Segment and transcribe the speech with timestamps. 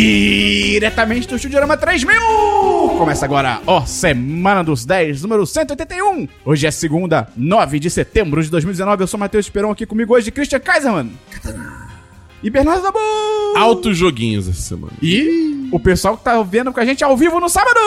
[0.00, 2.18] Diretamente do Estudiorama 3000!
[2.96, 6.26] Começa agora, ó, Semana dos 10, número 181.
[6.42, 9.02] Hoje é segunda, 9 de setembro de 2019.
[9.02, 11.12] Eu sou Matheus Esperon, aqui comigo hoje, Christian Kaiserman.
[12.42, 12.98] E Bernardo Dabu.
[13.58, 14.94] Altos joguinhos essa semana.
[15.02, 17.78] E o pessoal que tá vendo com a gente ao vivo no sábado!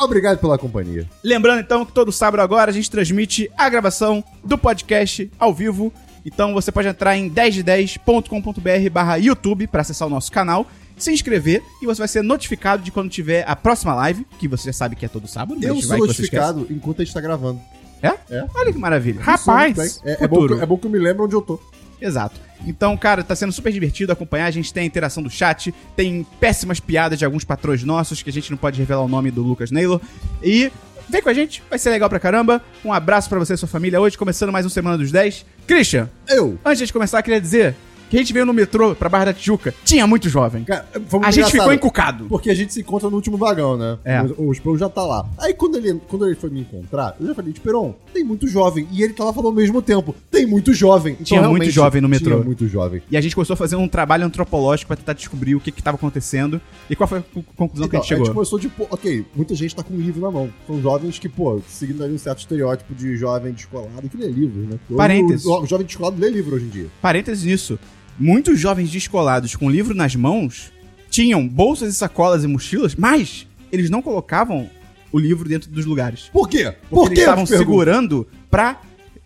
[0.00, 1.08] Obrigado pela companhia.
[1.22, 5.92] Lembrando então que todo sábado agora a gente transmite a gravação do podcast ao vivo.
[6.32, 10.66] Então você pode entrar em 10de10.com.br barra YouTube para acessar o nosso canal,
[10.96, 14.66] se inscrever e você vai ser notificado de quando tiver a próxima live, que você
[14.66, 15.58] já sabe que é todo sábado.
[15.62, 17.60] Eu sou vai notificado enquanto a gente tá gravando.
[18.00, 18.14] É?
[18.30, 18.46] É.
[18.54, 19.20] Olha que maravilha.
[19.20, 21.60] Rapaz, é, é, bom que, é bom que eu me lembro onde eu tô.
[22.00, 22.40] Exato.
[22.66, 24.46] Então, cara, tá sendo super divertido acompanhar.
[24.46, 28.30] A gente tem a interação do chat, tem péssimas piadas de alguns patrões nossos, que
[28.30, 30.00] a gente não pode revelar o nome do Lucas Naylor.
[30.42, 30.72] E
[31.08, 32.62] vem com a gente, vai ser legal pra caramba.
[32.84, 35.44] Um abraço pra você e sua família hoje, começando mais um Semana dos 10.
[35.66, 36.58] Christian, Eu.
[36.64, 37.74] antes de começar, queria dizer
[38.10, 39.72] que a gente veio no metrô pra Barra da Tijuca.
[39.84, 40.64] Tinha muito jovem.
[40.64, 40.86] Cara,
[41.22, 42.26] A gente ficou encucado.
[42.28, 43.98] Porque a gente se encontra no último vagão, né?
[44.04, 44.20] É.
[44.36, 45.26] O, o Esperon já tá lá.
[45.38, 48.86] Aí quando ele, quando ele foi me encontrar, eu já falei, Esperon, tem muito jovem.
[48.92, 51.12] E ele tava falando ao mesmo tempo, tem muito jovem.
[51.14, 52.32] Então, Tinha muito jovem no metrô.
[52.34, 53.00] Tinha muito jovem.
[53.10, 55.82] E a gente começou a fazer um trabalho antropológico pra tentar descobrir o que que
[55.82, 58.26] tava acontecendo e qual foi a co- conclusão que a Então, gente a chegou.
[58.26, 60.50] gente começou de, pô, ok, muita gente tá com um livro na mão.
[60.66, 64.66] São jovens que, pô, seguindo ali um certo estereótipo de jovem descolado que lê livros,
[64.68, 64.78] né?
[64.96, 65.46] Parênteses.
[65.46, 66.86] O, o jovem descolado lê livro hoje em dia.
[67.00, 67.78] Parênteses nisso.
[68.20, 70.70] Muitos jovens descolados com livro nas mãos
[71.08, 74.68] tinham bolsas e sacolas e mochilas, mas eles não colocavam
[75.10, 76.28] o livro dentro dos lugares.
[76.32, 76.64] Por quê?
[76.72, 77.20] Porque Por eles quê?
[77.20, 77.68] estavam te pergunto.
[77.70, 78.80] segurando pra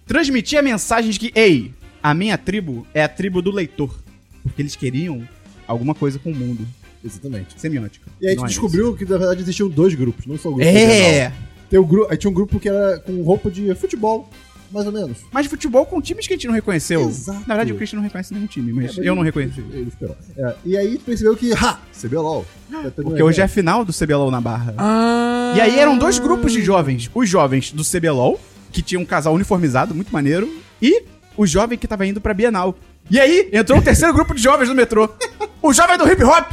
[0.06, 3.98] transmitir a mensagem de que, ei, a minha tribo é a tribo do leitor.
[4.44, 5.26] Porque eles queriam
[5.66, 6.64] alguma coisa com o mundo.
[7.04, 7.60] Exatamente.
[7.60, 8.06] Semiótica.
[8.20, 10.50] E aí a Não gente é descobriu que, na verdade, existiam dois grupos, não só
[10.50, 10.68] o grupo.
[10.70, 11.32] É!
[11.68, 12.06] Tem o gru...
[12.08, 14.30] Aí tinha um grupo que era com roupa de futebol,
[14.74, 15.18] mais ou menos.
[15.32, 17.08] Mas futebol com times que a gente não reconheceu.
[17.08, 17.38] Exato.
[17.40, 19.60] Na verdade, o Christian não reconhece nenhum time, mas É, mas eu não ele- reconheci.
[19.72, 20.16] Ele esperou.
[20.36, 22.44] É, e aí percebeu que, ha, CBLOL.
[22.74, 24.74] Tá Porque um hoje é a final do CBLOL na Barra.
[24.76, 25.54] Ah.
[25.56, 27.08] E aí eram dois grupos de jovens.
[27.14, 28.38] Os jovens do CBLOL,
[28.72, 30.52] que tinha um casal uniformizado, muito maneiro,
[30.82, 31.04] e
[31.36, 32.76] o jovem que tava indo pra Bienal.
[33.10, 35.08] E aí entrou o terceiro grupo de jovens no metrô.
[35.62, 36.52] O jovem do hip hop.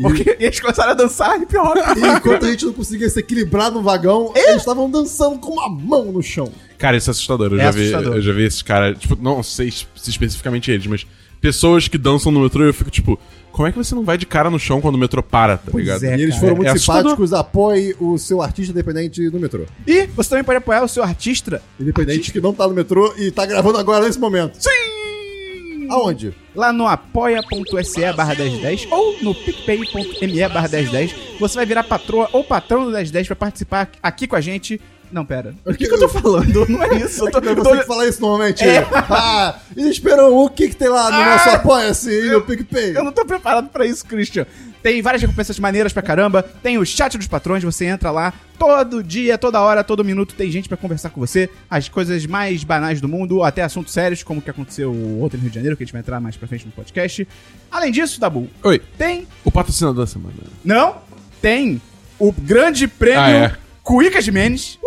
[0.00, 1.76] Porque eles começaram a dançar hip hop.
[1.96, 5.68] E enquanto a gente não conseguia se equilibrar no vagão, eles estavam dançando com uma
[5.68, 6.50] mão no chão.
[6.78, 7.52] Cara, isso é assustador.
[7.52, 8.10] Eu, É já, assustador.
[8.12, 11.06] Vi, eu já vi esses caras, tipo, não sei se especificamente eles, mas
[11.40, 13.18] pessoas que dançam no metrô e eu fico tipo,
[13.50, 15.68] como é que você não vai de cara no chão quando o metrô para, tá
[15.70, 16.04] Pois ligado?
[16.04, 16.16] é.
[16.16, 19.64] e eles foram muito é simpáticos, apoie o seu artista independente no metrô.
[19.86, 21.60] E você também pode apoiar o seu artista.
[21.78, 24.56] Independente que não tá no metrô e tá gravando agora nesse momento.
[24.58, 25.88] Sim!
[25.90, 26.32] Aonde?
[26.54, 31.14] Lá no apoia.se barra 1010 ou no picpay.me barra 1010.
[31.40, 34.80] Você vai virar patroa ou patrão do 1010 pra participar aqui com a gente.
[35.12, 35.54] Não, pera.
[35.64, 36.64] O que, que eu tô falando?
[36.68, 37.26] Não é isso.
[37.26, 38.64] Eu tô, É você que fala isso normalmente.
[38.64, 38.86] É.
[38.92, 42.96] Ah, e esperam o que que tem lá no Ah, nosso Apoia-se e no PicPay.
[42.96, 44.46] Eu não tô preparado pra isso, Christian.
[44.82, 46.42] Tem várias recompensas maneiras pra caramba.
[46.42, 50.50] Tem o chat dos patrões, você entra lá todo dia, toda hora, todo minuto tem
[50.50, 51.48] gente pra conversar com você.
[51.70, 54.90] As coisas mais banais do mundo, até assuntos sérios, como o que aconteceu
[55.22, 57.26] ontem no Rio de Janeiro, que a gente vai entrar mais pra frente no podcast.
[57.70, 59.26] Além disso, Dabu, Oi, tem.
[59.44, 60.34] o patrocinador da semana.
[60.64, 60.96] Não,
[61.40, 61.80] tem
[62.18, 63.56] o grande prêmio Ah, é.
[63.82, 64.78] Cuicas Menes.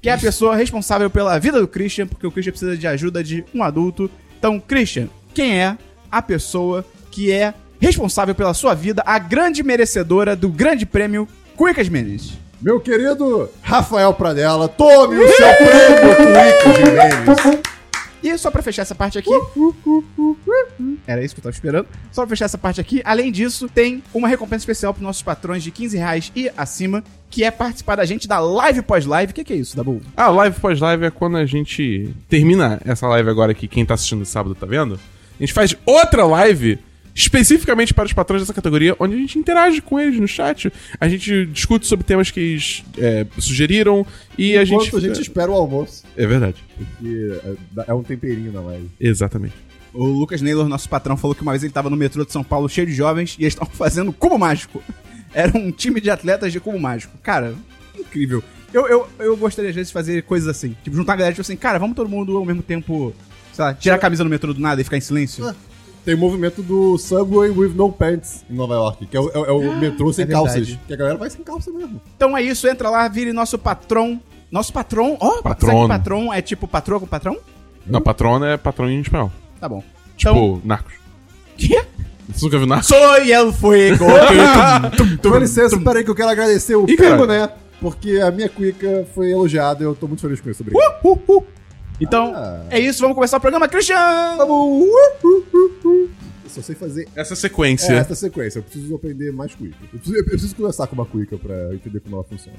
[0.00, 3.22] Que é a pessoa responsável pela vida do Christian, porque o Christian precisa de ajuda
[3.22, 4.10] de um adulto.
[4.38, 5.76] Então, Christian, quem é
[6.10, 11.88] a pessoa que é responsável pela sua vida, a grande merecedora do grande prêmio Cuicas
[11.88, 12.38] Menes?
[12.60, 16.16] Meu querido Rafael Pradella, tome o seu prêmio
[16.62, 17.67] Cuica Memes.
[18.22, 19.30] E só pra fechar essa parte aqui.
[21.06, 21.88] Era isso que eu tava esperando.
[22.12, 23.00] Só pra fechar essa parte aqui.
[23.04, 27.44] Além disso, tem uma recompensa especial pros nossos patrões de 15 reais e acima, que
[27.44, 29.32] é participar da gente da live pós-live.
[29.32, 30.00] O que, que é isso, Dabu?
[30.16, 34.24] Ah, live pós-live é quando a gente termina essa live agora que quem tá assistindo
[34.24, 34.94] sábado tá vendo.
[35.38, 36.78] A gente faz outra live
[37.18, 40.72] especificamente para os patrões dessa categoria, onde a gente interage com eles no chat.
[41.00, 44.06] A gente discute sobre temas que eles é, sugeriram
[44.38, 44.86] e a gente.
[44.86, 46.62] Enquanto a gente espera o almoço, É verdade.
[46.76, 47.32] porque
[47.76, 48.88] é- é um temperinho na live.
[49.00, 49.54] Exatamente.
[49.92, 52.44] O Lucas Naylor, nosso patrão, falou que uma vez ele tava no metrô de São
[52.44, 54.80] Paulo cheio de jovens e eles estavam fazendo cubo mágico.
[55.34, 57.18] Era um time de atletas de cubo mágico.
[57.22, 57.52] Cara,
[57.98, 58.44] incrível.
[58.72, 60.76] Eu, eu, eu gostaria às vezes de fazer coisas assim.
[60.84, 63.14] Tipo, juntar a galera tipo assim, cara, vamos todo mundo ao mesmo tempo,
[63.52, 65.46] sei lá, tirar a camisa no metrô do nada e ficar em silêncio.
[65.48, 65.54] Ah.
[66.08, 69.38] Tem o movimento do Subway with no pants em Nova York, que é o, é
[69.38, 70.78] o- é o metrô sem é calças.
[70.86, 72.00] Que a galera vai sem calça mesmo.
[72.16, 74.18] Então é isso, entra lá, vire nosso patrão.
[74.50, 77.36] Nosso patrão, ó, sabe que patrão é tipo patroa com patrão?
[77.86, 79.30] Na patrona é patrão em espanhol.
[79.60, 79.84] Tá bom.
[80.16, 80.94] Tipo, Então, Narcos.
[81.58, 81.84] quê?
[82.30, 82.86] Você nunca viu Narcos?
[82.88, 84.06] Soy el fuego.
[85.22, 87.50] Com licença, peraí que eu quero agradecer o Pingo, né?
[87.82, 90.62] Porque a minha cuica foi elogiada e eu tô muito feliz com isso.
[90.62, 91.04] Obrigado.
[91.04, 91.44] Uh, uh.
[92.00, 92.62] Então, Ah.
[92.70, 94.36] é isso, vamos começar o programa, Christian!
[94.36, 94.56] Vamos!
[94.82, 96.10] Uh, uh, uh, uh.
[96.44, 97.92] Eu só sei fazer Essa é, sequência.
[97.92, 98.60] essa sequência.
[98.60, 99.76] Eu preciso aprender mais Quicka.
[99.92, 102.56] Eu preciso, eu preciso conversar com uma Quicka pra entender como ela funciona.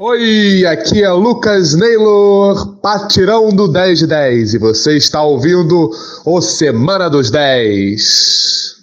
[0.00, 5.90] Oi, aqui é Lucas Naylor, patirão do 10 de 10, e você está ouvindo
[6.24, 8.76] o Semana dos 10.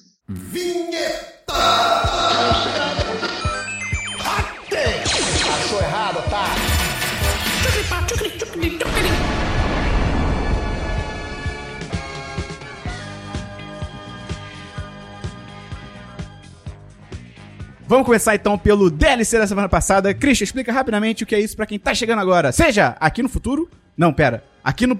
[17.87, 20.11] Vamos começar então pelo DLC da semana passada.
[20.11, 22.51] Christian, explica rapidamente o que é isso pra quem tá chegando agora.
[22.51, 23.69] Seja aqui no futuro.
[23.95, 24.43] Não, pera.
[24.63, 24.97] Aqui no.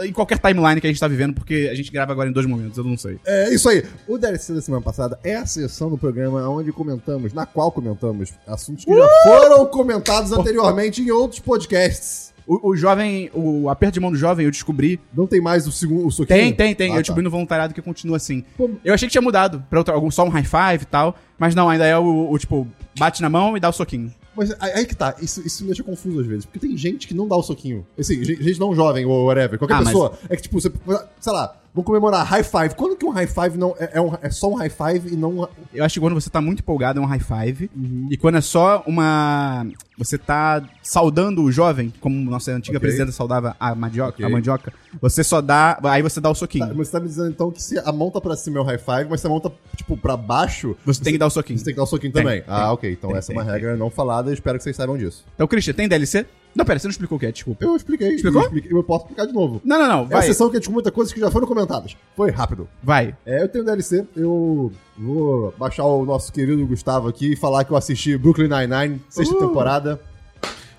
[0.00, 2.44] Em qualquer timeline que a gente tá vivendo, porque a gente grava agora em dois
[2.44, 3.18] momentos, eu não sei.
[3.26, 3.82] É isso aí.
[4.06, 8.34] O DLC da semana passada é a sessão do programa onde comentamos, na qual comentamos
[8.46, 12.34] assuntos que já foram comentados anteriormente em outros podcasts.
[12.46, 15.00] O, o jovem, o aperto de mão do jovem, eu descobri.
[15.12, 16.38] Não tem mais o segundo o soquinho?
[16.38, 16.86] Tem, tem, tem.
[16.88, 17.00] Ah, eu tá.
[17.02, 18.44] descobri no voluntariado que continua assim.
[18.56, 21.16] Pô, Eu achei que tinha mudado pra outro, algum, só um high five e tal.
[21.38, 22.66] Mas não, ainda é o, o, tipo,
[22.98, 24.12] bate na mão e dá o soquinho.
[24.36, 27.14] Mas aí que tá, isso, isso me deixa confuso às vezes, porque tem gente que
[27.14, 27.86] não dá o soquinho.
[27.98, 30.18] Assim, gente não jovem ou whatever, qualquer Ah, mas- pessoa.
[30.28, 30.70] É que tipo, você,
[31.18, 32.74] sei lá, vamos comemorar high five.
[32.74, 35.16] Quando que um high five não é, é um- é só um high five e
[35.16, 35.46] não.
[35.74, 37.70] Eu acho que quando você tá muito empolgado é um high five.
[38.10, 39.66] E quando é só uma.
[39.98, 42.80] Você tá saudando o jovem, como nossa antiga Ok.
[42.86, 44.24] presidenta saudava a mandioca, Ok.
[44.26, 45.78] a mandioca, você só dá.
[45.84, 46.66] Aí você dá o Tá, soquinho.
[46.74, 48.64] mas você tá me dizendo então que se a mão tá pra cima é o
[48.64, 51.30] high five, mas se a mão tá, tipo, pra baixo, Você tem que dar o
[51.30, 51.58] soquinho.
[51.58, 52.40] você tem que dar o soquinho Tem, também.
[52.42, 52.92] tem, ah, ok.
[52.92, 55.24] Então tem, essa é uma regra não falada, eu espero que vocês saibam disso.
[55.34, 56.26] Então, Christian, tem DLC?
[56.56, 57.64] Não, pera, você não explicou o que é, desculpa.
[57.64, 58.14] Eu expliquei.
[58.14, 58.40] Explicou?
[58.40, 59.60] Eu, expliquei, eu posso explicar de novo.
[59.64, 60.22] Não, não, não, É a vai.
[60.26, 61.96] sessão que a gente comenta coisas que já foram comentadas.
[62.16, 62.66] Foi rápido.
[62.82, 63.14] Vai.
[63.26, 67.70] É, eu tenho DLC, eu vou baixar o nosso querido Gustavo aqui e falar que
[67.72, 69.38] eu assisti Brooklyn Nine-Nine, sexta Uh.
[69.40, 70.00] temporada.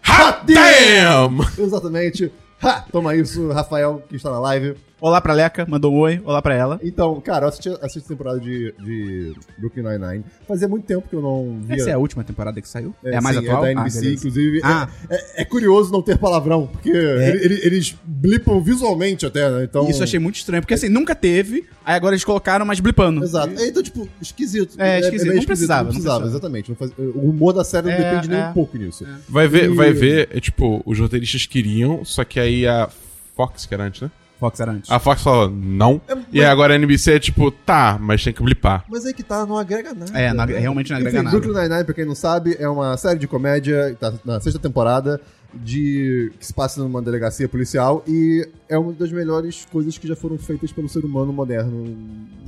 [0.10, 1.40] Hot damn!
[1.58, 2.32] Exatamente.
[2.64, 2.86] Ha!
[2.92, 4.76] Toma isso, Rafael, que está na live.
[5.00, 6.20] Olá pra Leca, mandou um oi.
[6.26, 6.80] Olá pra ela.
[6.84, 10.24] Então, cara, eu assisti a sexta temporada de, de Brooklyn Nine-Nine.
[10.48, 11.76] Fazia muito tempo que eu não via.
[11.76, 12.96] Essa é a última temporada que saiu?
[13.04, 13.64] É, a mais sim, atual?
[13.64, 14.60] É da NBC, Ah, inclusive.
[14.64, 14.90] Ah.
[15.08, 19.66] É, é- é curioso não ter palavrão, porque ele- ele- eles blipam visualmente até, né?
[19.66, 19.88] Então.
[19.88, 23.24] Isso eu achei muito estranho, porque assim, nunca teve, aí agora eles colocaram, mas blipando.
[23.24, 23.54] Exato.
[23.56, 24.82] É, então, tipo, esquisito.
[24.82, 25.32] É, esquisito.
[25.32, 26.26] Não precisava, Não não precisava, precisava.
[26.28, 26.70] exatamente.
[26.70, 28.48] Não faz- O humor da série não É, depende nem é.
[28.48, 29.06] um pouco nisso.
[29.30, 32.90] Vai ver, E- vai ver, é tipo, os roteiristas queriam, só que aí a
[33.36, 34.10] Fox, que era antes, né?
[34.40, 34.92] Fox era antes.
[34.92, 36.02] A Fox falou, não.
[36.08, 38.86] É, E aí agora a NBC é tipo, tá, mas tem que blipar.
[38.88, 40.18] Mas aí que tá, não agrega nada.
[40.18, 41.40] É, não realmente não agrega Enfim, nada.
[41.40, 45.20] Brooklyn Nine-Nine, pra quem não sabe, é uma série de comédia, tá na sexta temporada,
[45.54, 50.16] de que se passa numa delegacia policial e é uma das melhores coisas que já
[50.16, 51.86] foram feitas pelo ser humano moderno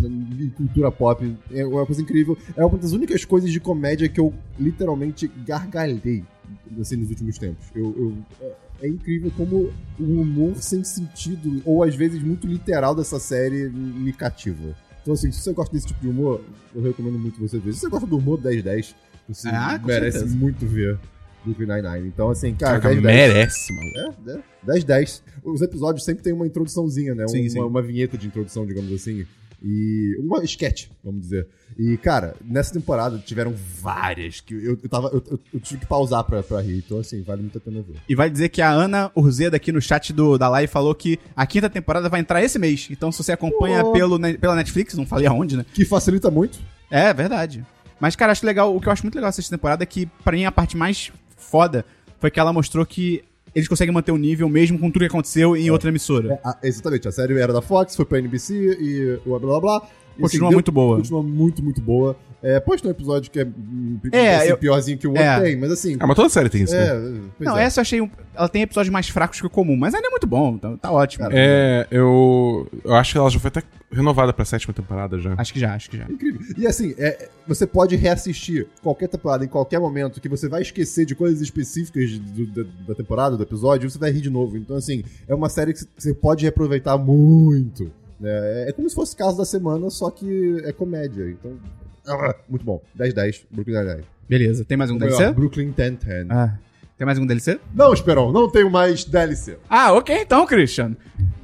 [0.01, 1.35] em cultura pop.
[1.51, 2.37] É uma coisa incrível.
[2.55, 6.23] É uma das únicas coisas de comédia que eu literalmente gargalhei
[6.79, 7.65] assim, nos últimos tempos.
[7.75, 8.17] Eu, eu-
[8.47, 13.69] é- é incrível como o humor sem sentido, ou às vezes muito literal dessa série,
[13.69, 14.75] me cativa.
[15.01, 16.41] Então, assim, se você gosta desse tipo de humor,
[16.73, 17.73] eu recomendo muito você ver.
[17.73, 18.95] Se você gosta do humor 10-10,
[19.27, 20.35] você Ah, merece certeza.
[20.37, 20.97] muito ver
[21.43, 22.07] Brooklyn Nine-Nine.
[22.07, 23.03] Então, assim, cara, Caraca, 10-10.
[23.03, 24.15] merece, mano.
[24.27, 25.23] É, é, 10-10.
[25.43, 27.27] Os episódios sempre tem uma introduçãozinha, né?
[27.27, 27.59] Sim, uma, sim.
[27.59, 29.25] uma vinheta de introdução, digamos assim.
[29.63, 31.47] E uma sketch, vamos dizer.
[31.77, 35.85] E, cara, nessa temporada tiveram várias que eu, eu, tava, eu, eu- eu tive que
[35.85, 36.77] pausar pra, pra rir.
[36.85, 37.95] Então, assim, vale muito a pena ver.
[38.07, 41.19] E vai dizer que a Ana Urzeda aqui no chat do, da live falou que
[41.35, 42.87] a quinta temporada vai entrar esse mês.
[42.89, 45.65] Então, se você acompanha pelo, ne- pela Netflix, não falei aonde, né?
[45.73, 46.59] Que facilita muito.
[46.89, 47.65] É, verdade.
[47.99, 48.75] Mas, cara, acho legal.
[48.75, 51.11] O que eu acho muito legal dessa temporada é que, pra mim, a parte mais
[51.37, 51.85] foda
[52.19, 53.23] foi que ela mostrou que
[53.55, 56.39] eles conseguem manter o nível mesmo com tudo que aconteceu em outra emissora.
[56.61, 59.77] É, exatamente, a série era da Fox, foi pra NBC e blá blá blá.
[60.17, 60.97] E, assim, Continua deu- muito boa.
[60.97, 62.15] Continua muito, muito boa.
[62.41, 63.47] É, pode ter um episódio que é,
[64.13, 65.41] É, assim, eu- piorzinho que o outro é.
[65.41, 65.97] tem, mas assim.
[65.99, 66.85] Ah, mas toda série tem isso, né?
[66.87, 66.93] é,
[67.37, 67.63] pois não, é.
[67.63, 67.99] essa eu achei.
[68.01, 70.77] um- ela tem episódios mais fracos que o comum, mas ainda é muito bom, então
[70.77, 71.25] tá ótimo.
[71.25, 75.33] Cara, É, eu, eu acho que ela já foi até renovada pra sétima temporada já.
[75.37, 76.05] Acho que já, acho que já.
[76.09, 76.39] Incrível.
[76.57, 81.05] E assim, é, você pode reassistir qualquer temporada em qualquer momento que você vai esquecer
[81.05, 84.55] de coisas específicas do- da, da temporada, do episódio, e você vai rir de novo.
[84.55, 87.91] Então, assim, é uma série que você pode reaproveitar muito.
[88.19, 88.29] né?
[88.29, 91.29] É, é como se fosse caso da semana, só que é comédia.
[91.29, 91.51] Então,
[92.47, 92.81] muito bom.
[92.97, 94.03] 10-10, Brooklyn Nine-Nine.
[94.27, 95.33] Beleza, tem mais um Ou melhor, DLC?
[95.33, 96.27] Brooklyn 10-10.
[96.29, 96.53] Ah,
[96.97, 97.59] tem mais um DLC?
[97.73, 99.57] Não, Esperão, não tenho mais DLC.
[99.69, 100.95] Ah, ok então, Christian.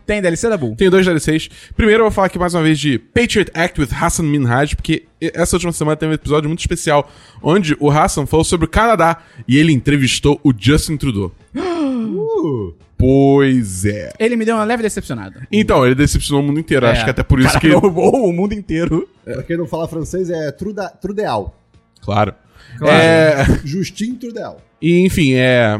[0.05, 0.75] Tem DLC da Bull?
[0.75, 1.49] Tenho dois DLCs.
[1.75, 5.05] Primeiro eu vou falar aqui mais uma vez de Patriot Act with Hassan Minhaj, porque
[5.19, 7.09] essa última semana teve um episódio muito especial,
[7.41, 11.31] onde o Hassan falou sobre o Canadá e ele entrevistou o Justin Trudeau.
[12.05, 14.13] Uh, Pois é.
[14.19, 15.47] Ele me deu uma leve decepcionada.
[15.51, 16.87] Então, ele decepcionou o mundo inteiro.
[16.87, 17.03] Acho É.
[17.05, 17.69] que até por isso Cara, que.
[17.75, 19.07] roubou o mundo inteiro.
[19.23, 21.59] pra quem não fala francês, é Truda, Trudeal.
[22.01, 22.33] Claro.
[22.77, 22.93] Claro.
[22.95, 24.61] É, Justin Trudeal.
[24.81, 25.79] E, enfim, é.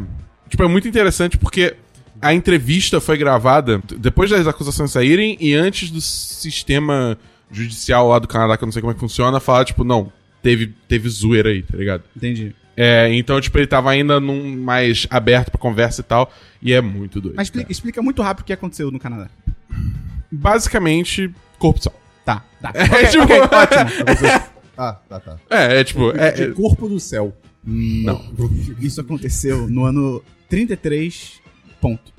[0.50, 1.76] Tipo, é muito interessante porque
[2.22, 7.18] a entrevista foi gravada depois das acusações saírem e antes do sistema
[7.52, 10.12] judicial lá do Canadá, que eu não sei como é que funciona, falar, tipo, não,
[10.42, 12.04] teve, teve zoeira aí, tá ligado?
[12.16, 12.56] Entendi.
[12.78, 16.82] É, então, tipo, ele tava ainda num mais aberto pra conversa e tal, e é
[16.82, 17.36] muito doido.
[17.38, 19.30] Mas explica, explica muito rápido o que aconteceu no Canadá.
[20.32, 21.94] Basicamente, corrupção.
[22.26, 22.72] Tá, tá.
[22.76, 24.56] É, Ok, tipo- ok, ótimo.
[24.78, 25.38] Ah, tá, tá.
[25.50, 27.34] É, é tipo, é, De é- corpo do céu.
[27.64, 28.22] Não.
[28.82, 31.40] Isso aconteceu no ano 33,
[31.80, 32.14] ponto.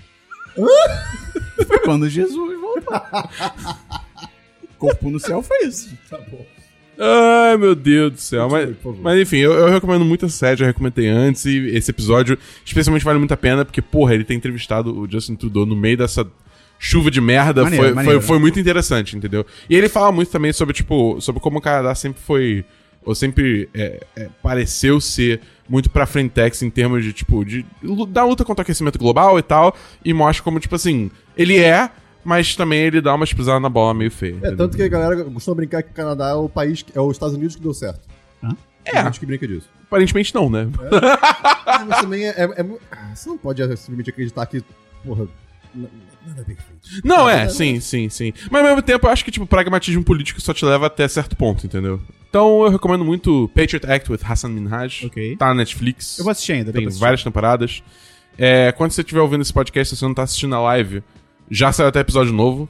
[1.67, 2.95] Foi quando Jesus voltou.
[4.79, 5.91] Corpo no céu foi isso.
[6.09, 6.45] Tá bom.
[6.99, 8.49] Ai, meu Deus do céu.
[8.51, 8.71] Mas,
[9.03, 13.05] mas enfim, eu, eu recomendo muito essa série, já recomendei antes, e esse episódio especialmente
[13.05, 16.27] vale muito a pena, porque, porra, ele tem entrevistado o Justin Trudeau no meio dessa
[16.79, 17.63] chuva de merda.
[17.63, 18.21] Maneiro, foi, maneiro.
[18.21, 19.45] Foi, foi muito interessante, entendeu?
[19.69, 22.65] E ele fala muito também sobre, tipo, sobre como o Canadá sempre foi.
[23.05, 27.65] Ou sempre é, é, pareceu ser muito pra frentex em termos de, tipo, de,
[28.09, 29.77] da luta contra o aquecimento global e tal.
[30.05, 31.89] E mostra como, tipo assim, ele é,
[32.27, 34.37] mas também ele dá umas pisadas na bola meio feia.
[34.43, 37.01] É, tanto que a galera costuma brincar que o Canadá é o país, que- é
[37.01, 38.01] os Estados Unidos que deu certo.
[38.43, 38.57] Hã?
[38.85, 39.69] Tem gente que brinca disso.
[39.87, 40.69] Aparentemente não, né?
[41.67, 44.63] Ah, Mas também é, é- é ah, Você não pode simplesmente acreditar que,
[45.05, 45.27] porra,
[45.75, 47.03] nada é perfeito.
[47.05, 48.33] Não, é, Nada- sim, sim, sim.
[48.51, 51.37] Mas ao mesmo tempo, eu acho que, tipo, pragmatismo político só te leva até certo
[51.37, 52.01] ponto, entendeu?
[52.29, 55.07] Então eu recomendo muito Patriot Act with Hassan Minhaj.
[55.07, 55.37] Ok.
[55.37, 56.19] Tá na Netflix.
[56.19, 56.73] Eu vou assistir ainda.
[56.73, 57.83] Tem várias temporadas.
[58.37, 61.03] É, quando você estiver ouvindo esse podcast, se você não tá assistindo a live,
[61.51, 62.69] já saiu até episódio novo.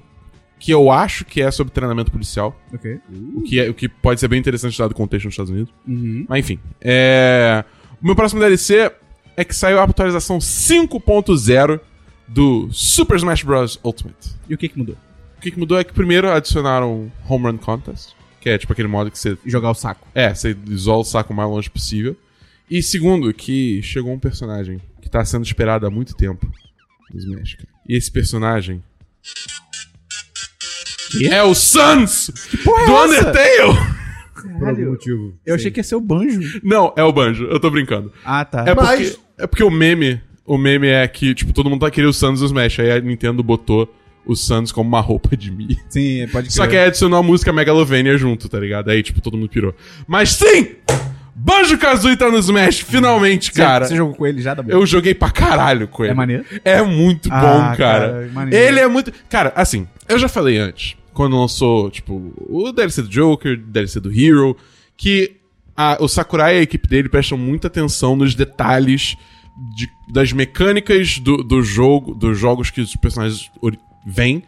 [0.58, 2.58] Que eu acho que é sobre treinamento policial.
[2.72, 2.98] Ok.
[3.34, 5.70] O que, é, o que pode ser bem interessante dado o contexto nos Estados Unidos.
[5.86, 6.24] Uhum.
[6.26, 6.58] Mas enfim.
[6.80, 7.62] É...
[8.00, 8.90] O meu próximo DLC
[9.36, 11.78] é que saiu a atualização 5.0
[12.26, 13.78] do Super Smash Bros.
[13.84, 14.30] Ultimate.
[14.48, 14.96] E o que que mudou?
[15.36, 18.88] O que, que mudou é que primeiro adicionaram Home Run Contest, que é tipo aquele
[18.88, 19.36] modo que você.
[19.44, 20.08] Jogar o saco.
[20.14, 22.16] É, você isola o saco o mais longe possível.
[22.70, 26.50] E segundo, que chegou um personagem que tá sendo esperado há muito tempo
[27.12, 27.54] no Smash.
[27.56, 27.75] cara.
[27.88, 28.82] E esse personagem.
[31.30, 32.30] É o Sans
[32.64, 33.28] porra é do essa?
[33.28, 33.96] Undertale!
[34.58, 35.34] Por algum motivo.
[35.44, 36.60] Eu achei que ia ser o Banjo.
[36.62, 38.12] Não, é o Banjo, eu tô brincando.
[38.24, 38.64] Ah, tá.
[38.66, 40.20] É Mas- porque, é porque o meme.
[40.44, 42.78] O meme é que, tipo, todo mundo tá querendo o Sans do Smash.
[42.80, 43.92] Aí a Nintendo botou
[44.24, 45.76] o Sans como uma roupa de Mi.
[45.88, 46.70] Sim, pode Só crer.
[46.70, 48.88] que aí adicionou a música Megalovania junto, tá ligado?
[48.90, 49.74] Aí, tipo, todo mundo pirou.
[50.06, 50.76] Mas sim!
[51.38, 53.86] Banjo Kazooie tá no Smash, finalmente, cara.
[53.86, 56.12] Você jogou com ele já, da Eu joguei pra caralho com ele.
[56.12, 56.44] É maneiro?
[56.64, 57.76] É muito Ah, bom, cara.
[57.76, 58.64] cara, maneiro.
[58.66, 59.12] ele é muito.
[59.28, 64.00] Cara, assim, eu já falei antes, quando lançou, tipo, o DLC do Joker, o DLC
[64.00, 64.56] do Hero,
[64.96, 65.36] que
[65.76, 69.14] a- o Sakurai e a equipe dele prestam muita atenção nos detalhes
[69.76, 73.50] de- das mecânicas do, do jogo, dos jogos que os personagens
[74.06, 74.42] vêm.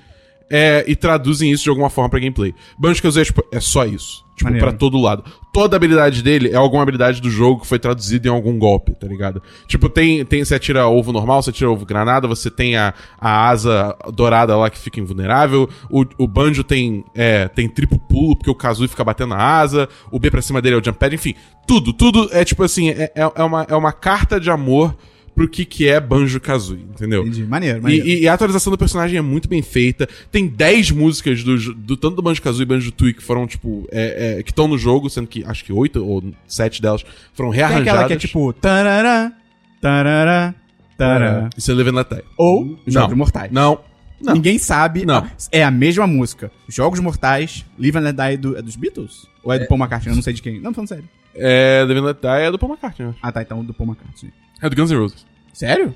[0.50, 2.54] É, e traduzem isso de alguma forma pra gameplay.
[2.78, 4.26] Banjo Kazooie é, tipo, é só isso.
[4.38, 4.68] Tipo, Maneiro.
[4.68, 5.24] pra todo lado.
[5.52, 9.06] Toda habilidade dele é alguma habilidade do jogo que foi traduzida em algum golpe, tá
[9.08, 9.42] ligado?
[9.66, 13.48] Tipo, tem, tem você atira ovo normal, você atira ovo granada, você tem a, a
[13.48, 18.50] asa dourada lá que fica invulnerável, o, o Banjo tem, é, tem triplo pulo, porque
[18.50, 21.12] o Kazooie fica batendo na asa, o B pra cima dele é o jump pad,
[21.12, 21.34] enfim.
[21.66, 24.94] Tudo, tudo é tipo assim, é, é, é uma, é uma carta de amor
[25.38, 27.22] pro que que é Banjo Kazooie, entendeu?
[27.22, 27.44] Entendi.
[27.44, 28.06] Maneiro, maneiro.
[28.06, 30.08] e- e a atualização do personagem é muito bem feita.
[30.32, 33.86] Tem 10 músicas do, do tanto do Banjo Kazooie e Banjo Tooie que foram, tipo,
[33.92, 37.50] é, é, que estão no jogo, sendo que acho que 8 ou 7 delas foram
[37.50, 37.88] Tem rearranjadas.
[37.92, 38.52] aquela que é tipo...
[38.52, 39.32] Tarará,
[39.80, 40.54] tarará,
[40.96, 41.50] tarará.
[41.56, 42.22] Isso é Live and Let Die.
[42.36, 43.16] Ou Jogos.
[43.16, 43.50] Mortais.
[43.52, 43.80] Não.
[44.20, 44.34] Não.
[44.34, 45.06] Ninguém sabe.
[45.06, 45.24] Não.
[45.52, 46.50] É a mesma música.
[46.68, 49.26] Jogos Mortais, Live and Let Die do, é dos Beatles?
[49.44, 50.10] Ou é do Paul McCartney?
[50.12, 50.60] Eu não sei de quem.
[50.60, 51.04] Não, falando sério.
[51.36, 53.14] É, Live and Let Die é do Paul McCartney.
[53.22, 53.42] Ah, tá.
[53.42, 54.32] Então do Paul McCartney.
[54.60, 55.24] É do Guns N' Roses.
[55.58, 55.92] Sério?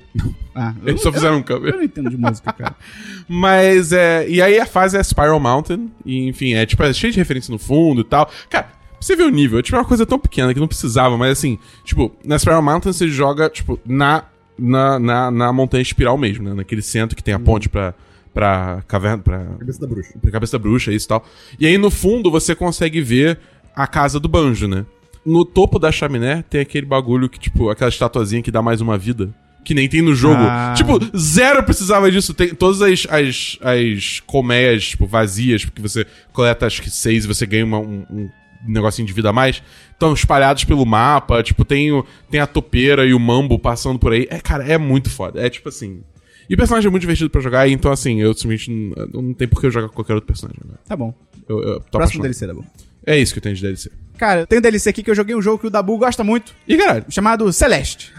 [0.53, 1.71] Ah, Eles só fizeram um eu, cover.
[1.71, 2.75] eu não entendo de música, cara.
[3.29, 4.27] Mas é.
[4.27, 5.89] E aí a fase é Spiral Mountain.
[6.05, 8.29] E enfim, é tipo, é cheio de referência no fundo e tal.
[8.49, 8.67] Cara,
[8.99, 11.57] você ver o nível, é tipo uma coisa tão pequena que não precisava, mas assim,
[11.85, 14.25] tipo, na Spiral Mountain você joga, tipo, na,
[14.59, 16.53] na, na, na montanha espiral mesmo, né?
[16.53, 17.93] Naquele centro que tem a ponte pra,
[18.33, 19.23] pra caverna.
[19.23, 20.13] Pra, Cabeça da bruxa.
[20.21, 21.25] pra cabeça da bruxa, isso e tal.
[21.57, 23.39] E aí no fundo você consegue ver
[23.73, 24.85] a casa do banjo, né?
[25.25, 28.97] No topo da chaminé tem aquele bagulho que, tipo, aquela estatuazinha que dá mais uma
[28.97, 29.33] vida.
[29.63, 30.41] Que nem tem no jogo.
[30.41, 30.73] Ah.
[30.75, 32.33] Tipo, zero precisava disso.
[32.33, 37.27] Tem todas as, as, as colmeias, tipo, vazias, porque você coleta acho que seis e
[37.27, 38.29] você ganha uma- um, um
[38.67, 39.63] negocinho de vida a mais.
[39.91, 41.41] Estão espalhados pelo mapa.
[41.41, 44.27] Tipo, tem, o, tem a topeira e o mambo passando por aí.
[44.29, 45.39] É, cara, é muito foda.
[45.45, 46.01] É tipo assim.
[46.49, 48.69] E o personagem é muito divertido pra jogar, então assim, eu simplesmente
[49.13, 50.59] não, não tem por que eu jogar com qualquer outro personagem.
[50.65, 50.73] Né?
[50.85, 51.13] Tá bom.
[51.47, 52.21] Eu, eu Próximo.
[52.21, 52.65] DLC, tá bom.
[53.05, 53.89] É isso que eu tenho de DLC.
[54.17, 56.53] Cara, tem um DLC aqui que eu joguei um jogo que o Dabu gosta muito,
[56.67, 58.11] E caralho, chamado Celeste.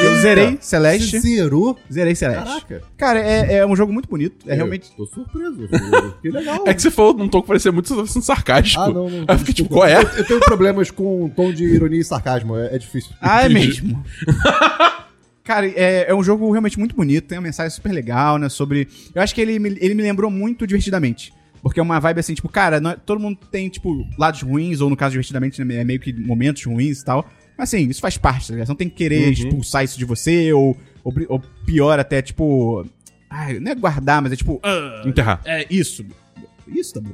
[0.00, 1.10] Eu zerei Celeste.
[1.10, 1.78] Você zerou?
[1.92, 2.44] Zerei Celeste.
[2.44, 2.82] Caraca.
[2.96, 4.48] Cara, é, é um jogo muito bonito.
[4.48, 4.90] É realmente.
[4.98, 5.68] Eu tô surpreso.
[6.20, 6.64] que legal.
[6.66, 8.82] é que você falou num tom que parecia muito sendo sarcástico.
[8.82, 9.18] Ah, não, não.
[9.20, 9.96] Aí eu fiquei tipo, qual é?
[9.96, 12.56] Eu, eu tenho problemas com um tom de ironia e sarcasmo.
[12.56, 13.12] É, é difícil.
[13.20, 14.02] Ah, é mesmo.
[15.44, 18.48] Cara, é, é um jogo realmente muito bonito, tem uma mensagem super legal, né?
[18.48, 18.88] Sobre.
[19.14, 21.32] Eu acho que ele, me- ele me lembrou muito divertidamente.
[21.62, 24.80] Porque é uma vibe assim, tipo, cara, não é- todo mundo tem, tipo, lados ruins,
[24.80, 27.30] ou no caso, divertidamente, né, é meio que momentos ruins e tal.
[27.56, 28.66] Mas assim, isso faz parte, tá ligado?
[28.66, 32.84] Você não tem que querer expulsar isso de você, ou, ou, ou pior, até, tipo.
[33.30, 34.60] Ai, não é guardar, mas é tipo.
[34.62, 35.40] ah, Enterrar.
[35.44, 36.04] é isso.
[36.66, 37.10] Isso, bom.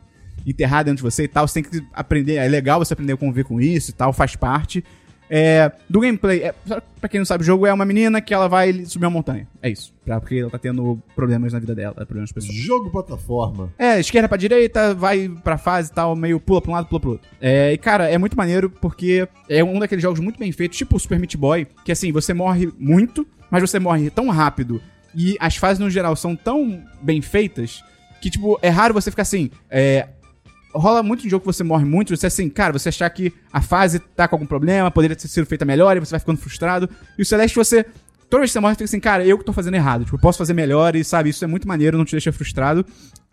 [0.46, 1.46] Enterrar dentro de você e tal.
[1.46, 2.36] Você tem que aprender.
[2.36, 4.82] É legal você aprender a conviver com isso e tal, faz parte.
[5.30, 6.54] É, do gameplay, é,
[7.00, 9.46] pra quem não sabe, o jogo é uma menina que ela vai subir uma montanha.
[9.62, 9.94] É isso.
[10.04, 12.58] Pra, porque ela tá tendo problemas na vida dela, problemas pessoais.
[12.58, 13.72] Jogo plataforma.
[13.78, 17.00] É, esquerda pra direita, vai pra fase e tal, meio pula pra um lado, pula
[17.00, 17.28] pro outro.
[17.40, 20.96] É, e cara, é muito maneiro porque é um daqueles jogos muito bem feitos, tipo
[20.96, 24.82] o Super Meat Boy, que assim, você morre muito, mas você morre tão rápido
[25.14, 27.84] e as fases no geral são tão bem feitas
[28.20, 30.08] que, tipo, é raro você ficar assim, é,
[30.72, 33.60] rola muito em jogo que você morre muito, você assim, cara, você achar que a
[33.60, 36.88] fase tá com algum problema, poderia ter sido feita melhor, e você vai ficando frustrado.
[37.18, 37.84] E o Celeste, você.
[38.28, 40.04] Toda vez que você morre, você fica assim, cara, eu que tô fazendo errado.
[40.04, 42.86] Tipo, eu posso fazer melhor e, sabe, isso é muito maneiro, não te deixa frustrado.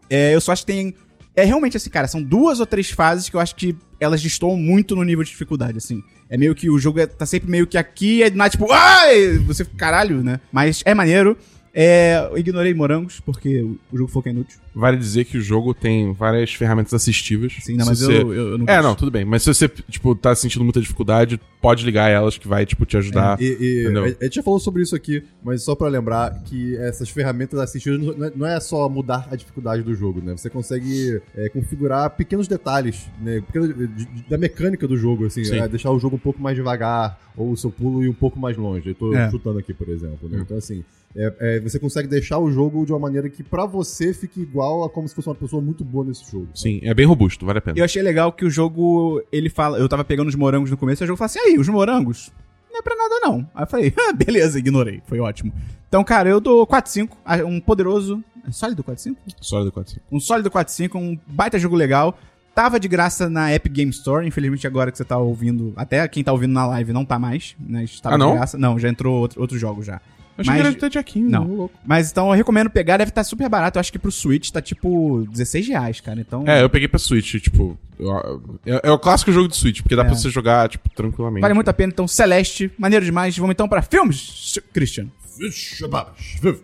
[0.10, 0.96] É, eu só acho que tem.
[1.36, 4.58] É realmente assim, cara, são duas ou três fases que eu acho que elas destoam
[4.58, 6.02] muito no nível de dificuldade, assim.
[6.28, 9.38] É meio que o jogo é- tá sempre meio que aqui, é nada tipo, ai!
[9.46, 10.40] Você caralho, né?
[10.52, 11.38] Mas é maneiro.
[11.80, 14.60] É, eu ignorei morangos, porque o jogo falou que é inútil.
[14.74, 17.54] Vale dizer que o jogo tem várias ferramentas assistivas.
[17.62, 18.84] Sim, não, mas você- eu, eu, eu não É, quis.
[18.84, 19.24] não, tudo bem.
[19.24, 22.98] Mas se você, tipo, tá sentindo muita dificuldade, pode ligar elas que vai, tipo, te
[22.98, 23.40] ajudar.
[23.40, 24.06] E, e entendeu?
[24.06, 28.00] a, gente já falou sobre isso aqui, mas só pra lembrar que essas ferramentas assistidas
[28.18, 30.36] não é, não é só mudar a dificuldade do jogo, né?
[30.36, 33.40] Você consegue é, configurar pequenos detalhes, né?
[33.42, 35.60] Pequenos- de- de- da mecânica do jogo, assim, Sim.
[35.60, 38.40] é, deixar o jogo um pouco mais devagar, ou o seu pulo ir um pouco
[38.40, 38.90] mais longe.
[38.90, 39.30] Eu tô É.
[39.30, 40.40] chutando aqui, por exemplo, né?
[40.40, 40.42] Hum.
[40.42, 40.84] Então, assim,
[41.18, 44.84] é- é, você consegue deixar o jogo de uma maneira que pra você fique igual
[44.84, 46.48] a como se fosse uma pessoa muito boa nesse jogo.
[46.54, 47.78] Sim, é bem robusto, vale a pena.
[47.78, 49.78] Eu achei legal que o jogo, ele fala.
[49.80, 52.32] Eu tava pegando os morangos no começo, e o jogo fala assim: aí, os morangos?
[52.72, 53.50] Não é pra nada, não.
[53.56, 55.02] Aí eu falei, ah, beleza, ignorei.
[55.08, 55.52] Foi ótimo.
[55.88, 58.24] Então, cara, eu dou 4-5, ah, um poderoso.
[58.48, 59.16] É sólido 4-5?
[59.42, 62.18] Sólido 4 Um sólido 4-5, um baita jogo legal.
[62.54, 66.24] Tava de graça na Epic Game Store, infelizmente agora que você tá ouvindo, até quem
[66.24, 67.84] tá ouvindo na live não tá mais, né?
[67.84, 68.32] Estava Ah, não?
[68.32, 68.58] de graça.
[68.58, 70.02] Não, já entrou outro, outro jogo já.
[70.38, 71.44] Achei Mas- que era dia 15, Não.
[71.48, 71.80] louco.
[71.86, 73.78] Mas então eu recomendo pegar, deve estar super barato.
[73.78, 76.20] Eu acho que pro Switch tá tipo 16 reais, cara.
[76.22, 76.44] Então.
[76.48, 77.78] É, eu peguei pra Switch, tipo.
[78.00, 80.06] eu- É, é o clássico jogo de Switch, porque dá É.
[80.06, 81.42] pra você jogar, tipo, tranquilamente.
[81.42, 81.92] Vale muito a pena.
[81.92, 83.36] Então, Celeste, maneiro demais.
[83.38, 85.08] Vamos então pra filmes, Christian.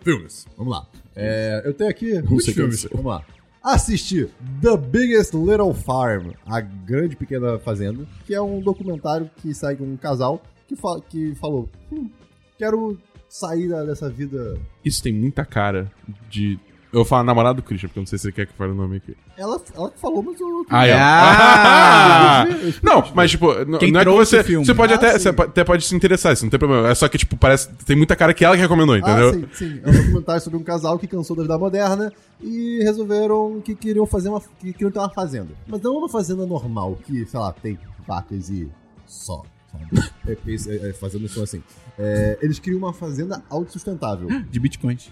[0.02, 0.46] Filmes.
[0.56, 0.86] Vamos lá.
[1.16, 2.84] É, eu tenho aqui muitos filmes.
[2.84, 2.90] aconteceu.
[2.92, 3.22] Vamos lá.
[3.62, 4.28] Assistir
[4.60, 9.96] The Biggest Little Farm, A Grande Pequena Fazenda, que é um documentário que segue um
[9.96, 12.10] casal que, fa que falou: "Hum,
[12.58, 12.98] quero
[13.34, 14.56] sair dessa vida.
[14.84, 15.90] Isso tem muita cara
[16.30, 16.58] de.
[16.92, 18.56] Eu vou falar namorado do Christian, porque eu não sei se ele quer que eu
[18.56, 19.16] fale o nome aqui.
[19.36, 20.64] Ela, ela que falou, mas eu.
[20.70, 20.92] Ah, é.
[20.96, 22.44] Ah!
[22.80, 24.44] não, mas tipo, Quem não é que você.
[24.44, 24.64] filme?
[24.64, 25.18] Você pode Ah, até, sim.
[25.18, 26.88] você até pode se interessar, isso não tem problema.
[26.88, 27.68] É só que, tipo, parece.
[27.84, 29.30] Tem muita cara que ela que recomendou, entendeu?
[29.30, 29.80] Ah, sim, sim.
[29.82, 34.06] É um documentário sobre um casal que cansou da vida moderna e resolveram que queriam
[34.06, 34.40] fazer uma.
[34.60, 35.48] que queriam ter uma fazenda.
[35.66, 38.68] Mas não uma fazenda normal, que, sei lá, tem vacas e
[39.04, 39.42] só.
[39.74, 40.08] Sabe?
[40.26, 41.62] É, é, é, fazendas são assim.
[41.98, 44.28] É, eles queriam uma fazenda autossustentável.
[44.50, 45.10] De bitcoins.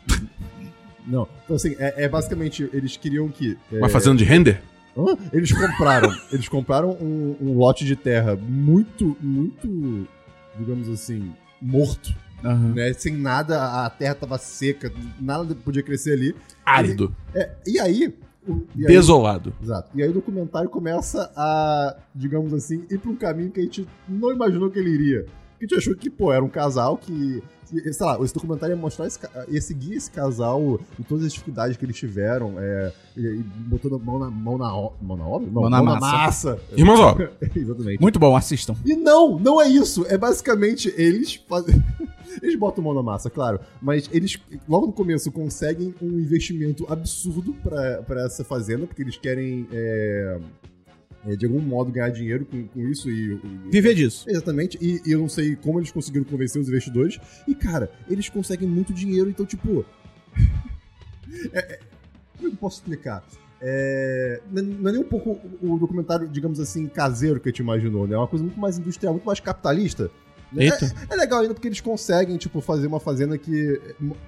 [1.06, 1.28] Não.
[1.44, 3.58] Então, assim, é, é basicamente, eles queriam que.
[3.72, 4.62] é, Uma fazenda de render?
[4.96, 5.16] Hã?
[5.32, 6.14] Eles compraram.
[6.30, 10.06] eles compraram um, um lote de terra muito, muito,
[10.58, 12.14] digamos assim, morto.
[12.44, 12.74] Aham.
[12.74, 12.92] Né?
[12.92, 16.34] Sem nada, a terra tava seca, nada podia crescer ali.
[16.64, 17.14] Árido.
[17.34, 18.14] É, e aí.
[18.48, 19.52] Aí- Desolado.
[19.62, 19.90] Exato.
[19.94, 23.86] E aí o documentário começa a, digamos assim, ir pra um caminho que a gente
[24.08, 25.22] não imaginou que ele iria.
[25.58, 27.42] Que a gente achou que, pô, era um casal que.
[27.80, 31.32] Que, Sei lá, esse documentário ia mostrar esse, ia seguir esse casal e todas as
[31.32, 35.48] dificuldades que eles tiveram, é, e, e botando mão na, mão na, mão na obra?
[35.50, 36.58] Não, Mão na massa.
[36.76, 37.16] Irmãos, ó.
[37.54, 38.00] Exatamente.
[38.00, 38.76] Muito bom, assistam.
[38.84, 40.04] E não, não é isso.
[40.08, 41.82] É basicamente eles fazem.
[42.40, 43.60] Eles botam mão na massa, claro.
[43.80, 49.18] Mas eles, logo no começo, conseguem um investimento absurdo pra, pra essa fazenda, porque eles
[49.18, 50.38] querem, é,
[51.26, 53.34] é, de algum modo, ganhar dinheiro com, com isso e.
[53.34, 54.24] e- Viver disso.
[54.28, 57.18] Exatamente, e, e eu não sei como eles conseguiram convencer os investidores.
[57.46, 59.84] E, cara, eles conseguem muito dinheiro, então, tipo.
[61.52, 61.78] é- é-
[62.36, 63.24] como é que eu posso explicar?
[63.60, 67.60] É, não não é nem um pouco o documentário, digamos assim, caseiro que a gente
[67.60, 68.14] imaginou, né?
[68.14, 70.10] É uma coisa muito mais industrial, muito mais capitalista.
[70.52, 70.66] né?
[70.66, 73.80] É, é legal ainda porque eles conseguem, tipo, fazer uma fazenda que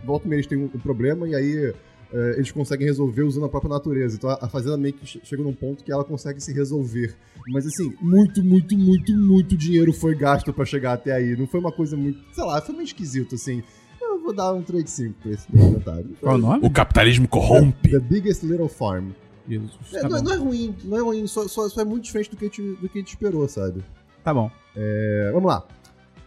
[0.04, 1.74] volta e meia eles têm um, um problema e aí
[2.14, 4.16] é, eles conseguem resolver usando a própria natureza.
[4.16, 7.14] Então a, a fazenda meio que che- chega num ponto que ela consegue se resolver.
[7.48, 11.37] Mas assim, muito, muito, muito, muito dinheiro foi gasto pra chegar até aí.
[11.37, 13.62] Não foi uma coisa muito, sei lá, foi meio esquisito, assim.
[14.00, 16.11] Eu vou dar um 3 de 5 pra esse documentário.
[16.20, 16.61] Qual o nome?
[16.64, 17.90] O capitalismo corrompe.
[17.90, 19.11] The Biggest Little Farm.
[19.46, 20.24] Jesus, É, tá não, bom.
[20.24, 22.48] não é ruim, não é ruim, só, só, só é muito diferente do que a
[22.48, 23.85] gente, do que a gente esperou, sabe?
[24.22, 24.50] Tá bom.
[24.74, 25.66] É, vamos lá.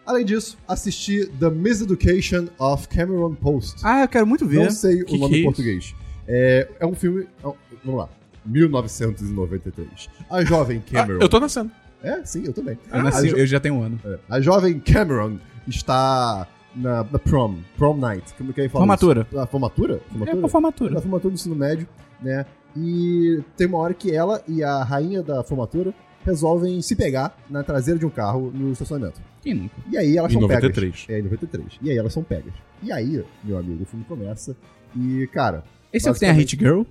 [0.08, 3.82] Além disso, assisti The Miseducation of Cameron Post.
[3.84, 4.64] Ah, eu quero muito ver.
[4.64, 5.46] Não sei Que o nome é em isso?
[5.50, 5.96] português.
[6.28, 7.24] É, é um filme.
[7.44, 7.52] é
[7.84, 8.10] Vamos lá.
[8.46, 10.10] 1993.
[10.30, 11.20] A jovem Ah, Cameron.
[11.22, 11.72] eu tô nascendo.
[12.04, 12.78] É, sim, eu também.
[12.92, 14.00] Eu, nasci- a, jo- eu já tenho um ano.
[14.06, 18.34] é, a jovem Cameron está na, na prom, prom night.
[18.38, 19.28] Como que é que fala Formatura.
[19.30, 19.40] isso?
[19.40, 19.96] A formatura?
[19.96, 20.38] É Formatura?
[20.40, 20.92] pra formatura.
[20.94, 21.88] Na formatura do ensino médio,
[22.22, 22.46] né?
[22.76, 25.94] E tem uma hora que ela e a rainha da formatura
[26.28, 29.20] resolvem se pegar na traseira de um carro no estacionamento.
[29.42, 29.76] Quem nunca?
[29.90, 31.06] E aí elas Em são 93.
[31.06, 31.10] pegas.
[31.10, 31.66] É, em 93.
[31.82, 32.54] E aí elas são pegas.
[32.84, 34.56] E aí, meu amigo, o filme começa
[34.96, 36.84] e, cara, Esse é o que tem a Hit Girl?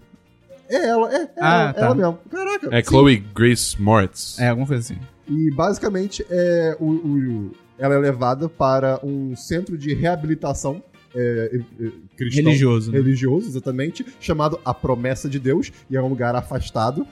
[0.69, 1.81] é ela, é, é Ah, ela, tá.
[1.87, 2.19] ela mesmo.
[2.31, 2.69] Caraca.
[2.77, 2.89] É sim.
[2.89, 4.39] Chloe Grace Moritz.
[4.39, 5.01] É, alguma coisa assim.
[5.29, 10.83] E basicamente é o, o- ela é levada para um centro de reabilitação
[11.15, 12.45] é, é, é, cristão.
[12.45, 12.99] Religioso, né?
[12.99, 17.07] Religioso, exatamente, chamado A Promessa de Deus, e é um lugar afastado.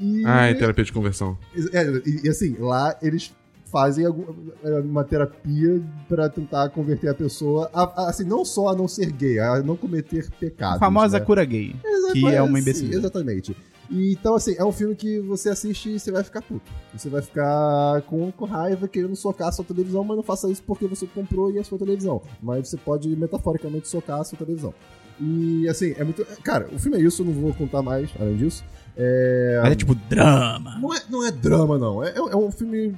[0.00, 1.36] E, Ah, é terapia de conversão.
[1.72, 3.32] é, e, e assim, lá eles
[3.70, 4.04] fazem
[4.84, 9.12] uma terapia para tentar converter a pessoa, a, a, assim, não só a não ser
[9.12, 10.76] gay, a não cometer pecados.
[10.76, 11.24] A famosa né?
[11.24, 11.76] cura gay.
[11.84, 12.90] Exato, que é uma imbecil.
[12.92, 13.56] exatamente.
[13.88, 16.70] E, então, assim, é um filme que você assiste e você vai ficar puto.
[16.96, 20.62] Você vai ficar com, com raiva, querendo socar a sua televisão, mas não faça isso
[20.64, 22.22] porque você comprou e é a sua televisão.
[22.40, 24.72] Mas você pode, metaforicamente, socar a sua televisão.
[25.20, 26.24] E, assim, é muito...
[26.42, 28.64] Cara, o filme é isso, eu não vou contar mais, além disso.
[28.96, 29.60] É...
[29.62, 30.78] Mas é tipo drama.
[30.80, 32.02] Não, é, não é drama, não.
[32.02, 32.94] É, é um filme...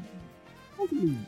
[0.78, 1.18] É um filme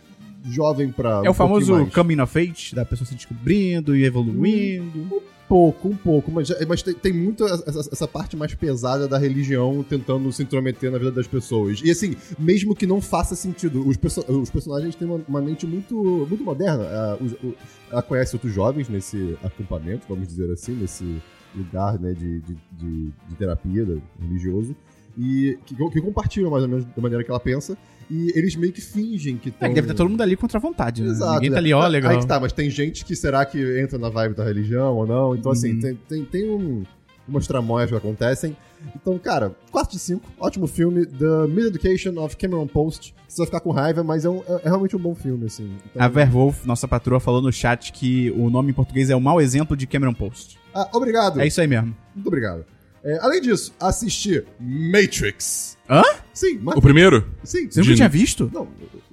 [0.45, 1.23] jovem pra...
[1.25, 5.17] É o um pouquinho famoso coming of age, da pessoa se descobrindo e evoluindo.
[5.17, 9.19] Um pouco, um pouco, mas, mas tem, tem muito essa, essa parte mais pesada da
[9.19, 11.81] religião tentando se intrometer na vida das pessoas.
[11.85, 15.67] E assim, mesmo que não faça sentido, os, perso- os personagens têm uma, uma mente
[15.67, 15.95] muito,
[16.29, 16.85] muito moderna.
[17.21, 17.55] Os- o-
[17.91, 21.23] ela conhece outros jovens nesse acampamento, vamos dizer assim, nesse
[21.55, 23.87] lugar né, de, de, de- de terapia
[24.21, 24.75] religioso.
[25.17, 27.79] E que, que compartilham mais ou menos da maneira que ela pensa.
[28.11, 29.69] E eles meio que fingem que É, estão.
[29.69, 31.09] que deve estar todo mundo ali contra a vontade, né?
[31.11, 31.35] Exato.
[31.35, 31.59] Ninguém tá né?
[31.61, 32.19] ali, ó, Aí legal.
[32.19, 35.35] que tá, mas tem gente que será que entra na vibe da religião ou não.
[35.35, 35.81] Então, assim, Uhum.
[35.81, 36.83] tem, tem, tem um,
[37.27, 38.57] umas tramóias que acontecem.
[38.95, 41.07] Então, cara, 4 de 5, ótimo filme.
[41.07, 43.15] The Miseducation of Cameron Post.
[43.27, 45.71] Você vai ficar com raiva, mas é, um- é- é realmente um bom filme, assim.
[45.91, 49.21] Então- A Verwolf, nossa patroa, falou no chat que o nome em português é o
[49.21, 50.59] mau exemplo de Cameron Post.
[50.75, 51.41] Ah, obrigado.
[51.41, 51.97] É isso aí mesmo.
[52.15, 52.65] Muito obrigado.
[53.05, 55.77] É, além disso, assisti Matrix.
[55.89, 56.03] Hã?
[56.33, 56.85] Sim, O Matrix.
[56.85, 57.29] primeiro?
[57.45, 57.71] Sim.
[57.71, 58.51] Você nunca De- tinha visto?
[58.53, 58.67] Não,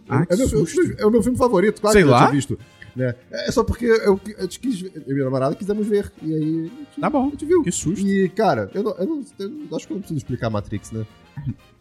[0.07, 2.19] Ah, é, meu, filme- é o meu filme favorito, claro Sei que eu lá.
[2.19, 2.57] tinha visto.
[2.95, 3.15] Né?
[3.31, 6.11] É só porque eu, eu quis, eu e minha namorada quisemos ver.
[6.21, 6.71] E aí.
[6.99, 7.27] Tá bom.
[7.27, 7.63] A gente viu.
[7.63, 8.05] Que susto.
[8.05, 9.23] E, cara, eu, não, eu, não,
[9.69, 11.05] eu acho que eu não preciso explicar Matrix, né?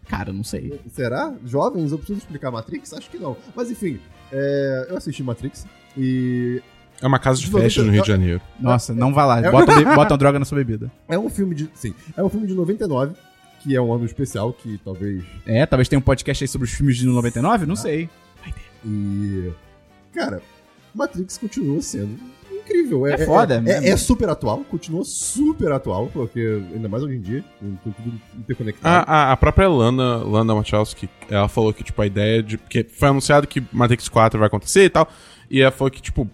[0.08, 0.80] Cara, não sei.
[0.92, 1.34] Será?
[1.44, 2.92] Jovens, eu preciso explicar Matrix?
[2.92, 3.36] Acho que não.
[3.56, 3.98] Mas enfim,
[4.30, 6.62] é, eu assisti Matrix e
[7.02, 8.40] É uma casa de festa no Rio de Janeiro.
[8.58, 9.40] Nossa, não vá lá.
[9.40, 10.90] É- Bota, de- uma droga na sua bebida.
[11.08, 11.70] é um filme de.
[11.74, 13.14] Sim, é um filme de 99,
[13.62, 15.22] que é um ano especial, que talvez.
[15.46, 18.08] É, talvez tenha um podcast aí sobre os filmes de 99, não sei.
[18.84, 19.50] E.
[20.12, 20.42] Cara,
[20.94, 22.18] Matrix continua sendo
[22.50, 23.06] incrível.
[23.06, 23.86] É foda, é, né?
[23.86, 27.90] é, é super atual, continua super atual, porque ainda mais hoje em dia, com com
[27.90, 29.04] tudo interconectado.
[29.08, 32.58] A, a, a própria Lana, Lana Wachowski, ela falou que, tipo, a ideia de...
[32.58, 35.08] Porque foi anunciado que Matrix 4 vai acontecer e tal.
[35.50, 36.30] E ela falou que, tipo,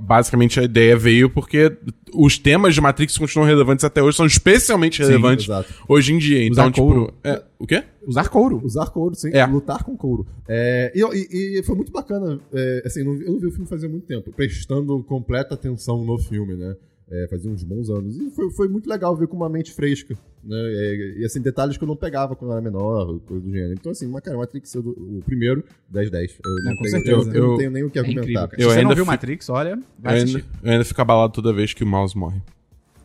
[0.00, 1.76] basicamente a ideia veio porque
[2.14, 5.72] os temas de Matrix continuam relevantes até hoje, são especialmente relevantes exato.
[5.88, 6.42] hoje em dia.
[6.46, 7.06] Então, Usar couro.
[7.06, 7.18] tipo...
[7.24, 7.84] É, o quê?
[8.06, 8.60] Usar couro.
[8.64, 9.30] Usar couro, sim.
[9.34, 9.44] É.
[9.44, 10.26] Lutar com couro.
[10.48, 12.40] É, e, e- e foi muito bacana.
[12.52, 16.54] é, assim, eu não vi o filme fazia muito tempo, prestando completa atenção no filme,
[16.54, 16.74] né?
[17.10, 18.16] É, fazia uns bons anos.
[18.16, 20.14] E foi, foi muito legal ver com uma mente fresca.
[20.42, 20.56] Né?
[20.56, 23.74] É, e assim, detalhes que eu não pegava quando eu era menor, coisa do gênero.
[23.74, 25.62] Então, assim, mas, cara, Matrix, eu- o primeiro,
[25.92, 26.32] 10-10.
[26.44, 27.12] Eu, não É, tenho- certeza.
[27.30, 28.44] eu- eu não Eu- tenho nem o que É argumentar.
[28.44, 28.48] incrível.
[28.52, 30.44] Eu Se você não ainda viu fico- Matrix, olha, Eu vai ainda, assistir.
[30.62, 32.40] eu ainda fico abalado toda vez que o mouse morre.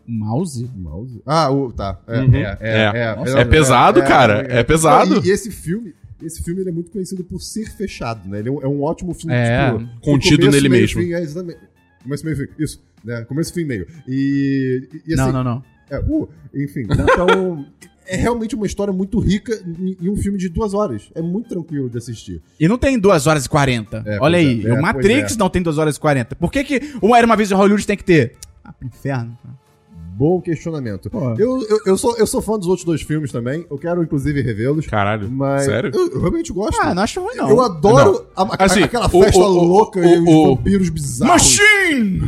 [0.08, 0.70] Mouse?
[0.76, 1.22] Mouse?
[1.26, 2.00] Ah, o, tá.
[2.08, 2.36] É, Uhum.
[2.36, 2.98] é, é, É.
[3.12, 5.24] é, Nossa, é pesado, cara, é pesado.
[5.24, 8.40] E, e esse filme, esse filme ele é muito conhecido por ser fechado, né?
[8.40, 9.72] Ele é um, é um ótimo filme, É.
[9.72, 11.02] tipo, Contido começo, nele meio, mesmo.
[11.02, 11.60] Fim, é, exatamente.
[12.02, 12.48] Começo, meio, fim.
[12.58, 13.24] Isso, né?
[13.26, 13.88] Começo, fim, meio.
[14.08, 15.64] E, e, e não, assim, não, não.
[15.90, 17.66] é, uh, enfim, então...
[18.12, 19.54] É realmente uma história muito rica
[20.02, 21.12] e um filme de duas horas.
[21.14, 22.42] É muito tranquilo de assistir.
[22.60, 24.04] E não tem 2 horas e 40.
[24.04, 24.66] É, Olha aí.
[24.66, 26.36] é, é, o Matrix pois não tem 2 horas e 40.
[26.36, 28.36] Por que, que uma Era uma vez em Hollywood tem que ter?
[28.64, 29.38] Ah, pro inferno.
[29.44, 29.59] cara.
[30.20, 31.10] Bom questionamento.
[31.38, 33.66] Eu, eu, eu, sou, eu sou fã dos outros dois filmes também.
[33.72, 34.86] Eu quero, inclusive, revê-los.
[34.86, 35.32] Caralho.
[35.32, 35.92] Mas Sério?
[35.94, 36.78] Eu, eu realmente gosto.
[36.82, 37.50] Ah, não acho ruim, não.
[37.50, 41.32] Eu adoro a- a- Assim, aquela festa o- o- louca o- e os vampiros bizarros.
[41.34, 42.20] Machine!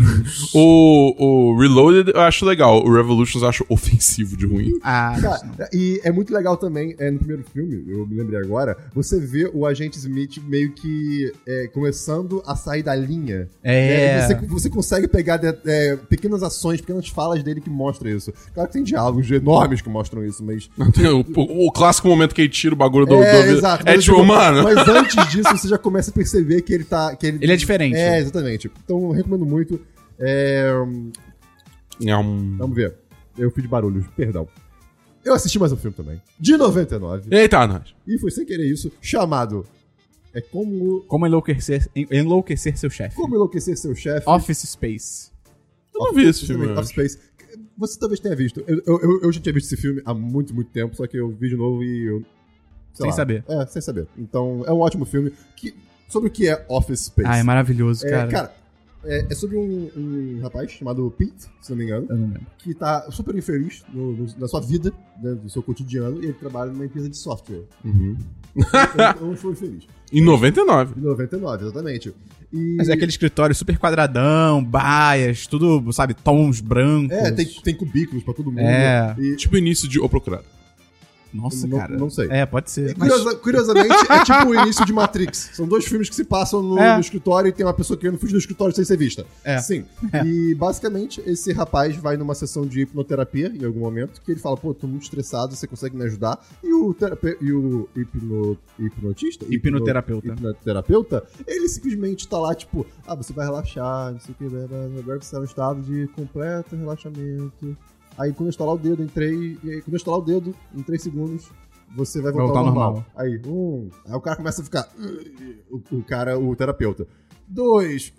[0.53, 4.71] O, o Reloaded eu acho legal, o Revolutions eu acho ofensivo de ruim.
[4.83, 8.77] Ah, Cara, e é muito legal também, é, no primeiro filme, eu me lembrei agora,
[8.95, 13.49] você vê o agente Smith meio que é, começando a sair da linha.
[13.63, 13.91] É.
[14.21, 18.31] É, você, você consegue pegar de- é, pequenas ações, pequenas falas dele que mostra isso.
[18.53, 20.69] Claro que tem diálogos enormes que mostram isso, mas.
[21.35, 23.83] O, o- clássico momento que ele tira o bagulho do, é, do- exato.
[23.87, 24.63] É Mas, tipo, mano.
[24.63, 27.15] Mas antes disso, você já começa a perceber que ele tá.
[27.15, 27.95] Que ele, Ele é diferente.
[27.97, 28.69] É, exatamente.
[28.83, 29.79] Então, eu recomendo muito.
[30.19, 30.71] É,
[32.03, 32.13] É.
[32.13, 32.95] Vamos ver.
[33.37, 34.47] Eu fiz barulhos, perdão.
[35.23, 36.21] Eu assisti mais um filme também.
[36.39, 37.27] De 99.
[37.35, 37.93] Eita, nós.
[38.07, 39.65] E foi sem querer isso, chamado.
[40.33, 41.01] É como.
[41.07, 43.15] Como enlouquecer, enlouquecer seu chefe.
[43.15, 44.27] Como enlouquecer seu chefe.
[44.27, 45.29] Office Space.
[45.93, 46.67] Eu não vi esse filme.
[46.67, 47.19] Office Space.
[47.81, 48.63] Você talvez tenha visto.
[48.67, 51.17] Eu, eu, eu- eu já tinha visto esse filme há muito, muito tempo, só que
[51.17, 52.23] eu vi de novo e eu.
[52.93, 53.11] Sem lá.
[53.13, 53.43] saber.
[53.47, 54.07] É, sem saber.
[54.17, 55.31] Então, é um ótimo filme.
[55.55, 55.73] Que,
[56.07, 57.27] sobre o que é Office Space.
[57.29, 58.27] Ah, é maravilhoso, É, cara.
[58.31, 58.55] cara,
[59.03, 62.45] é, é sobre um, um rapaz chamado Pete, se não me engano, Eu não lembro.
[62.59, 64.91] que tá super infeliz no- no- na sua vida,
[65.21, 67.63] né, no seu cotidiano, e ele trabalha numa empresa de software.
[67.83, 68.15] Uhum.
[69.19, 69.87] Eu não foi feliz.
[70.11, 70.93] Em 99.
[70.97, 72.13] Em 99, exatamente.
[72.51, 77.15] E, Mas é aquele escritório super quadradão, baias, tudo, sabe, tons brancos.
[77.17, 78.59] É, tem, tem cubículos pra todo mundo.
[78.59, 79.15] É.
[79.17, 80.43] E, Tipo o início de O Procurado.
[81.33, 81.97] Nossa, Não- cara.
[81.97, 82.27] não sei.
[82.29, 82.91] É, pode ser.
[82.91, 85.51] e mas- curiosa- curiosamente, é tipo o início de Matrix.
[85.53, 86.95] São dois filmes que se passam no, É.
[86.95, 89.25] no escritório e tem uma pessoa querendo fugir do escritório sem ser vista.
[89.43, 89.57] É.
[89.59, 89.85] Sim.
[90.25, 94.57] E basicamente, esse rapaz vai numa sessão de hipnoterapia em algum momento, que ele fala,
[94.57, 96.39] pô, tô muito estressado, você consegue me ajudar?
[96.63, 97.37] E o, terape...
[97.41, 98.57] e o hipno...
[98.79, 99.45] hipnotista?
[99.49, 100.27] Hipnoterapeuta.
[100.27, 104.99] Hipno- Hipnoterapeuta, ele simplesmente tá lá, tipo, ah, você vai relaxar, não sei o que,
[104.99, 107.77] agora você tá no estado de completo relaxamento.
[108.17, 110.83] Aí quando eu estalar o dedo, entrei, e aí quando eu estalar o dedo, em
[110.83, 111.49] 3 segundos,
[111.95, 112.93] você vai voltar, Voltar ao normal.
[112.93, 113.05] normal.
[113.15, 113.89] Aí, um.
[114.05, 114.89] Aí o cara começa a ficar.
[115.69, 117.07] O, o cara, o terapeuta.
[117.47, 118.13] Dois.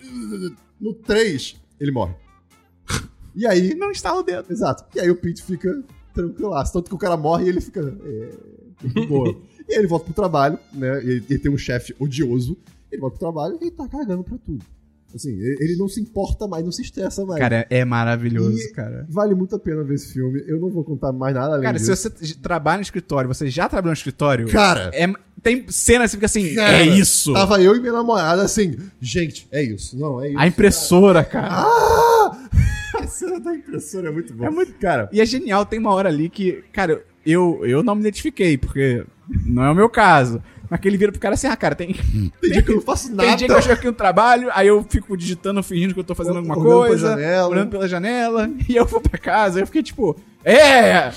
[0.81, 2.14] No três, ele morre.
[3.35, 3.74] E aí.
[3.74, 4.52] Não instala o dedo.
[4.52, 4.85] Exato.
[4.94, 6.72] E aí o Pete fica tranquilaço.
[6.72, 7.81] Tanto que o cara morre e ele fica.
[7.81, 9.31] É, boa.
[9.68, 11.02] e aí ele volta pro trabalho, né?
[11.02, 12.59] E ele, ele tem um chefe odioso.
[12.90, 14.62] Ele volta pro trabalho e ele tá cagando pra tudo.
[15.14, 17.38] Assim, ele não se importa mais, não se estressa mais.
[17.40, 19.07] Cara, é maravilhoso, E- cara.
[19.09, 20.42] Vale muito a pena ver esse filme.
[20.46, 22.11] Eu não vou contar mais nada além Cara, se disso.
[22.11, 26.27] você trabalha no escritório, você já trabalhou no escritório, Cara, é, tem cena que fica
[26.27, 27.33] assim, Cara, é isso.
[27.33, 29.98] Tava eu e minha namorada assim, gente, é isso.
[29.98, 30.38] Não, é isso.
[30.38, 31.48] A impressora, cara.
[31.51, 32.48] Ah!
[32.94, 34.48] A cena da impressora é muito boa.
[34.48, 37.94] É muito- Cara, E é genial, tem uma hora ali que, cara, eu, eu não
[37.94, 39.03] me identifiquei, porque
[39.46, 40.42] não é o meu caso.
[40.72, 42.82] Mas que ele vira pro cara assim, ah, cara, tem, tem dia que eu não
[42.82, 43.28] faço nada.
[43.28, 46.04] tem dia que eu chego aqui no trabalho, aí eu fico digitando, fingindo que eu
[46.04, 47.48] tô fazendo alguma Olhando coisa, janela.
[47.48, 51.12] olhando pela janela, e eu vou pra casa, eu fiquei tipo, é,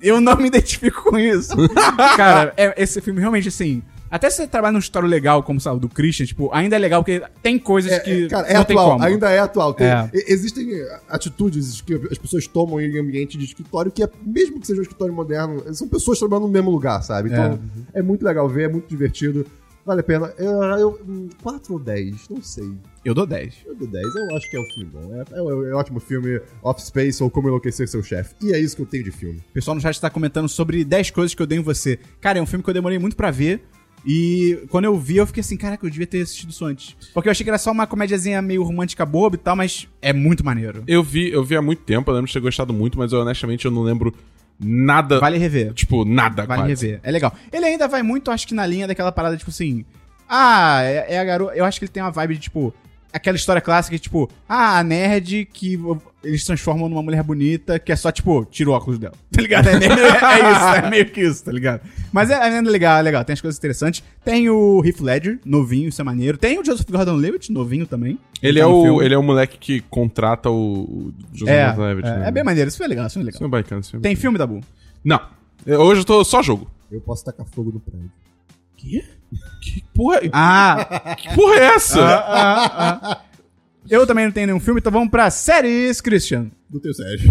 [0.00, 1.54] eu não me identifico com isso.
[2.16, 3.82] cara, é- esse filme realmente, assim,
[4.16, 7.02] até se você trabalha num escritório legal, como sabe, do Christian, tipo, ainda é legal,
[7.04, 9.04] porque tem coisas É, que é, cara, é não tem atual, como.
[9.04, 9.74] ainda é atual.
[9.74, 10.10] Tem- É.
[10.26, 10.68] Existem
[11.08, 14.82] atitudes que as pessoas tomam em ambiente de escritório que, é, mesmo que seja um
[14.82, 17.30] escritório moderno, são pessoas trabalhando no mesmo lugar, sabe?
[17.30, 17.58] Então,
[17.94, 19.46] é, muito legal ver, é muito divertido.
[19.84, 20.34] Vale a pena.
[20.36, 20.50] Eu,
[20.80, 22.68] eu, hum, 4 ou 10, não sei.
[23.04, 23.54] Eu dou 10.
[23.64, 25.14] Eu dou 10, eu acho que é um filme bom.
[25.14, 28.34] É, é, um- é um ótimo filme, Office Space ou Como Enlouquecer Seu Chefe.
[28.42, 29.38] E é isso que eu tenho de filme.
[29.48, 32.00] O pessoal no chat tá comentando sobre 10 coisas que eu dei em você.
[32.20, 33.62] Cara, é um filme que eu demorei muito pra ver.
[34.06, 36.96] E quando eu vi, eu fiquei assim, caraca, eu devia ter assistido isso antes.
[37.12, 40.12] Porque eu achei que era só uma comédiazinha meio romântica boba e tal, mas é
[40.12, 40.84] muito maneiro.
[40.86, 43.20] Eu vi, eu vi há muito tempo, eu lembro de ter gostado muito, mas eu,
[43.20, 44.14] honestamente eu não lembro
[44.60, 45.18] nada.
[45.18, 45.72] Vale rever.
[45.74, 46.86] Tipo, nada Vale quase.
[46.86, 47.00] rever.
[47.02, 47.34] É legal.
[47.52, 49.84] Ele ainda vai muito, acho que na linha daquela parada, tipo assim.
[50.28, 51.54] Ah, é, é a garota.
[51.56, 52.72] Eu acho que ele tem uma vibe de, tipo.
[53.12, 55.78] Aquela história clássica, tipo, ah, a nerd que
[56.22, 59.14] eles transformam numa mulher bonita, que é só, tipo, tira o óculos dela.
[59.32, 59.66] Tá ligado?
[59.70, 61.80] É, é isso, é meio que isso, tá ligado?
[62.12, 63.24] Mas é, é legal, é legal.
[63.24, 64.02] Tem as coisas interessantes.
[64.24, 66.36] Tem o Heath Ledger, novinho, isso é maneiro.
[66.36, 68.18] Tem o Joseph Gordon-Levitt, novinho também.
[68.42, 69.04] Ele, Tá é o, filme.
[69.04, 72.28] ele é o moleque que contrata o, Joseph É, Gordon-Levitt, é, né?
[72.28, 72.68] é bem maneiro.
[72.68, 73.36] Isso foi legal, isso foi legal.
[73.38, 74.60] Isso é bacana, isso é Tem filme da Bull.
[75.04, 75.20] Não.
[75.64, 76.70] Eu- Hoje eu tô só jogo.
[76.90, 78.10] Eu posso tacar fogo no prédio.
[78.76, 79.02] Que?
[79.62, 82.00] Que porra, Ah, que porra é essa?
[82.00, 83.22] ah, ah.
[83.88, 86.50] Eu também não tenho nenhum filme, então vamos pra séries, Christian.
[86.70, 87.30] Não tenho Sérgio.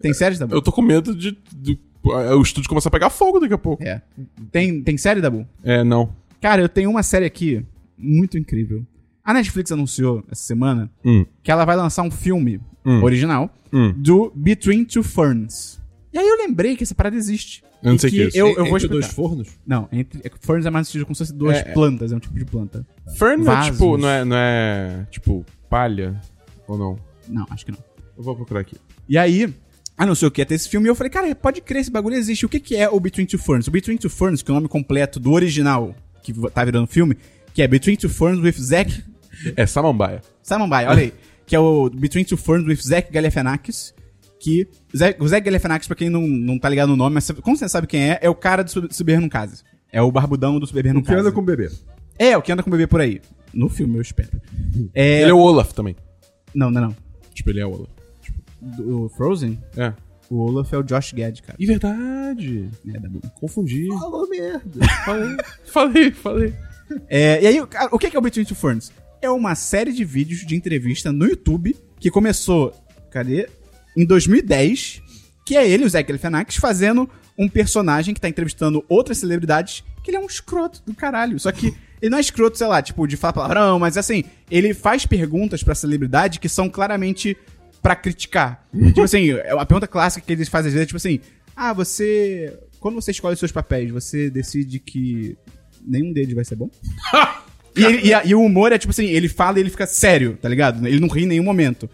[0.00, 0.56] Tem séries Bull?
[0.58, 3.82] Eu tô com medo de, de- o estúdio começar a pegar fogo daqui a pouco.
[3.84, 4.02] É.
[4.50, 5.46] Tem, tem série da Bull?
[5.62, 6.12] É, não.
[6.40, 7.64] Cara, eu tenho uma série aqui
[7.96, 8.84] muito incrível.
[9.24, 11.24] A Netflix anunciou essa semana Hum.
[11.44, 13.02] que ela vai lançar um filme Hum.
[13.04, 13.94] original Hum.
[13.96, 15.80] do Between Two Ferns.
[16.12, 17.62] E aí eu lembrei que essa parada existe.
[17.82, 18.36] Eu não sei o que é isso.
[18.36, 18.92] Eu, eu vou Entre explicar.
[18.94, 19.48] dois fornos?
[19.66, 21.62] Não, entre, é, que Ferns é mais sentido como se fosse duas É.
[21.72, 22.86] plantas, é um tipo de planta.
[23.16, 26.20] Fern é tipo, não é, não é tipo palha?
[26.68, 26.98] Ou não?
[27.28, 27.78] Não, acho que não.
[28.16, 28.76] Eu vou procurar aqui.
[29.08, 29.52] E aí,
[29.96, 32.44] anunciou que ia ter esse filme e eu falei, cara, pode crer, esse bagulho existe.
[32.44, 33.66] O que, que é o Between Two Ferns?
[33.66, 37.16] O Between Two Ferns, que é o nome completo do original, que tá virando filme,
[37.54, 39.02] que é Between Two Ferns with Zack
[39.56, 40.20] É Samambaia.
[40.42, 41.12] Samambaia, olha aí.
[41.44, 43.92] Que é o Between Two Ferns with Zack Galifianakis.
[44.42, 47.30] Que o Zack, o Zack Galifianakis, pra quem não, não tá ligado no nome, mas
[47.30, 49.62] como você sabe quem é, é o cara do Sub- Não Case.
[49.92, 51.20] É o barbudão do Super Não O que Case.
[51.20, 51.70] anda com o bebê.
[52.18, 53.20] É, o que anda com o bebê por aí.
[53.54, 54.40] No filme, eu espero.
[54.94, 55.20] É...
[55.22, 55.94] Ele é o Olaf também.
[56.54, 56.96] Não, não, não.
[57.34, 57.90] Tipo, ele é o Olaf.
[58.60, 59.92] do Frozen, É.
[60.30, 61.56] o Olaf é o Josh Gad, cara.
[61.60, 62.68] E verdade.
[62.88, 63.08] É, da.
[63.38, 63.86] Confundi.
[63.88, 64.86] Falou merda.
[65.04, 66.54] Falei, falei, falei.
[67.08, 68.90] É, e aí, o que que é o Between Two Ferns?
[69.20, 72.72] É uma série de vídeos de entrevista no YouTube que começou,
[73.10, 73.48] cadê?
[73.96, 75.02] Em 2010,
[75.44, 80.10] que é ele, o Zach Galifianakis, fazendo um personagem que tá entrevistando outras celebridades, que
[80.10, 81.38] ele é um escroto do caralho.
[81.38, 84.74] Só que ele não é escroto, sei lá, tipo, de falar palavrão, mas assim, ele
[84.74, 87.36] faz perguntas pra celebridade que são claramente
[87.82, 88.66] pra criticar.
[88.88, 91.20] tipo assim, é uma pergunta clássica que eles fazem às vezes, tipo assim,
[91.56, 92.56] ah, você...
[92.80, 95.36] Quando você escolhe os seus papéis, você decide que
[95.86, 96.70] nenhum deles vai ser bom?
[97.74, 99.86] E, ele- e a- e o humor é tipo assim, ele fala e ele fica
[99.86, 100.86] sério, tá ligado?
[100.86, 101.88] Ele não ri em nenhum momento.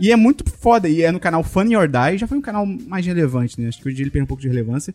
[0.00, 2.64] E é muito foda, e é no canal Funny or Die, já foi um canal
[2.64, 3.68] mais relevante, né?
[3.68, 4.94] Acho que hoje ele perdeu um pouco de relevância.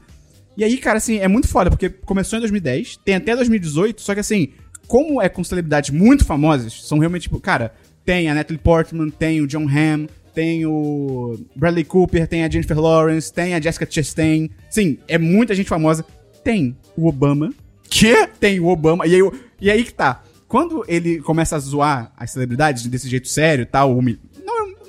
[0.56, 4.14] E aí, cara, assim, é muito foda, porque começou em 2010, tem até 2018, só
[4.14, 4.50] que assim,
[4.88, 7.74] como é com celebridades muito famosas, são realmente, tipo, cara,
[8.06, 12.80] tem a Natalie Portman, tem o John Hamm, tem o Bradley Cooper, tem a Jennifer
[12.80, 14.50] Lawrence, tem a Jessica Chastain.
[14.70, 16.04] Sim, é muita gente famosa.
[16.44, 17.54] Tem o Obama.
[17.88, 18.28] Que?
[18.40, 19.06] Tem o Obama.
[19.06, 20.24] E aí, e aí que tá.
[20.48, 24.18] Quando ele começa a zoar as celebridades desse jeito sério tal, humil...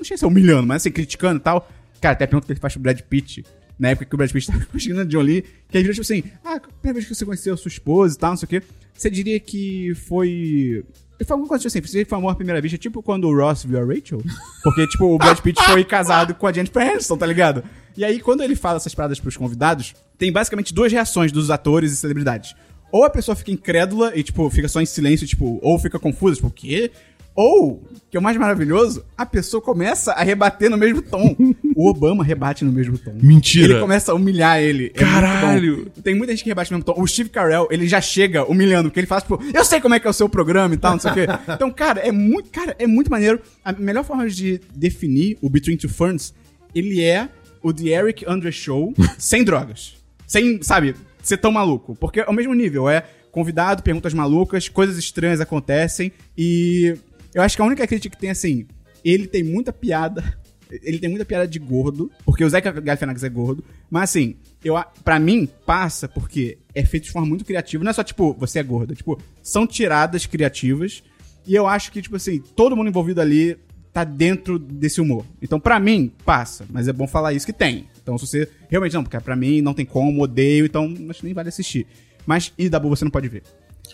[0.04, 1.68] não, sei se é humilhando, mas assim, criticando e tal.
[2.00, 3.44] Cara, até a pergunta que ele faz pro Brad Pitt,
[3.78, 6.02] na época que o Brad Pitt tava conseguindo a John Lee, que ele vira tipo
[6.02, 8.48] assim, ah, primeira vez que você conheceu a sua esposa e tal, não sei o
[8.48, 8.62] quê,
[8.94, 10.84] você diria que foi...
[11.16, 13.36] Ele fala alguma coisa tipo assim, você foi amor à primeira vista, tipo quando o
[13.36, 14.20] Ross viu a Rachel?
[14.62, 17.62] Porque, tipo, o Brad Pitt foi casado com a Jennifer Aniston, tá ligado?
[17.96, 21.92] E aí, quando ele fala essas paradas pros convidados, tem basicamente duas reações dos atores
[21.92, 22.54] e celebridades.
[22.90, 26.36] Ou a pessoa fica incrédula e, tipo, fica só em silêncio, tipo, ou fica confusa,
[26.36, 26.90] tipo, o quê?
[27.36, 31.34] Ou, que é o mais maravilhoso, a pessoa começa a rebater no mesmo tom.
[31.74, 33.12] O Obama rebate no mesmo tom.
[33.20, 33.72] Mentira.
[33.72, 34.92] Ele começa a humilhar ele.
[34.94, 35.90] É Caralho.
[36.02, 37.02] Tem muita gente que rebate no mesmo tom.
[37.02, 40.00] O Steve Carell, ele já chega humilhando, porque ele fala, tipo, eu sei como é
[40.00, 41.26] que é o seu programa e tal, não sei o quê.
[41.54, 43.40] Então, cara, é muito, cara, é muito maneiro.
[43.64, 46.32] A melhor forma de definir o Between Two Ferns,
[46.74, 47.28] ele é
[47.62, 49.94] o The Eric Andre Show sem drogas.
[50.26, 51.96] Sem, sabe, ser tão maluco.
[51.96, 56.94] Porque é o mesmo nível, é convidado, perguntas malucas, coisas estranhas acontecem e
[57.34, 58.66] eu acho que a única crítica que tem, assim,
[59.04, 60.38] ele tem muita piada
[60.82, 64.82] ele tem muita piada de gordo, porque o Zé Galifianakis é gordo, mas assim, eu,
[65.04, 68.58] pra mim, passa porque é feito de forma muito criativa, não é só tipo, você
[68.58, 71.02] é gordo, é, tipo, são tiradas criativas,
[71.46, 73.58] e eu acho que, tipo assim, todo mundo envolvido ali
[73.92, 75.24] tá dentro desse humor.
[75.40, 77.86] Então, pra mim, passa, mas é bom falar isso que tem.
[78.02, 81.26] Então, se você realmente não, porque pra mim não tem como, odeio, então acho que
[81.26, 81.86] nem vale assistir.
[82.26, 83.42] Mas, e Dabu, você não pode ver.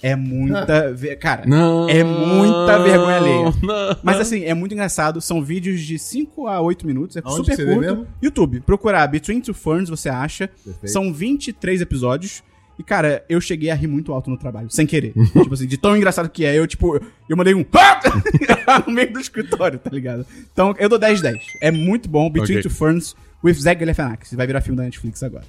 [0.02, 0.92] É muita.
[0.92, 1.88] ve- Cara, Não.
[1.88, 3.44] é muita vergonha alheia.
[3.62, 3.96] Não.
[4.02, 5.20] Mas assim, é muito engraçado.
[5.20, 7.16] São vídeos de 5 a 8 minutos.
[7.16, 7.80] É Aonde super curto.
[7.80, 8.06] mesmo?
[8.22, 8.60] YouTube.
[8.60, 10.48] Procurar Between Two Ferns, você acha.
[10.48, 10.88] Perfeito.
[10.92, 12.42] São 23 episódios.
[12.78, 15.12] E, cara, eu cheguei a rir muito alto no trabalho, sem querer.
[15.36, 16.56] tipo assim, de tão engraçado que é.
[16.58, 16.96] Eu, tipo,
[17.28, 17.62] eu mandei um
[18.86, 20.24] no meio do escritório, tá ligado?
[20.50, 21.36] Então, eu dou 10 10.
[21.60, 22.30] É muito bom.
[22.30, 22.62] Between Ok.
[22.62, 24.32] Two Ferns with Zach Galifianakis.
[24.32, 25.44] Vai virar filme da Netflix agora.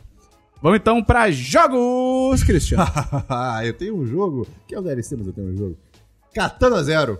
[0.62, 2.78] Vamos então pra jogos, Christian.
[3.66, 5.78] eu tenho um jogo, que é o DLC, mas eu tenho um jogo.
[6.34, 7.20] Katana Zero.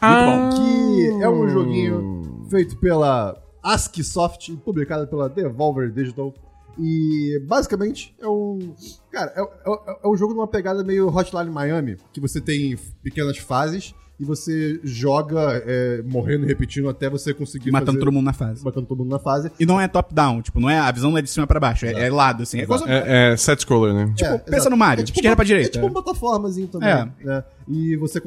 [0.00, 0.48] Ah.
[0.54, 6.32] Que é um joguinho feito pela ASCII Soft e publicado pela Devolver Digital.
[6.78, 8.72] E basicamente é um.
[9.10, 13.36] Cara, é, é- é um jogo numa pegada meio Hotline Miami, que você tem pequenas
[13.38, 17.70] fases e você joga é, morrendo e repetindo até você conseguir.
[17.70, 18.64] Matando fazer- todo mundo na fase.
[18.64, 19.50] Matando todo mundo na fase.
[19.60, 21.86] E não é top-down, tipo, não é, a visão não é de cima pra baixo,
[21.86, 22.60] é, é lado, assim.
[22.60, 24.12] É coisa, É, é set scroller, né?
[24.16, 24.70] Tipo, É, pensa exato.
[24.70, 25.68] no Mario, de esquerda pra direita.
[25.68, 26.88] É tipo um plataformazinho também.
[26.88, 27.08] É.
[27.24, 27.44] né?
[27.68, 28.20] E você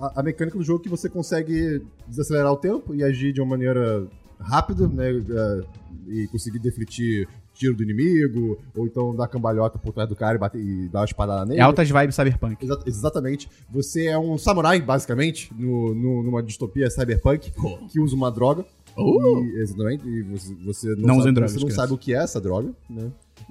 [0.00, 3.40] a, a mecânica do jogo é que você consegue desacelerar o tempo e agir de
[3.40, 4.06] uma maneira
[4.40, 5.10] rápida, né?
[5.10, 5.64] é,
[6.08, 10.38] E conseguir defletir tiro do inimigo, ou então dar cambalhota por trás do cara e,
[10.38, 11.60] bater, e dar uma espadada nele.
[11.60, 12.64] É altas vibes cyberpunk.
[12.64, 13.48] Exa- exatamente.
[13.70, 17.52] Você é um samurai, basicamente, no, no- numa distopia cyberpunk,
[17.90, 18.64] que usa uma droga.
[18.96, 20.06] E, exatamente.
[20.08, 22.72] E você, você não, Não sabe, drogas, Você não sabe o que é essa droga,
[22.88, 23.10] né?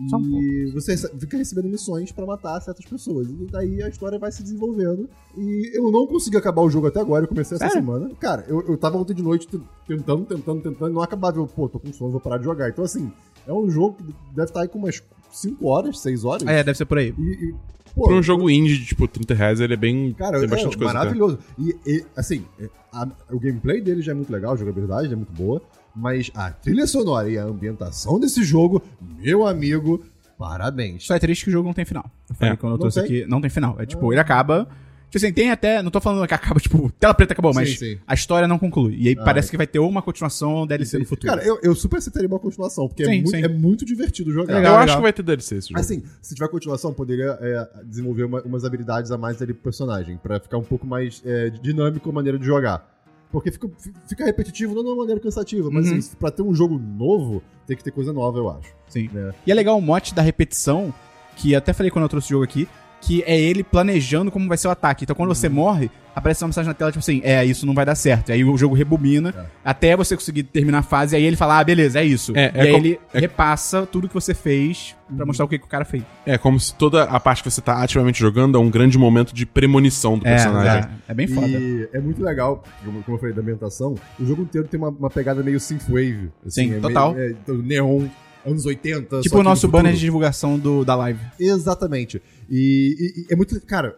[0.10, 3.28] Só um E você rece- fica recebendo missões pra matar certas pessoas.
[3.30, 5.08] E daí a história vai se desenvolvendo.
[5.38, 7.26] E eu não consegui acabar o jogo até agora.
[7.26, 7.82] Eu comecei essa Sério?
[7.86, 8.10] semana.
[8.20, 9.46] Cara, eu, eu tava ontem de noite
[9.86, 10.90] tentando, tentando, tentando.
[10.92, 11.38] e Não acabava.
[11.38, 12.70] Eu, pô, tô com sono, vou parar de jogar.
[12.70, 13.12] Então, assim,
[13.48, 14.04] é um jogo que
[14.36, 16.48] deve estar aí com umas 5 horas, 6 horas.
[16.48, 17.14] É, deve ser por aí.
[17.18, 17.56] E, e,
[17.96, 20.14] pô, Pra um jogo indie de tipo 30 reais, ele é bem.
[20.14, 20.92] Cara, tem é bastante coisa.
[20.92, 21.00] até.
[21.00, 21.40] maravilhoso.
[21.60, 25.14] E, e, assim, é, a- o gameplay dele já é muito legal, a jogabilidade já
[25.14, 25.62] é muito boa,
[25.96, 28.82] mas a trilha sonora e a ambientação desse jogo,
[29.20, 30.04] meu amigo,
[30.38, 31.06] parabéns.
[31.06, 32.06] Só é triste que o jogo não tem final.
[32.30, 32.58] Eu falei É.
[32.58, 33.76] quando eu trouxe aqui, não tem final.
[33.80, 34.68] É tipo, ele acaba.
[35.14, 35.80] Tipo assim, tem até.
[35.84, 38.00] Não tô falando que acaba, tipo, tela preta acabou, Sim, mas sim.
[38.08, 38.96] a história não conclui.
[38.98, 41.32] E aí Ah, parece que vai ter uma continuação ou DLC no futuro.
[41.32, 43.44] Cara, eu, eu super aceitaria uma continuação, porque é, Sim, muito, sim.
[43.44, 44.54] é muito divertido jogar.
[44.54, 44.74] É legal.
[44.74, 45.80] Eu acho que vai ter DLC esse jogo.
[45.80, 50.18] Assim, se tiver continuação, poderia é, desenvolver uma- umas habilidades a mais ali pro personagem,
[50.18, 52.92] pra ficar um pouco mais é, dinâmico a maneira de jogar.
[53.32, 53.70] Porque fica,
[54.10, 55.98] fica repetitivo, não de uma maneira cansativa, mas Uhum.
[56.00, 58.70] assim, pra ter um jogo novo, tem que ter coisa nova, eu acho.
[58.90, 59.10] Sim.
[59.14, 59.32] né?
[59.46, 60.92] E é legal o mote da repetição,
[61.36, 62.68] que até falei quando eu trouxe o jogo aqui,
[63.06, 65.04] que é ele planejando como vai ser o ataque.
[65.04, 65.54] Então quando você Uhum.
[65.54, 68.32] morre, aparece uma mensagem na tela, tipo assim, é, isso não vai dar certo.
[68.32, 69.46] Aí o jogo rebobina É.
[69.66, 72.32] até você conseguir terminar a fase, aí ele fala, ah, beleza, é isso.
[72.36, 75.18] É, e é aí como- ele é- repassa tudo que você fez Uhum.
[75.18, 76.04] pra mostrar o que, que o cara fez.
[76.26, 79.34] É como se toda a parte que você tá ativamente jogando é um grande momento
[79.34, 80.84] de premonição do personagem.
[81.08, 81.48] é, é bem foda.
[81.48, 85.10] E é muito legal, como, eu falei da ambientação, o jogo inteiro tem uma, uma
[85.10, 86.30] pegada meio synthwave.
[86.46, 87.14] assim, Sim, é total.
[87.16, 88.06] Meio, é, então, neon,
[88.46, 89.04] anos 80.
[89.04, 91.20] Tipo o que no nosso banner de divulgação do, da live.
[91.40, 92.22] Exatamente.
[92.50, 93.60] E, e- é muito.
[93.66, 93.98] Cara,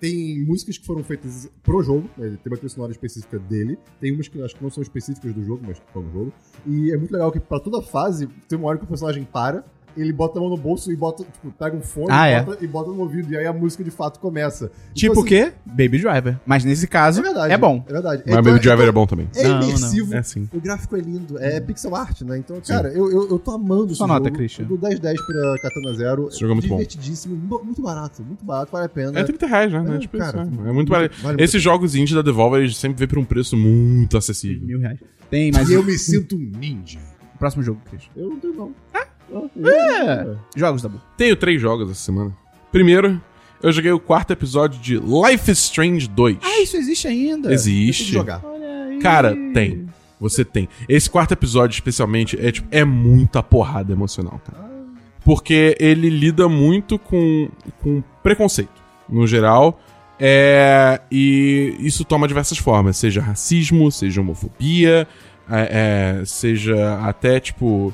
[0.00, 4.12] tem músicas que foram feitas pro jogo, né, tem uma trilha sonora específica dele, tem
[4.12, 6.32] umas que acho que não são específicas do jogo, mas estão no jogo.
[6.66, 9.64] E é muito legal que pra toda fase, tem uma hora que o personagem para,
[9.96, 12.42] ele bota a mão no bolso e bota, tipo, pega um fone Ah, e, é.
[12.42, 14.70] bota, e bota no ouvido, e aí a música de fato começa.
[14.94, 15.52] Tipo Então, o quê?
[15.64, 16.38] Baby Driver.
[16.46, 17.52] Mas nesse caso, É verdade.
[17.52, 17.84] é bom.
[17.88, 18.22] É verdade.
[18.26, 19.28] Mas Baby Driver é bom também.
[19.34, 19.62] É Não, não.
[19.64, 20.14] imersivo.
[20.14, 20.48] É sim.
[20.52, 22.38] O gráfico é lindo, é pixel art, né?
[22.38, 24.36] Então, cara, eu, eu, eu tô amando esse Sua nota, jogo.
[24.36, 24.64] Christian.
[24.68, 26.28] Eu dou 10-10 pra Katana Zero.
[26.28, 26.76] Esse jogo é muito bom.
[26.76, 29.18] Divertidíssimo, mu- muito barato, muito barato, vale a pena.
[29.18, 29.84] É 30 reais, né?
[29.94, 30.68] É, tipo cara, isso, é.
[30.68, 31.14] é muito barato.
[31.22, 34.66] vale Esses jogos indie da Devolver eles sempre vêm por um preço muito acessível.
[34.66, 34.98] Mil reais.
[35.30, 36.98] Tem, mas E eu me sinto um ninja.
[37.34, 38.12] o próximo jogo, Christian.
[38.16, 38.72] Eu não tenho, não.
[39.32, 40.36] É.
[40.54, 41.00] Jogos, Dabu.
[41.16, 42.32] Tenho três jogos essa semana.
[42.70, 43.20] Primeiro,
[43.62, 46.38] eu joguei o quarto episódio de Life is Strange 2.
[46.42, 47.48] Ah, isso existe ainda?
[47.48, 48.12] Tem que Existe.
[48.12, 48.42] jogar.
[49.02, 49.88] Cara, tem.
[50.20, 50.68] Você tem.
[50.88, 54.66] Esse quarto episódio, especialmente, é, tipo, é muita porrada emocional, cara.
[55.24, 57.48] Porque ele lida muito com,
[57.82, 59.80] com preconceito, no geral.
[60.18, 62.96] É, e isso toma diversas formas.
[62.96, 65.06] Seja racismo, seja homofobia,
[65.50, 67.92] é, é, seja até, tipo...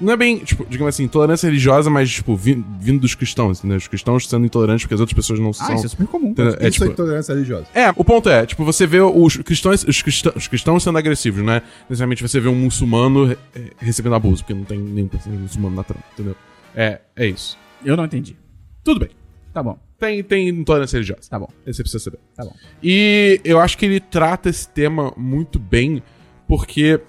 [0.00, 3.76] Não é bem, tipo, digamos assim, intolerância religiosa, mas, tipo, vi- vindo dos cristãos, entendeu?
[3.76, 5.74] Os cristãos sendo intolerantes porque as outras pessoas não Ah, são.
[5.76, 6.30] isso é super comum.
[6.30, 6.52] entendeu?
[6.54, 7.66] É, Isso é tipo, intolerância religiosa.
[7.72, 11.44] é, o ponto é, tipo, você vê os cristãos, os cristãos, os cristãos sendo agressivos,
[11.44, 11.62] né?
[11.88, 13.38] Necessariamente você vê um muçulmano re-
[13.78, 15.08] recebendo abuso, porque não tem nenhum
[15.40, 16.34] muçulmano na trama, entendeu?
[16.74, 17.56] É, é isso.
[17.84, 18.36] Eu não entendi.
[18.82, 19.10] Tudo bem.
[19.52, 21.22] Tá bom, Tem, tem intolerância religiosa.
[21.30, 22.18] tá bom, Esse você precisa saber.
[22.34, 22.52] tá bom.
[22.82, 26.02] E eu acho que ele trata esse tema muito bem,
[26.48, 27.00] porque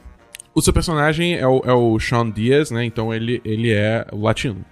[0.55, 2.85] o seu personagem é o, é o Sean Diaz, né?
[2.85, 4.65] Então ele, ele é latino.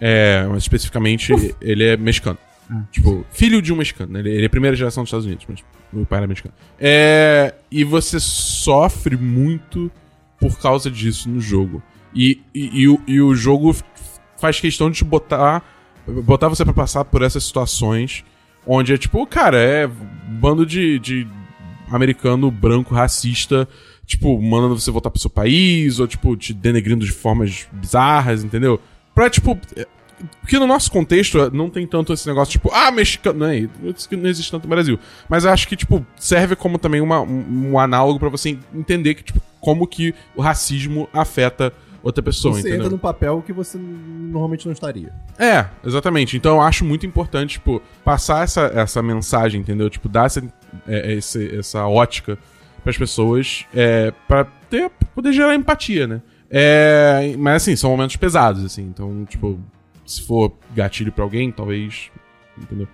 [0.00, 2.38] É, mas especificamente ele é mexicano.
[2.70, 2.82] Ah.
[2.92, 4.12] Tipo, filho de um mexicano.
[4.12, 4.20] né?
[4.20, 6.54] Ele, ele é primeira geração dos Estados Unidos, mas meu pai era mexicano.
[6.78, 9.90] É, e você sofre muito
[10.38, 11.82] por causa disso no jogo.
[12.14, 13.74] E, e, e o, e o jogo
[14.36, 15.62] faz questão de te botar,
[16.06, 18.24] botar você pra passar por essas situações
[18.66, 21.26] onde é tipo, cara, é um bando de, de
[21.90, 23.68] americano branco racista,
[24.10, 28.80] tipo, mandando você voltar pro seu país, ou tipo, te denegrindo de formas bizarras, entendeu?
[29.14, 29.56] Pra, tipo.
[29.76, 29.86] é-
[30.40, 33.38] Porque no nosso contexto não tem tanto esse negócio, tipo, ah, mexicano.
[33.38, 33.68] Não, é,
[34.12, 34.98] não existe tanto no Brasil.
[35.28, 39.14] Mas eu acho que, tipo, serve como também uma, um, um análogo pra você entender
[39.14, 42.78] que, tipo, como que o racismo afeta outra pessoa, Você entendeu?
[42.78, 45.12] entra num papel que você normalmente não estaria.
[45.38, 46.36] É, exatamente.
[46.36, 49.88] Então eu acho muito importante, tipo, passar essa, essa mensagem, entendeu?
[49.88, 50.42] Tipo, dar essa,
[50.88, 52.36] é, esse- essa ótica
[52.80, 56.22] pras pessoas é, pra ter, poder gerar empatia, né?
[56.50, 58.82] É, mas assim, são momentos pesados, assim.
[58.82, 59.58] Então, tipo,
[60.04, 62.10] se for gatilho pra alguém, talvez.
[62.58, 62.88] Entendeu?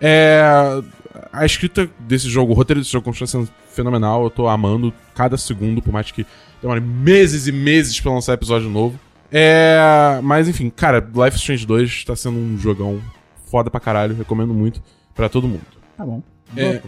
[0.00, 0.42] É,
[1.32, 4.24] a escrita desse jogo, o roteiro desse jogo continua sendo fenomenal.
[4.24, 6.26] Eu tô amando cada segundo, por mais que
[6.60, 8.98] demore meses e meses pra lançar episódio novo.
[9.30, 13.00] É, mas enfim, cara, Life is Strange 2 tá sendo um jogão
[13.50, 14.16] foda pra caralho.
[14.16, 14.82] Recomendo muito
[15.14, 15.66] pra todo mundo.
[15.96, 16.22] Tá bom.
[16.56, 16.80] É,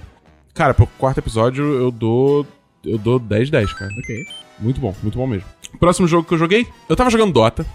[0.56, 2.46] cara, pro quarto episódio eu dou.
[2.84, 3.90] Eu dou 10 10, cara.
[3.98, 4.26] Ok.
[4.58, 5.46] Muito bom, muito bom mesmo.
[5.78, 7.66] Próximo jogo que eu joguei, eu tava jogando Dota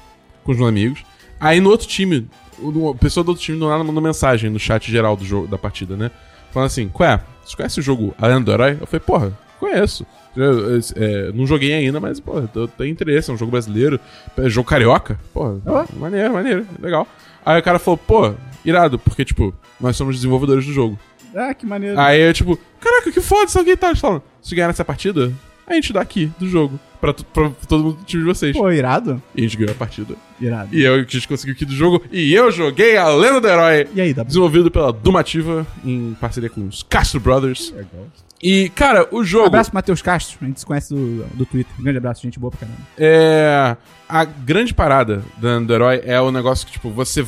[0.44, 1.04] com os meus amigos.
[1.40, 2.28] Aí no outro time,
[2.60, 5.58] o- pessoa do outro time do nada mandou mensagem no chat geral do jogo, da
[5.58, 6.10] partida, né?
[6.52, 8.78] Falando assim, Qué, você conhece o jogo A Lenda do Herói?
[8.80, 10.06] Eu falei, porra, conheço.
[10.36, 14.00] Eu, eu, é, não joguei ainda, mas, porra, eu tenho interesse, é um jogo brasileiro,
[14.38, 15.20] é jogo carioca.
[15.34, 15.60] Porra,
[15.98, 17.06] maneiro, maneiro, legal.
[17.46, 20.98] Aí o cara falou, pô, irado, porque, tipo, nós somos desenvolvedores do jogo.
[21.36, 22.00] Ah, que maneiro.
[22.00, 24.24] Aí eu, tipo, caraca, que foda, sabe o que tá falando?
[24.42, 25.32] Se ganhar essa partida,
[25.68, 26.80] a gente dá aqui do jogo.
[27.00, 28.56] Pra, pra todo mundo do time de vocês.
[28.56, 29.20] Pô, irado.
[29.34, 30.14] E a gente ganhou a partida.
[30.40, 30.70] Irado.
[30.72, 32.04] E eu, a gente conseguiu o kit do jogo.
[32.12, 33.88] E eu joguei a Lenda do Herói.
[33.96, 34.28] E aí, Dabu?
[34.28, 37.74] Desenvolvido pela Dumativa, em parceria com os Castro Brothers.
[38.44, 39.48] E, cara, o jogo.
[39.48, 41.74] Abraço pro Matheus Castro, a gente se conhece do, do Twitter.
[41.80, 42.80] Grande abraço, gente boa pra caramba.
[43.00, 43.76] É.
[44.08, 47.26] A grande parada da Lenda do Herói é o negócio que, tipo, você.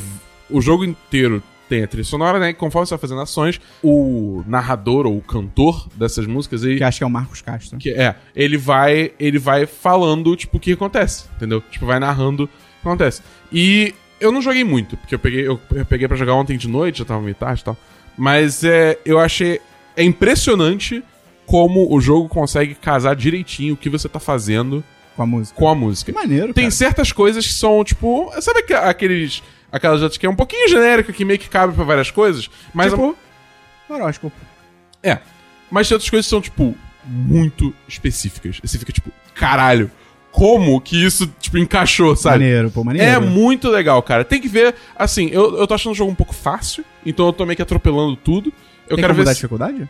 [0.48, 2.50] O jogo inteiro tem a trilha sonora, né?
[2.50, 6.84] E conforme você vai fazendo ações, o narrador ou o cantor dessas músicas, ele, Que
[6.84, 7.78] acho que é o Marcos Castro.
[7.78, 11.62] Que é, ele vai, ele vai falando, tipo, o que acontece, entendeu?
[11.70, 13.22] Tipo, vai narrando o que acontece.
[13.52, 16.68] E eu não joguei muito, porque eu peguei, eu, eu peguei pra jogar ontem de
[16.68, 17.76] noite, já tava meio tarde e tal.
[18.16, 19.60] Mas é, eu achei.
[19.96, 21.02] É impressionante
[21.46, 24.82] como o jogo consegue casar direitinho o que você tá fazendo
[25.16, 25.56] Com a música.
[25.58, 26.12] com a música.
[26.12, 26.70] Que maneiro, Tem cara.
[26.70, 28.32] certas coisas que são, tipo.
[28.40, 29.42] Sabe aqu- aqueles.
[29.70, 32.48] Aquelas outras que é um pouquinho genérica, que meio que cabe pra várias coisas?
[32.72, 32.92] Mas.
[32.92, 33.16] Tipo,
[33.88, 34.36] horóscopo.
[35.02, 35.18] É.
[35.70, 38.60] Mas tem outras coisas que são, tipo, muito específicas.
[38.62, 39.90] Você fica, tipo, caralho,
[40.30, 42.38] como que isso, tipo, encaixou, sabe?
[42.44, 43.08] Maneiro, pô, maneiro.
[43.08, 44.24] É muito legal, cara.
[44.24, 47.32] Tem que ver, assim, eu, eu tô achando o jogo um pouco fácil, então eu
[47.32, 48.52] tô meio que atropelando tudo.
[48.88, 49.38] Eu Tem quero ver mudar a se...
[49.40, 49.88] dificuldade?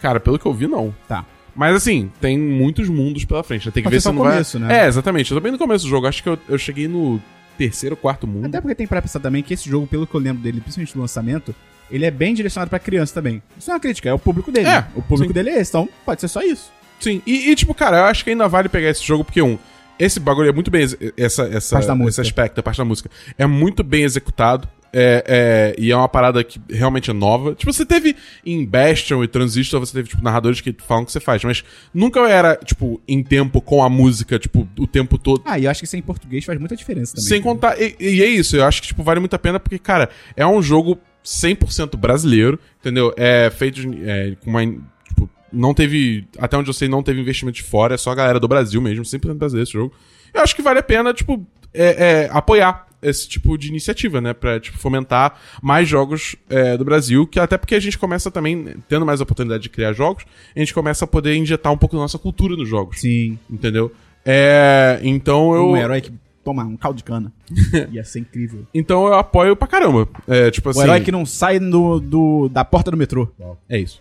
[0.00, 0.94] Cara, pelo que eu vi, não.
[1.08, 1.24] Tá.
[1.54, 3.66] Mas assim, tem muitos mundos pela frente.
[3.66, 3.72] né?
[3.72, 4.68] Tem que Pode ver ser se só não começo, vai...
[4.68, 4.84] né?
[4.84, 5.30] É, exatamente.
[5.30, 6.06] Eu tô bem no começo do jogo.
[6.06, 7.20] Acho que eu, eu cheguei no
[7.58, 8.46] terceiro, quarto mundo.
[8.46, 10.96] Até porque tem pra pensar também que esse jogo, pelo que eu lembro dele, principalmente
[10.96, 11.54] no lançamento,
[11.90, 13.42] ele é bem direcionado pra criança também.
[13.58, 14.68] Isso não é uma crítica, é o público dele.
[14.68, 15.34] É, o público sim.
[15.34, 16.70] dele é esse, então pode ser só isso.
[16.98, 19.58] Sim, e, e, tipo, cara, eu acho que ainda vale pegar esse jogo, porque, um,
[19.98, 20.84] esse bagulho é muito bem.
[21.16, 21.78] Essa, essa,
[22.08, 24.68] esse aspecto, a parte da música, é muito bem executado.
[24.92, 27.54] É, é, e é uma parada que realmente é nova.
[27.54, 28.14] Tipo, você teve
[28.44, 31.64] em Bastion e Transistor, você teve, tipo, narradores que falam o que você faz, mas
[31.94, 35.42] nunca era, tipo, em tempo com a música, tipo, o tempo todo.
[35.44, 37.28] Ah, e eu acho que isso em português faz muita diferença também.
[37.28, 37.80] Sem contar.
[37.80, 40.46] E, e é isso, eu acho que, tipo, vale muito a pena, porque, cara, é
[40.46, 43.14] um jogo 100% brasileiro, entendeu?
[43.16, 44.62] É feito é, com uma.
[45.06, 46.26] Tipo, não teve.
[46.38, 48.80] Até onde eu sei, não teve investimento de fora, é só a galera do Brasil
[48.80, 49.94] mesmo, 100% brasileiro esse jogo.
[50.34, 54.32] Eu acho que vale a pena, tipo, é, é, apoiar esse tipo de iniciativa, né?
[54.32, 58.76] Pra, tipo, fomentar mais jogos é, do Brasil, que até porque a gente começa também,
[58.88, 62.02] tendo mais oportunidade de criar jogos, a gente começa a poder injetar um pouco da
[62.02, 63.00] nossa cultura nos jogos.
[63.00, 63.38] Sim.
[63.50, 63.90] Entendeu?
[64.24, 65.00] É.
[65.02, 65.70] Então eu.
[65.70, 66.12] Um herói que
[66.44, 67.32] toma um caldo de cana.
[67.90, 68.64] Ia ser incrível.
[68.72, 70.08] Então eu apoio pra caramba.
[70.28, 70.80] É, tipo assim.
[70.80, 73.28] O herói que não sai do, do- da porta do metrô.
[73.68, 74.00] É isso.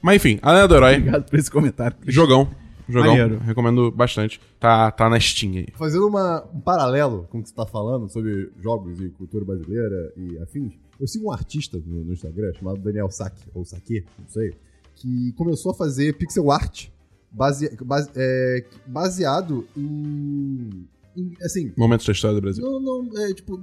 [0.00, 1.96] Mas enfim, a lenda do herói, Obrigado por esse comentário.
[2.06, 2.48] jogão.
[2.88, 3.10] Jogão.
[3.10, 3.38] Maneiro.
[3.38, 4.40] Recomendo bastante.
[4.58, 5.66] Tá, tá na Steam aí.
[5.76, 10.12] Fazendo uma- um paralelo com o que você tá falando sobre jogos e cultura brasileira
[10.16, 14.28] e afins, eu sigo um artista no, no Instagram chamado Daniel Saki, ou Saki, não
[14.28, 14.54] sei,
[14.94, 16.88] que começou a fazer pixel art
[17.30, 20.86] base- base- é, baseado em,
[21.16, 22.64] em, Assim, Momentos da história do Brasil.
[22.64, 23.62] não, não, é tipo.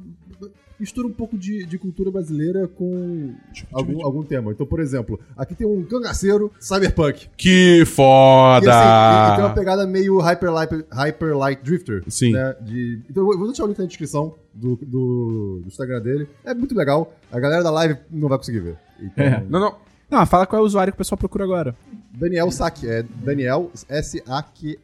[0.80, 3.34] Mistura um pouco de, de cultura brasileira com
[3.72, 4.52] algum, algum tema.
[4.52, 7.30] Então, por exemplo, aqui tem um cangaceiro cyberpunk.
[7.38, 8.72] Que E, foda!
[8.72, 12.04] assim, tem uma pegada meio Hyper Light, Hyper Light Drifter.
[12.10, 12.34] Sim.
[12.34, 16.28] Né, de, então eu vou deixar o link na descrição do, do, do Instagram dele.
[16.44, 17.14] É muito legal.
[17.32, 18.78] A galera da live não vai conseguir ver.
[19.00, 19.44] Então, É.
[19.50, 19.76] Não, não.
[20.10, 21.76] Não, fala qual é o usuário que o pessoal procura agora.
[22.14, 22.88] Daniel Saki.
[22.88, 24.78] É Daniel S-A-Q.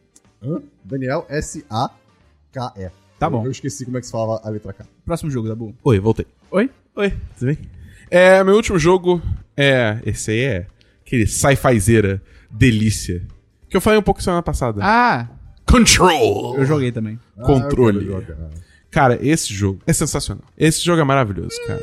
[0.84, 2.92] Daniel S-A-K-E.
[3.22, 3.46] Tá bom.
[3.46, 4.84] Eu esqueci como é que se falava a letra K.
[5.06, 5.76] Próximo jogo, Dabu.
[5.84, 6.26] Oi, voltei.
[6.50, 6.72] Oi?
[6.96, 7.58] Oi, tudo bem?
[8.10, 9.22] É, meu último jogo
[9.56, 10.00] é.
[10.04, 10.68] Esse aí é.
[11.06, 12.20] Aquele sci-fizeira
[12.50, 13.22] delícia.
[13.70, 14.82] Que eu falei um pouco semana passada.
[14.84, 15.28] Ah,
[15.70, 16.58] Control!
[16.58, 17.20] eu joguei também.
[17.44, 18.00] Controle.
[18.00, 18.50] Ah, eu quero jogar.
[18.90, 20.44] Cara, esse jogo é sensacional.
[20.58, 21.80] Esse jogo é maravilhoso, cara.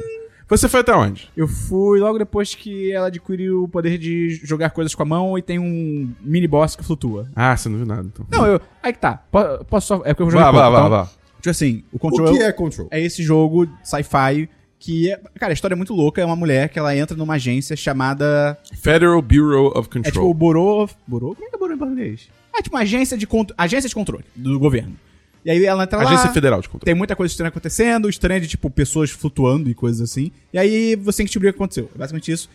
[0.49, 1.31] Você foi até onde?
[1.37, 5.39] Eu fui logo depois que ela adquiriu o poder de jogar coisas com a mão
[5.39, 7.29] e tem um mini boss que flutua.
[7.37, 8.27] Ah, você não viu nada, então.
[8.29, 8.61] Não, eu.
[8.83, 9.23] Aí que tá.
[9.31, 9.97] Po- Posso só.
[10.05, 11.18] É porque eu joguei Vá, pouco, vá, vá, então, vá.
[11.39, 12.89] Tipo assim, o Control O que é Control?
[12.91, 15.21] é esse jogo sci-fi que é.
[15.39, 16.21] Cara, a história é muito louca.
[16.21, 18.57] É uma mulher que ela entra numa agência chamada.
[18.75, 20.31] Federal Bureau of É tipo Control.
[20.31, 20.89] o Borô.
[21.07, 21.35] Borô?
[21.35, 22.29] Como é que é Borô em português?
[22.57, 23.27] É tipo uma agência de,
[23.57, 24.97] agência de controle do governo.
[25.45, 26.05] E aí ela entra lá.
[26.05, 26.85] Agência Federal de Control.
[26.85, 30.33] Tem muita coisa estranha acontecendo, estranha de, tipo, pessoas flutuando e coisas assim.
[30.53, 31.89] E aí você tem que descobrir o que aconteceu.
[31.95, 32.51] É basicamente isso.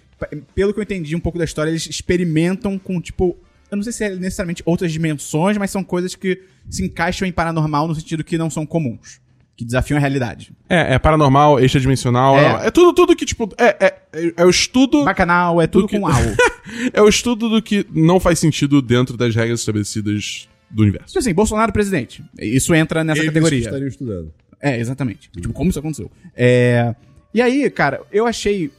[0.53, 3.35] Pelo que eu entendi um pouco da história, eles experimentam com, tipo...
[3.73, 7.31] Eu não sei se é necessariamente outras dimensões, mas são coisas que se encaixam em
[7.31, 9.19] paranormal no sentido que não são comuns.
[9.55, 10.51] Que desafiam a realidade.
[10.69, 12.37] É, é paranormal, extradimensional.
[12.37, 12.65] É.
[12.65, 13.49] É, é tudo, tudo que, tipo.
[13.57, 15.03] É, é, é, o estudo.
[15.03, 16.29] Bacanal, é tudo que- com algo.
[16.93, 21.07] É o estudo do que não faz sentido dentro das regras estabelecidas do universo.
[21.07, 22.23] Tipo assim, Bolsonaro presidente.
[22.39, 23.59] Isso entra nessa Eles categoria.
[23.59, 24.33] estariam estudando.
[24.61, 25.29] É, exatamente.
[25.31, 26.09] Tipo, como isso aconteceu.
[26.35, 26.95] É...
[27.33, 28.71] E aí, cara, eu achei.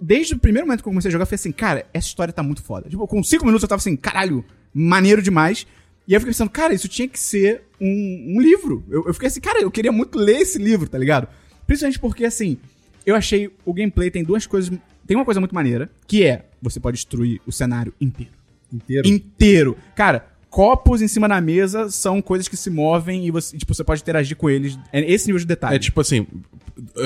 [0.00, 2.32] Desde o primeiro momento que eu comecei a jogar, eu falei assim, cara, essa história
[2.32, 2.88] tá muito foda.
[2.88, 5.66] Tipo, com cinco minutos eu tava assim, caralho, maneiro demais.
[6.06, 8.84] E aí eu fiquei pensando, cara, isso tinha que ser um, um livro.
[8.88, 11.28] Eu, eu fiquei assim, cara, eu queria muito ler esse livro, tá ligado?
[11.66, 12.58] Principalmente porque, assim,
[13.04, 14.76] eu achei o gameplay tem duas coisas.
[15.06, 18.32] Tem uma coisa muito maneira, que é você pode destruir o cenário inteiro
[18.72, 19.08] Inteiro.
[19.08, 19.76] inteiro.
[19.94, 23.82] Cara, copos em cima da mesa são coisas que se movem e você, tipo, você
[23.82, 24.78] pode interagir com eles.
[24.92, 25.74] É esse nível de detalhe.
[25.74, 26.28] É tipo assim.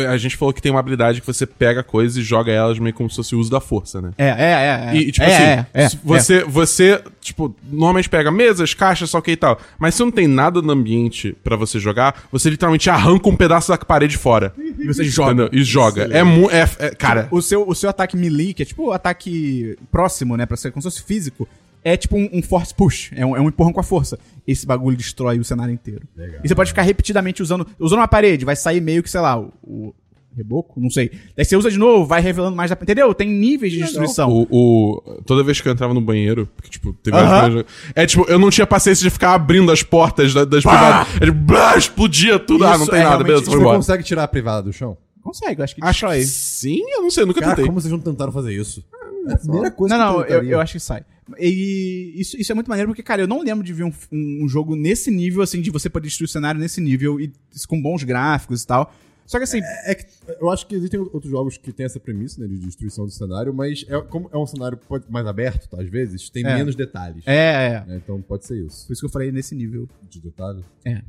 [0.06, 2.94] A gente falou que tem uma habilidade que você pega coisas e joga elas meio
[2.94, 4.10] como se fosse o uso da força, né?
[4.18, 4.90] É, é, é.
[4.90, 4.96] é.
[4.96, 9.30] E, tipo é, assim, é, é, você, você, tipo, normalmente pega mesas, caixas, só que
[9.30, 9.58] e tal.
[9.78, 13.70] Mas se não tem nada no ambiente pra você jogar, você literalmente arranca um pedaço
[13.70, 14.52] da parede fora.
[14.58, 15.44] E você joga.
[15.44, 15.48] Entendeu?
[15.52, 16.02] E joga.
[16.12, 16.50] É muito.
[16.50, 20.36] É, é- cara, O seu, o seu ataque melee, que é tipo o ataque próximo,
[20.36, 20.44] né?
[20.44, 21.48] Pra ser como se fosse físico,
[21.88, 23.10] é tipo um, um force push.
[23.14, 24.18] É um, é um empurrão com a força.
[24.46, 26.02] Esse bagulho destrói o cenário inteiro.
[26.42, 27.66] E você pode ficar repetidamente usando.
[27.78, 29.52] Usando uma parede, vai sair meio que, sei lá, o.
[29.62, 29.94] o
[30.36, 31.10] reboco, não sei.
[31.36, 32.78] Daí você usa de novo, vai revelando mais da.
[32.80, 33.12] Entendeu?
[33.12, 34.30] Tem níveis de destruição.
[34.30, 38.06] O, o- toda vez que eu entrava no banheiro, porque, tipo, teve vários primeiros- É
[38.06, 41.08] tipo, eu não tinha paciência de ficar abrindo as portas da- das privadas.
[41.16, 42.64] É, tipo, blá, explodia tudo.
[42.64, 43.76] ah, não Isso tem é nada, beleza, Você foi embora.
[43.78, 44.96] consegue tirar a privada do chão?
[45.20, 46.18] Consegue, acho que Acho destrói.
[46.20, 47.66] que sim, eu não sei, eu nunca Cara, tentei.
[47.66, 48.84] como vocês não tentaram fazer isso?
[49.30, 51.04] É a primeira coisa Não, que não, eu, eu acho que sai.
[51.38, 54.44] E isso, isso é muito maneiro porque, cara, eu não lembro de ver um, um-
[54.44, 57.32] um jogo nesse nível, assim, de você poder destruir o cenário nesse nível e
[57.68, 58.94] com bons gráficos e tal.
[59.26, 60.06] Só que assim, É que
[60.40, 63.52] eu acho que existem outros jogos que têm essa premissa, né, de destruição do cenário,
[63.52, 64.78] mas é, como é um cenário
[65.10, 66.54] mais aberto, tá, às vezes, tem É.
[66.56, 67.22] menos detalhes.
[67.26, 67.84] é, é.
[67.86, 68.86] né, Então pode ser isso.
[68.86, 69.86] Por isso que eu falei nesse nível.
[70.08, 70.64] De detalhe.
[70.82, 71.02] É.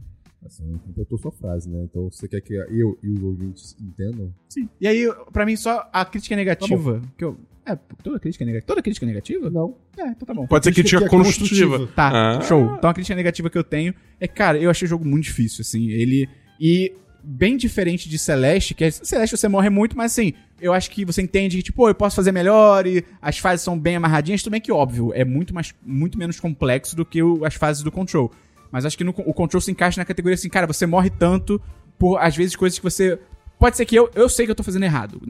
[0.62, 1.84] Não completou sua frase, né?
[1.84, 4.34] Então você quer que eu e os ouvintes entendam?
[4.50, 4.70] Sim.
[4.80, 7.02] E aí, pra mim, só a crítica negativa.
[7.18, 7.38] que eu,
[7.72, 8.68] é, toda crítica é negativa.
[8.68, 9.50] Toda crítica é negativa?
[9.50, 9.76] Não.
[9.98, 10.48] É, então tá bom.
[10.48, 11.70] Pode ser Crítica crítica que é construtiva.
[11.78, 11.96] construtiva.
[11.96, 12.42] Tá, Ah.
[12.42, 12.76] show.
[12.78, 15.62] Então a crítica negativa que eu tenho é, cara, eu achei o jogo muito difícil,
[15.62, 15.90] assim.
[15.90, 16.28] Ele.
[16.60, 16.94] E
[17.24, 21.04] bem diferente de Celeste, que é, Celeste você morre muito, mas assim, eu acho que
[21.06, 24.42] você entende que, tipo, pô, eu posso fazer melhor e as fases são bem amarradinhas,
[24.42, 27.84] tudo bem que, óbvio, é muito, mais, muito menos complexo do que o- as fases
[27.84, 28.32] do Control.
[28.72, 31.62] Mas acho que no- o Control se encaixa na categoria assim, cara, você morre tanto
[31.98, 33.20] por, às vezes, coisas que você.
[33.60, 35.22] Pode ser que eu, eu sei que eu tô fazendo errado,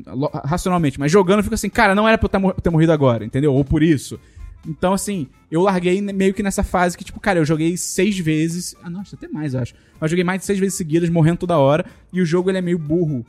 [0.45, 3.25] racionalmente, mas jogando eu fico assim, cara, não era pra eu tá ter morrido agora,
[3.25, 3.51] entendeu?
[3.53, 4.19] Ou por isso.
[4.67, 8.75] Então, assim, eu larguei meio que nessa fase que, tipo, cara, eu joguei seis vezes.
[8.83, 9.73] Ah, acho até mais, eu acho.
[9.99, 11.85] Mas joguei mais de seis vezes seguidas, morrendo toda hora.
[12.13, 13.25] E o jogo, ele é meio burro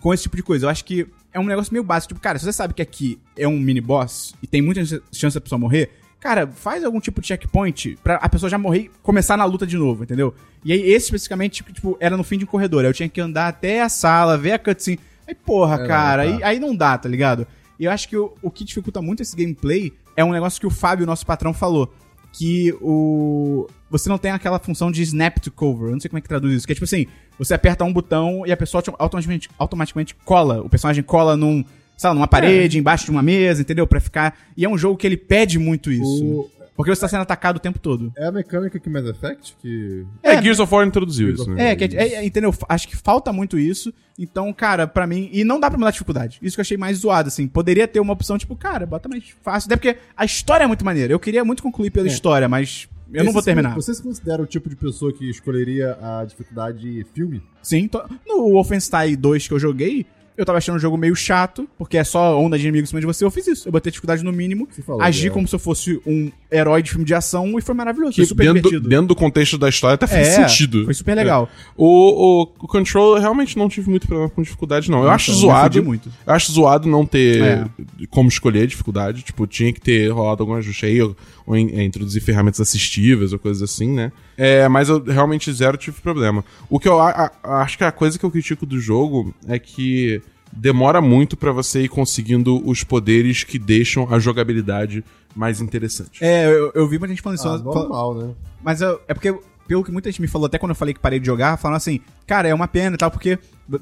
[0.00, 0.66] com esse tipo de coisa.
[0.66, 2.12] Eu acho que é um negócio meio básico.
[2.12, 5.00] Tipo, cara, se você sabe que aqui é um mini boss e tem muita ch-
[5.12, 5.90] chance da pessoa morrer,
[6.24, 9.66] cara, faz algum tipo de checkpoint pra a pessoa já morrer e começar na luta
[9.66, 10.34] de novo, entendeu?
[10.64, 12.80] E aí, esse especificamente, tipo, era no fim de um corredor.
[12.80, 14.98] Aí eu tinha que andar até a sala, ver a cutscene.
[15.28, 16.30] Aí, porra, É, cara, tá.
[16.30, 17.46] aí, aí não dá, tá ligado?
[17.78, 20.66] E eu acho que o, o que dificulta muito esse gameplay é um negócio que
[20.66, 21.92] o Fábio, nosso patrão, falou.
[22.32, 23.68] Que o.
[23.90, 25.88] Você não tem aquela função de snap to cover.
[25.88, 26.66] Eu não sei como é que traduz isso.
[26.66, 27.06] Que é tipo assim:
[27.38, 30.60] você aperta um botão e a pessoa autom- automaticamente, automaticamente cola.
[30.62, 31.64] O personagem cola num.
[31.96, 33.86] Sei lá, numa parede, embaixo de uma mesa, entendeu?
[33.86, 34.36] Pra ficar.
[34.56, 36.24] E é um jogo que ele pede muito isso.
[36.24, 38.12] O- Porque você tá sendo atacado o tempo todo.
[38.16, 40.04] É a mecânica que Mass Effect que.
[40.20, 41.70] É, Gears of War introduziu isso, né?
[41.70, 42.52] É, que é, é, entendeu?
[42.68, 43.94] Acho que falta muito isso.
[44.18, 45.30] Então, cara, pra mim.
[45.32, 46.40] E não dá pra mudar a dificuldade.
[46.42, 47.46] Isso que eu achei mais zoado, assim.
[47.46, 49.68] Poderia ter uma opção, tipo, cara, bota mais fácil.
[49.68, 51.12] Até porque a história é muito maneira.
[51.12, 53.74] Eu queria muito concluir pela história, mas eu não Esse vou se- terminar.
[53.76, 57.40] Você se considera o tipo de pessoa que escolheria a dificuldade filme?
[57.62, 57.88] Sim,
[58.26, 60.06] no Wolfenstein 2 que eu joguei,
[60.36, 63.00] eu tava achando o jogo meio chato, porque é só onda de inimigos em cima
[63.00, 63.24] de você.
[63.24, 63.68] Eu fiz isso.
[63.68, 65.30] Eu botei dificuldade no mínimo, falou, agi é.
[65.30, 68.12] como se eu fosse um herói de filme de ação e foi maravilhoso.
[68.12, 68.88] Que foi super dentro, do, divertido.
[68.88, 70.84] dentro do contexto da história até faz É, sentido.
[70.84, 71.48] Foi super legal.
[71.76, 75.02] O, o, o Control eu realmente não tive muito problema com dificuldade, não.
[75.04, 75.84] Eu acho Então, me zoado.
[75.84, 76.08] muito.
[76.26, 77.64] Eu acho zoado não ter É.
[78.10, 79.22] como escolher dificuldade.
[79.22, 81.16] Tipo, tinha que ter rolado algum ajuste aí, ou,
[81.46, 84.10] ou em- é, introduzir ferramentas assistivas ou coisas assim, né?
[84.36, 86.44] É, mas eu realmente zero tive problema.
[86.68, 89.58] O que eu a- a- acho que a coisa que eu critico do jogo é
[89.58, 90.20] que
[90.52, 95.04] demora muito pra você ir conseguindo os poderes que deixam a jogabilidade
[95.34, 96.22] mais interessante.
[96.22, 97.48] É, eu, eu vi muita gente falando isso.
[97.48, 98.30] Ah, normal, né?
[98.62, 99.34] Mas eu- é porque,
[99.66, 101.76] pelo que muita gente me falou, até quando eu falei que parei de jogar, falaram
[101.78, 103.38] assim, cara, é uma pena e tal, porque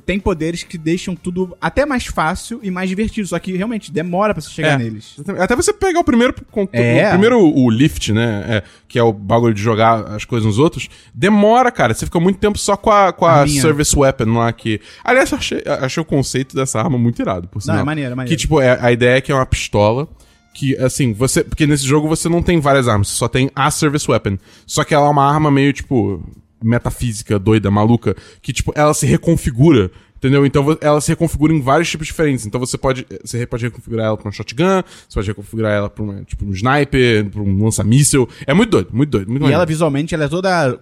[0.07, 4.33] tem poderes que deixam tudo até mais fácil e mais divertido, só que realmente demora
[4.33, 4.85] pra você chegar É.
[4.85, 5.17] neles.
[5.41, 6.35] Até você pegar o primeiro
[6.73, 7.07] É.
[7.07, 8.45] o primeiro o lift, né?
[8.49, 11.95] é, que é o bagulho de jogar as coisas nos outros, demora, cara.
[11.95, 13.61] Você fica muito tempo só com a, com a Arminha.
[13.61, 14.81] service weapon lá que.
[15.03, 17.81] Aliás, eu achei, achei o conceito dessa arma muito irado, por sinal.
[17.81, 18.37] é maneiro, é maneiro.
[18.37, 20.07] Que, tipo, é, a ideia é que é uma pistola.
[20.55, 21.43] Que, assim, você.
[21.43, 24.37] Porque nesse jogo você não tem várias armas, você só tem a service weapon.
[24.67, 26.23] Só que ela é uma arma meio, tipo,
[26.63, 29.91] metafísica, doida, maluca, que, tipo, ela se reconfigura.
[30.17, 30.47] Entendeu?
[30.47, 32.47] Então ela se reconfigura em vários tipos diferentes.
[32.47, 36.05] Então você pode, você pode reconfigurar ela pra uma shotgun, você pode reconfigurar ela pra
[36.05, 38.29] uma, tipo, um sniper, pra um lança-míssel.
[38.47, 39.57] É muito doido, muito doido, muito E maneiro.
[39.57, 40.79] ela visualmente, ela é toda.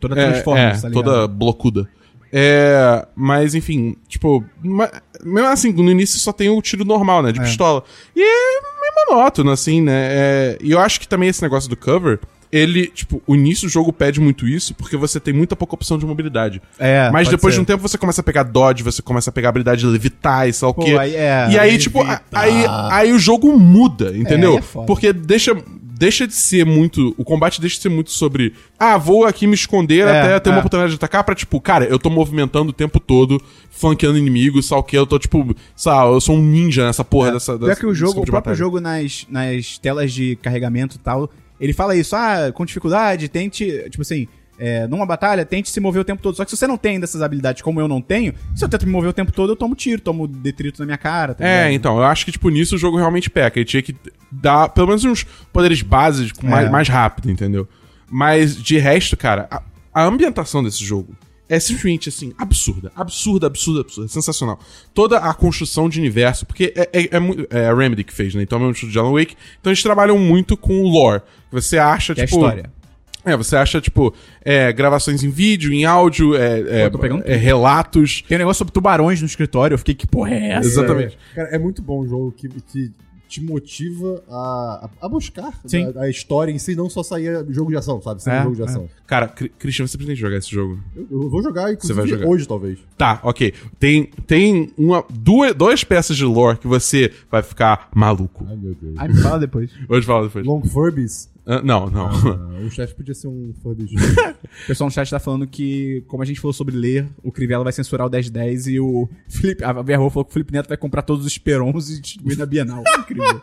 [0.00, 1.88] toda É, Transformers, é, tá toda blocuda.
[2.32, 7.40] É, mas enfim, tipo, mesmo assim, no início só tem o tiro normal, né, de
[7.40, 7.82] pistola.
[8.14, 11.76] E é meio monótono, assim, né, é, e eu acho que também esse negócio do
[11.76, 12.18] cover,
[12.50, 15.98] ele, tipo, o início do jogo pede muito isso, porque você tem muita pouca opção
[15.98, 16.62] de mobilidade.
[16.78, 17.58] É, Mas depois ser.
[17.58, 19.86] de um tempo você começa a pegar dodge, você começa a pegar a habilidade de
[19.86, 20.96] levitar e sei lá o Pô, quê.
[20.96, 22.00] aí é, e aí, tipo,
[22.32, 24.58] aí, aí o jogo muda, entendeu?
[24.58, 24.86] é foda.
[24.86, 25.56] porque deixa,
[25.98, 27.14] deixa de ser muito.
[27.16, 28.52] O combate deixa de ser muito sobre.
[28.78, 30.58] Ah, vou aqui me esconder É, até ter uma é.
[30.58, 33.40] oportunidade de atacar pra, tipo, cara, eu tô movimentando o tempo todo,
[33.70, 37.52] flanqueando inimigos, sal que eu tô, tipo, sabe, eu sou um ninja nessa porra dessa.
[37.52, 37.58] É.
[37.58, 38.56] Pior dessa que o jogo, o tipo de próprio batalha.
[38.56, 43.64] jogo nas, nas telas de carregamento e tal, ele fala isso, ah, com dificuldade, tente,
[43.90, 44.28] tipo assim,
[44.58, 46.36] é, numa batalha, tente se mover o tempo todo.
[46.36, 48.86] Só que se você não tem dessas habilidades como eu não tenho, se eu tento
[48.86, 51.72] me mover o tempo todo, eu tomo tiro, tomo detrito na minha cara, tá É,
[51.72, 53.58] então, eu acho que, tipo, nisso o jogo realmente peca.
[53.58, 53.94] Ele tinha que
[54.30, 56.70] dar pelo menos uns poderes básicos mais, É.
[56.70, 57.68] mais rápido, entendeu?
[58.10, 61.14] Mas, de resto, cara, a, a ambientação desse jogo
[61.48, 62.90] é simplesmente, assim, absurda.
[62.96, 64.08] Absurda, absurda, absurda.
[64.08, 64.58] Sensacional.
[64.92, 68.42] Toda a construção de universo, porque é, é, é, é a Remedy que fez, né?
[68.42, 69.36] Então é o mesmo estúdio de Alan Wake.
[69.60, 71.22] Então eles trabalham muito com o lore.
[71.52, 72.38] Você acha, Que é a tipo...
[72.40, 72.72] história.
[73.26, 77.22] É, você acha, tipo, é, gravações em vídeo, em áudio, é, é, Pô, tô pegando
[77.26, 78.22] é, relatos.
[78.26, 80.68] Tem um negócio sobre tubarões no escritório, eu fiquei, que porra é essa?
[80.68, 81.18] Exatamente.
[81.34, 82.92] Cara, é muito bom um jogo que, que
[83.28, 85.52] te motiva a, a buscar
[85.98, 88.22] a, a história em si, não só sair jogo de ação, sabe?
[88.22, 88.64] Ser É, jogo de é.
[88.66, 88.88] ação.
[89.04, 90.78] Cara, Cri- Christian, você pretende jogar esse jogo?
[90.94, 92.26] Eu, eu vou jogar, inclusive, vai jogar.
[92.28, 92.78] hoje, talvez.
[92.96, 93.52] Tá, ok.
[93.80, 98.46] Tem, tem uma, duas, duas peças de lore que você vai ficar maluco.
[98.48, 98.94] Ai, meu Deus.
[98.96, 99.72] Aí me fala depois.
[99.88, 100.46] Hoje fala depois.
[100.46, 101.28] Long Furbies.
[101.46, 102.06] Ah, não, não.
[102.08, 103.90] Ah, o chefe podia ser um Furbies.
[104.64, 107.62] O pessoal no chat tá falando que, como a gente falou sobre ler, o Crivella
[107.62, 110.76] vai censurar o 1010 e o Felipe, a Verro falou que o Felipe Neto vai
[110.76, 112.82] comprar todos os Esperons e distribuir na Bienal.
[112.98, 113.40] Incrível.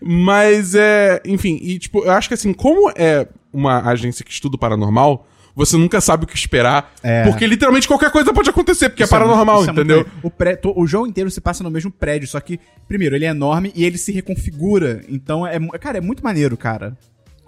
[0.00, 1.22] Mas é.
[1.24, 5.26] Enfim, e tipo, eu acho que assim, como é uma agência que estuda o paranormal,
[5.54, 6.92] você nunca sabe o que esperar.
[7.02, 7.22] É.
[7.24, 9.96] Porque literalmente qualquer coisa pode acontecer, porque Isso é paranormal, é muito entendeu?
[9.98, 10.18] maneiro.
[10.22, 13.24] o, pré- to- o jogo inteiro se passa no mesmo prédio, só que, primeiro, ele
[13.24, 15.02] é enorme e ele se reconfigura.
[15.08, 16.96] Então, é, mu- cara, é muito maneiro, cara.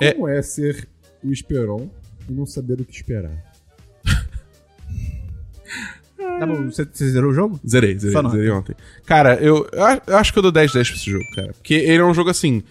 [0.00, 0.12] É.
[0.12, 0.88] Como é ser
[1.24, 1.88] o Esperon
[2.28, 3.32] e não saber o que esperar?
[6.38, 7.60] Tá bom, você, você zerou o jogo?
[7.66, 8.74] Zerei, zerei, zerei ontem.
[9.06, 9.66] Cara, eu,
[10.06, 11.52] eu acho que eu dou 10 10 pra esse jogo, cara.
[11.54, 12.62] Porque ele é um jogo assim.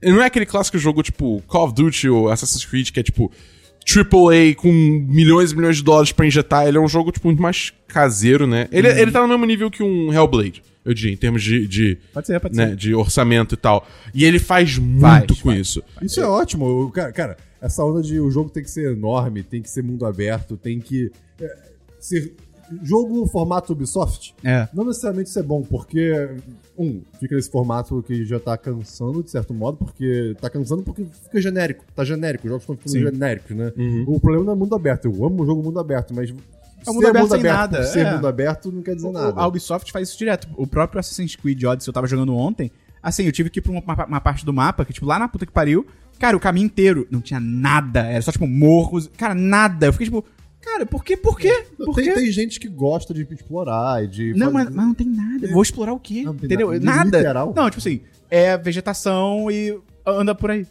[0.00, 3.02] Ele não é aquele clássico jogo tipo Call of Duty ou Assassin's Creed, que é
[3.02, 3.30] tipo
[3.88, 6.66] AAA com milhões e milhões de dólares pra injetar.
[6.66, 8.68] Ele é um jogo, tipo, muito mais caseiro, né?
[8.72, 8.98] Ele, Uhum.
[8.98, 12.26] ele tá no mesmo nível que um Hellblade, eu diria, em termos de, de, Pode
[12.26, 12.76] ser, pode né, ser.
[12.76, 13.86] de orçamento e tal.
[14.12, 15.00] E ele faz muito
[15.34, 15.60] Faz, com faz.
[15.60, 15.82] isso.
[16.02, 16.90] Isso é ótimo.
[16.90, 20.04] Cara, cara, essa onda de o jogo tem que ser enorme, tem que ser mundo
[20.04, 21.10] aberto, tem que
[21.40, 21.56] é,
[22.00, 22.34] ser
[22.82, 24.34] jogo formato Ubisoft.
[24.44, 24.68] É.
[24.74, 26.28] Não necessariamente isso é bom, porque
[26.78, 31.04] um, fica nesse formato que já tá cansando de certo modo, porque tá cansando porque
[31.24, 33.00] fica genérico, tá genérico, os jogos estão ficando Sim.
[33.00, 33.72] genéricos, né?
[33.76, 34.04] Uhum.
[34.08, 36.30] O problema não é mundo aberto, eu amo o jogo mundo aberto, mas
[36.86, 38.14] É um mundo aberto sem nada, ser é.
[38.14, 39.40] mundo aberto não quer dizer nada.
[39.40, 40.48] A Ubisoft faz isso direto.
[40.56, 42.70] O próprio Assassin's Creed Odyssey eu tava jogando ontem.
[43.02, 45.18] Assim, eu tive que ir pra uma, uma- uma parte do mapa, que, tipo, lá
[45.18, 45.86] na puta que pariu,
[46.18, 48.00] cara, o caminho inteiro não tinha nada.
[48.00, 49.08] Era só, tipo, morros.
[49.16, 49.86] Cara, nada.
[49.86, 50.24] Eu fiquei, tipo,
[50.66, 51.16] cara, por quê?
[51.16, 51.64] Por quê?
[51.76, 52.12] Por tem, quê?
[52.12, 54.34] tem gente que gosta de explorar e de.
[54.34, 55.48] Não, fazer- mas, mas não tem nada.
[55.52, 56.22] Vou explorar o quê?
[56.24, 56.72] Não tem entendeu?
[56.72, 56.84] nada.
[56.84, 57.18] Nada.
[57.18, 57.52] Literal?
[57.56, 58.00] Não, tipo assim,
[58.30, 60.64] é vegetação e anda por aí.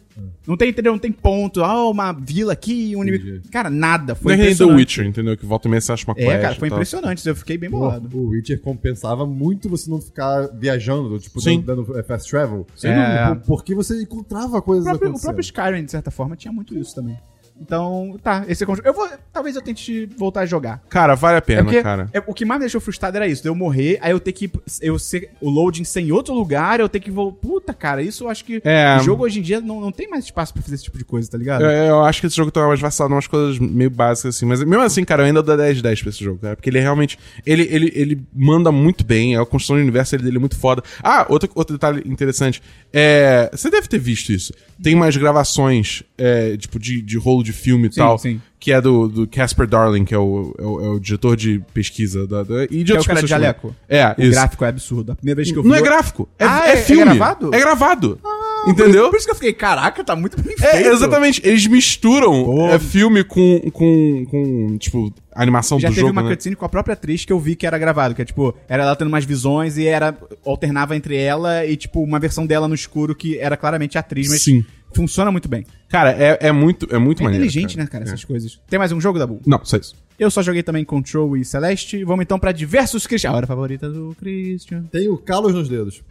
[0.46, 0.92] Não tem, entendeu?
[0.92, 1.62] Não tem ponto.
[1.62, 3.42] Ah, uma vila aqui, um inimigo.
[3.50, 4.14] Cara, nada.
[4.14, 4.78] Não Foi é que nem The impressionante.
[4.80, 5.36] Witcher, entendeu?
[5.36, 7.28] Que volta e meia você acha uma quest É, cara, foi impressionante.
[7.28, 8.08] Eu fiquei bem Pô, bolado.
[8.18, 11.60] O Witcher compensava muito você não ficar viajando, tipo, Sim.
[11.60, 12.66] dando, dando, é, fast travel.
[12.74, 13.36] Dúvida.
[13.44, 16.74] Por- Porque você encontrava coisas O próprio, o próprio Skyrim, de certa forma, tinha muito
[16.78, 17.18] isso também.
[17.60, 18.66] Então, tá, esse é.
[18.84, 19.08] Eu vou.
[19.32, 20.82] Talvez eu tente voltar a jogar.
[20.88, 22.08] Cara, vale a É pena, porque cara.
[22.12, 24.32] é- o que mais me deixou frustrado era isso, de eu morrer, aí eu ter
[24.32, 24.50] que.
[24.80, 27.38] Eu ser o loading ser em outro lugar, eu ter que voltar.
[27.40, 28.60] Puta, cara, isso eu acho que.
[28.64, 28.96] É.
[28.98, 31.04] O jogo hoje em dia não, não tem mais espaço pra fazer esse tipo de
[31.04, 31.62] coisa, tá ligado?
[31.62, 34.62] Eu, eu acho que esse jogo tá mais vassado umas coisas meio básicas assim, mas
[34.62, 36.82] mesmo assim, cara, eu ainda dou 10 10 pra esse jogo, cara, porque ele é
[36.82, 40.82] realmente, ele, ele, ele manda muito bem, a construção do universo dele é muito foda.
[41.02, 44.52] Ah, outro, outro detalhe interessante, é, você deve ter visto isso,
[44.82, 48.40] tem umas gravações, é, tipo, de, de rolo de filme e Sim, tal, sim.
[48.60, 51.62] que é do, do Casper Darling, que é o, é o, é o diretor de
[51.72, 53.74] pesquisa da, da- e de Que é o cara de jaleco.
[53.88, 54.30] É, O isso.
[54.32, 55.12] gráfico é absurdo.
[55.12, 55.68] A primeira vez que eu vi.
[55.68, 57.04] Não é gráfico, é, Ah, é é- é filme.
[57.04, 57.54] gravado?
[57.54, 58.20] É gravado.
[58.66, 59.08] Entendeu?
[59.10, 60.74] Por isso que eu fiquei, caraca, tá muito bem feito.
[60.74, 61.40] É, exatamente.
[61.44, 62.68] Eles misturam Pô.
[62.68, 66.30] é, filme com, com, com, tipo, animação Já do teve jogo, uma né?
[66.30, 68.82] cutscene com a própria atriz que eu vi que era gravado, que é tipo, era
[68.82, 72.74] ela tendo umas visões e era alternava entre ela e tipo uma versão dela no
[72.74, 74.64] escuro que era claramente a atriz, mas Sim.
[74.96, 75.64] Funciona muito bem.
[75.88, 77.44] Cara, é, é muito, é muito É maneiro.
[77.44, 78.60] inteligente, né, cara, essas coisas.
[78.68, 79.40] Tem mais um jogo da Bull?
[79.46, 79.94] Não, só isso.
[80.18, 82.02] Eu só joguei também Control e Celeste.
[82.02, 83.30] Vamos então pra diversos Christian.
[83.30, 84.82] A hora favorita do Christian.
[84.90, 86.02] Tem calos nos dedos.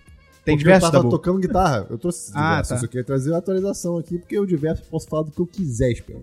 [0.45, 1.11] Tem Porque diversos eu tava Bull.
[1.11, 1.87] tocando guitarra.
[1.89, 2.69] Eu trouxe Ah, diversos.
[2.69, 2.75] tá.
[2.75, 5.47] Eu só queria trazer a atualização aqui, porque eu diverso posso falar do que eu
[5.47, 6.21] quiser, Esperão.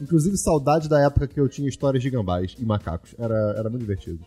[0.00, 3.14] Inclusive, saudade da época que eu tinha histórias de gambás e macacos.
[3.18, 4.20] Era, era muito divertido.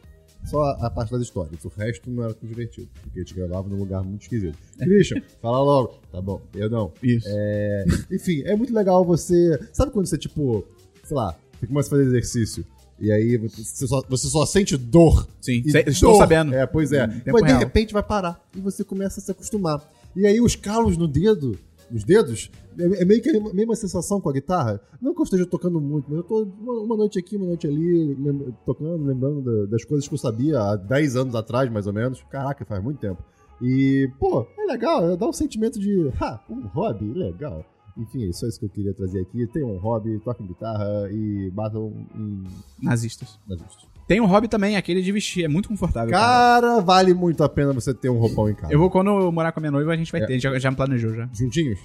[0.46, 1.64] Só a, a parte das histórias.
[1.64, 4.58] O resto não era tão divertido, porque a gente gravava num lugar muito esquisito.
[4.78, 6.00] Christian, fala logo.
[6.12, 6.92] Tá bom, eu não.
[7.02, 7.28] Isso.
[7.30, 9.60] É, enfim, é muito legal você.
[9.72, 10.66] Sabe quando você, tipo,
[11.04, 12.66] sei lá, você começa a fazer exercício.
[13.00, 15.28] E aí você só, você só sente dor.
[15.42, 16.54] Sim, estou sabendo.
[16.54, 17.08] É, pois é.
[17.08, 17.60] Mas de real.
[17.60, 18.40] repente vai parar.
[18.56, 19.82] E você começa a se acostumar.
[20.16, 21.58] E aí os calos no dedo,
[21.92, 24.80] nos dedos, é, é meio que a mesma- sensação com a guitarra.
[25.02, 28.14] Não que eu esteja tocando muito, mas eu tô uma, noite aqui, uma noite ali,
[28.16, 31.94] lem- tocando, lembrando da- das coisas que eu sabia há 10 anos atrás, mais ou
[31.94, 32.24] menos.
[32.30, 33.22] Caraca, faz muito tempo.
[33.62, 37.64] E, pô, é legal, dá um sentimento de, ha, um hobby, legal.
[37.98, 39.46] Enfim, é só isso que eu queria trazer aqui.
[39.48, 42.44] Tem um hobby, toquem guitarra e batam em
[42.82, 43.38] Nazistas.
[43.48, 43.91] nazistas.
[44.12, 45.46] Tem um hobby também, aquele de vestir.
[45.46, 46.12] É muito confortável.
[46.12, 46.68] Cara.
[46.68, 48.74] Cara, vale muito a pena você ter um roupão em casa.
[48.74, 50.26] Eu vou, quando eu morar com a minha noiva, a gente vai É.
[50.26, 50.38] ter.
[50.38, 51.30] Já, já me planejou já.
[51.34, 51.80] Juntinhos?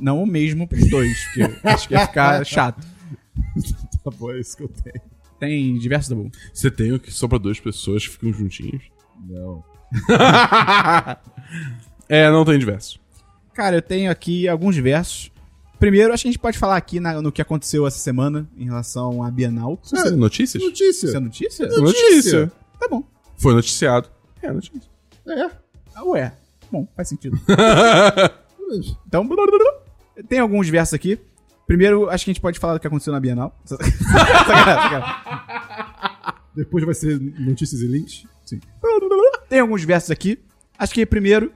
[0.00, 2.80] Não o mesmo pros dois, porque acho que ia ficar chato.
[4.02, 5.02] Tá bom, é isso que eu tenho.
[5.38, 6.30] Tem diversos Dabu.
[6.54, 8.84] Você tem o que só pra duas pessoas que ficam juntinhos?
[9.28, 9.62] Não.
[12.08, 12.98] é, não tem diversos.
[13.52, 15.30] Cara, eu tenho aqui alguns versos.
[15.82, 18.66] Primeiro, acho que a gente pode falar aqui na- no que aconteceu essa semana em
[18.66, 19.80] relação à Bienal.
[19.82, 20.62] Você tem notícias?
[20.62, 21.06] Notícia.
[21.08, 21.66] Isso é notícia?
[21.66, 22.52] Notícia.
[22.78, 23.02] Tá bom.
[23.36, 24.08] Foi noticiado.
[24.40, 24.88] É, notícia.
[25.26, 25.50] É.
[25.92, 26.32] Ah, ué.
[26.70, 27.36] Bom, faz sentido.
[29.06, 29.28] Então,
[30.28, 31.18] tem alguns versos aqui.
[31.66, 33.54] Primeiro, acho que a gente pode falar do que aconteceu na Bienal.
[36.56, 38.24] Depois vai ser notícias e links.
[38.46, 38.60] Sim.
[39.48, 40.38] Tem alguns versos aqui.
[40.78, 41.52] Acho que primeiro.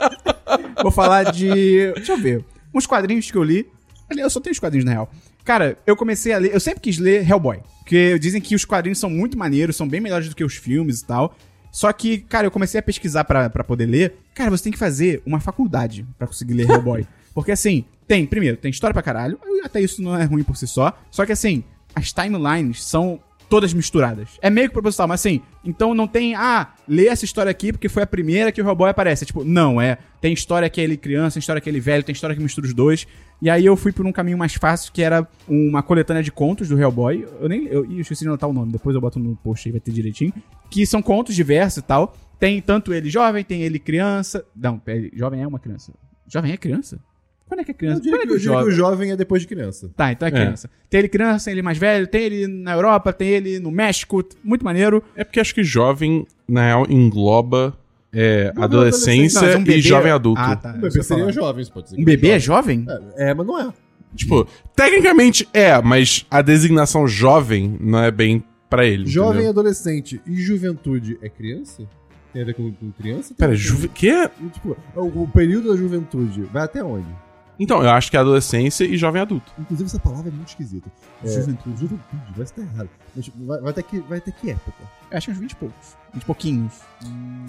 [0.82, 1.92] vou falar de.
[1.92, 2.44] Deixa eu ver.
[2.74, 3.66] Uns quadrinhos que eu li.
[4.10, 5.10] Ali, Eu só tenho os quadrinhos na real.
[5.44, 6.52] Cara, eu comecei a ler.
[6.52, 7.60] Eu sempre quis ler Hellboy.
[7.78, 11.00] Porque dizem que os quadrinhos são muito maneiros, são bem melhores do que os filmes
[11.00, 11.36] e tal.
[11.72, 14.14] Só que, cara, eu comecei a pesquisar pra, pra poder ler.
[14.34, 17.06] Cara, você tem que fazer uma faculdade pra conseguir ler Hellboy.
[17.32, 19.38] Porque assim, tem, primeiro, tem história pra caralho.
[19.64, 20.98] Até isso não é ruim por si só.
[21.10, 21.62] Só que assim,
[21.94, 24.38] as timelines são todas misturadas.
[24.40, 27.88] É meio que proposital, mas assim, então não tem, ah, lê essa história aqui porque
[27.88, 29.24] foi a primeira que o Hellboy aparece.
[29.24, 29.98] É tipo, não, é.
[30.20, 32.42] Tem história que é ele criança, tem história que é ele velho, tem história que
[32.42, 33.06] mistura os dois.
[33.42, 36.68] E aí eu fui por um caminho mais fácil, que era uma coletânea de contos
[36.68, 37.26] do Hellboy.
[37.40, 37.66] Eu nem.
[37.66, 39.90] Eu, eu esqueci de anotar o nome, depois eu boto no post aí, vai ter
[39.90, 40.32] direitinho.
[40.70, 42.14] Que são contos diversos e tal.
[42.38, 44.44] Tem tanto ele jovem, tem ele criança.
[44.54, 44.80] Não,
[45.12, 45.92] jovem é uma criança.
[46.26, 47.00] Jovem é criança?
[47.50, 47.96] Quando é que é criança?
[47.98, 48.72] Eu diria, Quando é que, eu o diria que jovem?
[48.72, 49.90] o jovem é depois de criança.
[49.96, 50.70] Tá, então é criança.
[50.88, 54.22] Tem ele criança, tem ele mais velho, tem ele na Europa, tem ele no México,
[54.44, 55.02] muito maneiro.
[55.16, 57.76] É porque acho que jovem, na real, engloba
[58.12, 60.40] é, Não, adolescência Não, um bebê- e jovem adulto.
[60.40, 60.70] Ah, tá.
[60.70, 61.32] Um bebê seria falar.
[61.32, 62.00] jovem, você pode dizer.
[62.00, 62.84] Um bebê é jovem.
[62.84, 63.08] jovem?
[63.16, 63.72] É, é, mas não é.
[64.14, 64.46] Tipo,
[64.76, 69.06] tecnicamente é, mas a designação jovem não é bem pra ele.
[69.06, 69.50] Jovem, entendeu?
[69.50, 71.82] adolescente e juventude é criança?
[72.32, 73.34] Tem a ver com, com criança?
[73.34, 73.88] Pera, juve...
[73.88, 74.12] que?
[74.52, 77.08] Tipo, o, o período da juventude vai até onde?
[77.62, 79.52] Então, eu acho que é adolescência e jovem adulto.
[79.58, 80.90] Inclusive, essa palavra é muito esquisita.
[81.22, 81.76] É, Juventude.
[81.78, 82.88] Juventude, vai estar errado.
[83.14, 84.82] Mas vai, vai, até que, vai até que época?
[85.10, 85.96] Eu acho que uns 20 e poucos.
[86.14, 86.72] 20 e pouquinhos.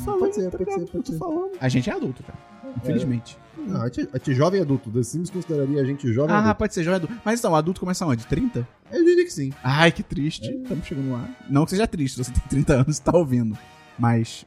[0.03, 1.20] pode ser, pode ser, pode ser.
[1.62, 2.38] A gente é adulto, cara.
[2.76, 3.38] Infelizmente.
[3.57, 4.89] Não, a gente, a gente é jovem adulto.
[4.91, 6.57] The Sims consideraria a gente jovem Ah, adulto.
[6.57, 7.16] pode ser jovem adulto.
[7.24, 8.26] Mas então, adulto começa onde?
[8.26, 8.68] 30?
[8.91, 9.53] Eu diria que sim.
[9.64, 10.51] Ai, que triste.
[10.51, 11.30] Estamos chegando lá.
[11.49, 13.57] Não que seja triste, você tem 30 anos e tá ouvindo.
[13.97, 14.45] Mas.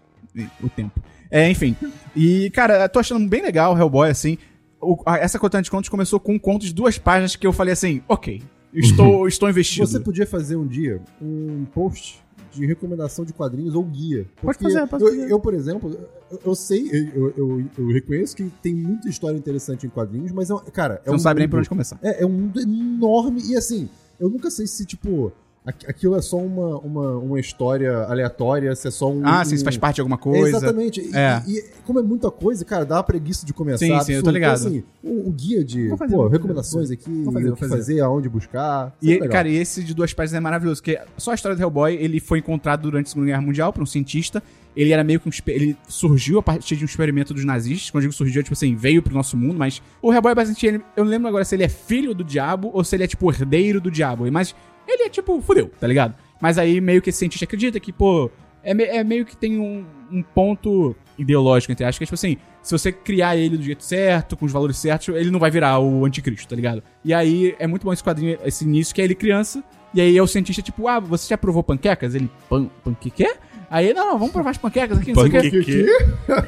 [0.62, 1.01] O tempo.
[1.31, 1.77] É, enfim.
[2.15, 4.37] E, cara, eu tô achando bem legal o Hellboy, assim.
[4.85, 7.53] O- a- essa coletânea de contos começou com um conto de duas páginas que eu
[7.53, 9.87] falei assim, ok, estou, estou investido.
[9.87, 12.22] Você podia fazer um dia um post
[12.53, 14.26] de recomendação de quadrinhos ou guia.
[14.41, 15.30] Pode fazer, pode eu, fazer.
[15.32, 15.99] eu, por exemplo,
[16.30, 20.51] eu, eu sei, eu, eu, eu reconheço que tem muita história interessante em quadrinhos, mas,
[20.51, 21.99] é, um- cara, é Você não um sabe nem por mundo- onde começar.
[22.03, 23.89] É, é um mundo enorme e assim,
[24.20, 25.32] eu nunca sei se, tipo,
[25.67, 29.23] aquilo é só uma, uma, uma história aleatória, se é só um.
[29.25, 29.55] Ah, sim, um...
[29.57, 30.49] isso faz parte de alguma coisa.
[30.59, 31.01] Exatamente.
[31.01, 31.43] E- É.
[31.47, 33.79] E, e como é muita coisa, cara, dá uma preguiça de começar.
[33.79, 34.31] Sim, sim, eu tô absurdo.
[34.31, 34.59] ligado.
[34.59, 37.77] Então, assim, o, o guia de pô, recomendações aqui, Vou fazer, o vou que fazer.
[37.77, 38.95] fazer, aonde buscar.
[39.01, 39.33] E, Sempre legal.
[39.33, 42.21] cara, e esse de duas páginas é maravilhoso, porque só a história do Hellboy, ele
[42.21, 44.43] foi encontrado durante a Segunda Guerra Mundial por um cientista.
[44.77, 45.33] Ele era meio que um.
[45.47, 47.91] Ele surgiu a partir de um experimento dos nazistas.
[47.91, 50.67] Quando eu digo surgiu, é tipo assim, veio pro nosso mundo, mas o Hellboy, basicamente,
[50.67, 53.07] ele, eu não lembro agora se ele é filho do diabo ou se ele é,
[53.07, 54.29] tipo, herdeiro do diabo.
[54.33, 54.53] Mas
[54.87, 56.14] ele é, tipo, fudeu, tá ligado?
[56.41, 58.30] Mas aí meio que esse cientista acredita que, pô.
[58.66, 62.14] É, me- é meio que tem um, um ponto ideológico entre aspas, que é tipo
[62.14, 65.51] assim, se você criar ele do jeito certo, com os valores certos, ele não vai
[65.51, 66.82] virar o anticristo, tá ligado?
[67.05, 69.62] E aí é muito bom esse quadrinho, esse início, que é ele criança,
[69.93, 72.14] e aí é o cientista tipo, ah, você já provou panquecas?
[72.14, 73.35] Ele, pan, pan que quê?
[73.70, 75.51] Aí, não, não, vamos provar as panquecas aqui, não sei o quê.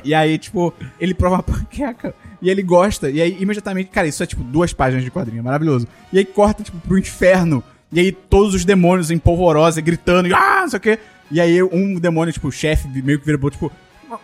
[0.05, 3.11] E aí, tipo, ele prova uma panqueca e ele gosta.
[3.11, 5.87] E aí, imediatamente, cara, isso é tipo duas páginas de quadrinho, é maravilhoso.
[6.13, 7.63] E aí corta, tipo, pro inferno.
[7.93, 10.99] E aí todos os demônios em polvorosa, gritando, e, ah, não sei o quê.
[11.31, 13.73] E aí um demônio, tipo, o chefe, meio que outro, tipo,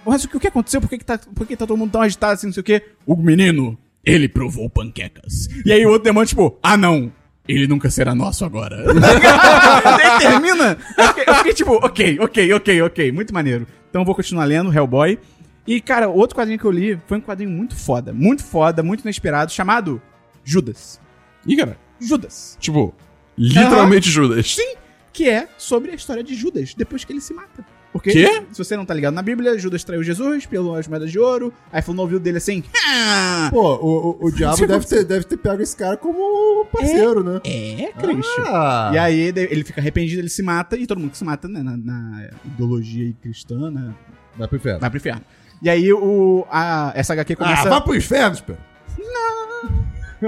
[0.07, 0.81] mas o que, o que aconteceu?
[0.81, 2.65] Por que, que tá, por que tá todo mundo tão agitado assim, não sei o
[2.65, 2.83] quê?
[3.07, 5.49] O menino, ele provou panquecas.
[5.65, 7.13] E aí o outro demônio, tipo, ah, não.
[7.47, 8.85] Ele nunca será nosso agora.
[8.95, 10.79] Daí termina.
[10.97, 13.13] Eu fiquei, eu fiquei tipo, ok, ok, ok, ok.
[13.13, 13.67] Muito maneiro.
[13.91, 15.19] Então eu vou continuar lendo Hellboy.
[15.67, 18.13] E, cara, outro quadrinho que eu li foi um quadrinho muito foda.
[18.13, 20.01] Muito foda, muito inesperado, chamado
[20.45, 21.01] Judas.
[21.45, 21.77] Ih, cara.
[22.01, 22.57] Judas.
[22.61, 22.95] Tipo,
[23.37, 24.55] literalmente Judas.
[24.55, 24.75] Sim,
[25.13, 27.65] que é sobre a história de Judas, depois que ele se mata.
[27.93, 28.43] Porque, Quê?
[28.51, 31.53] se você não tá ligado na Bíblia, Judas traiu Jesus pelas moedas de ouro.
[31.71, 35.05] Aí falou no ouvido dele assim: "Ah, Pô, o, o, o diabo Você deve ter,
[35.05, 37.41] deve ter pego esse cara como parceiro, né?
[37.45, 38.45] É, Christian.
[38.47, 41.47] Ah, E aí ele fica arrependido, ele se mata, e todo mundo que se mata,
[41.47, 43.93] né, na, na ideologia cristã, né,
[44.39, 44.81] vai pro inferno.
[44.81, 45.23] vai pro inferno.
[45.61, 47.67] E aí o, a, essa HQ começa...
[47.69, 48.59] Ah, vai pro inferno, Spero.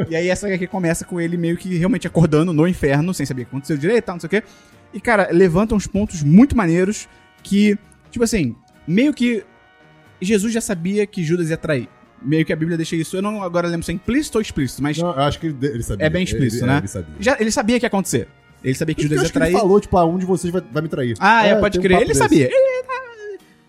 [0.09, 3.43] E aí essa HQ começa com ele meio que realmente acordando no inferno, sem saber
[3.43, 4.43] o que aconteceu direito e tal, não sei o quê.
[4.93, 7.09] E, cara, levanta uns pontos muito maneiros
[7.43, 7.77] que,
[8.11, 8.55] tipo assim,
[8.87, 9.45] meio que
[10.21, 11.89] Jesus já sabia que Judas ia trair.
[12.23, 14.83] Meio que a Bíblia deixa isso, eu não agora lembro se é implícito ou explícito,
[14.83, 16.07] mas Não, eu acho que ele, sabia.
[16.07, 16.79] É bem explícito, Ele- né?
[16.79, 17.15] Ele sabia.
[17.21, 18.29] já, ele sabia que ia acontecer.
[18.63, 19.53] Ele sabia que Judas ia que ele trair.
[19.53, 21.15] falou, tipo, ah, um de vocês vai, vai me trair.
[21.21, 21.93] Ah, é, pode tem um crer.
[21.99, 22.21] papo Ele desse.
[22.21, 22.47] sabia.
[22.47, 22.85] Ele-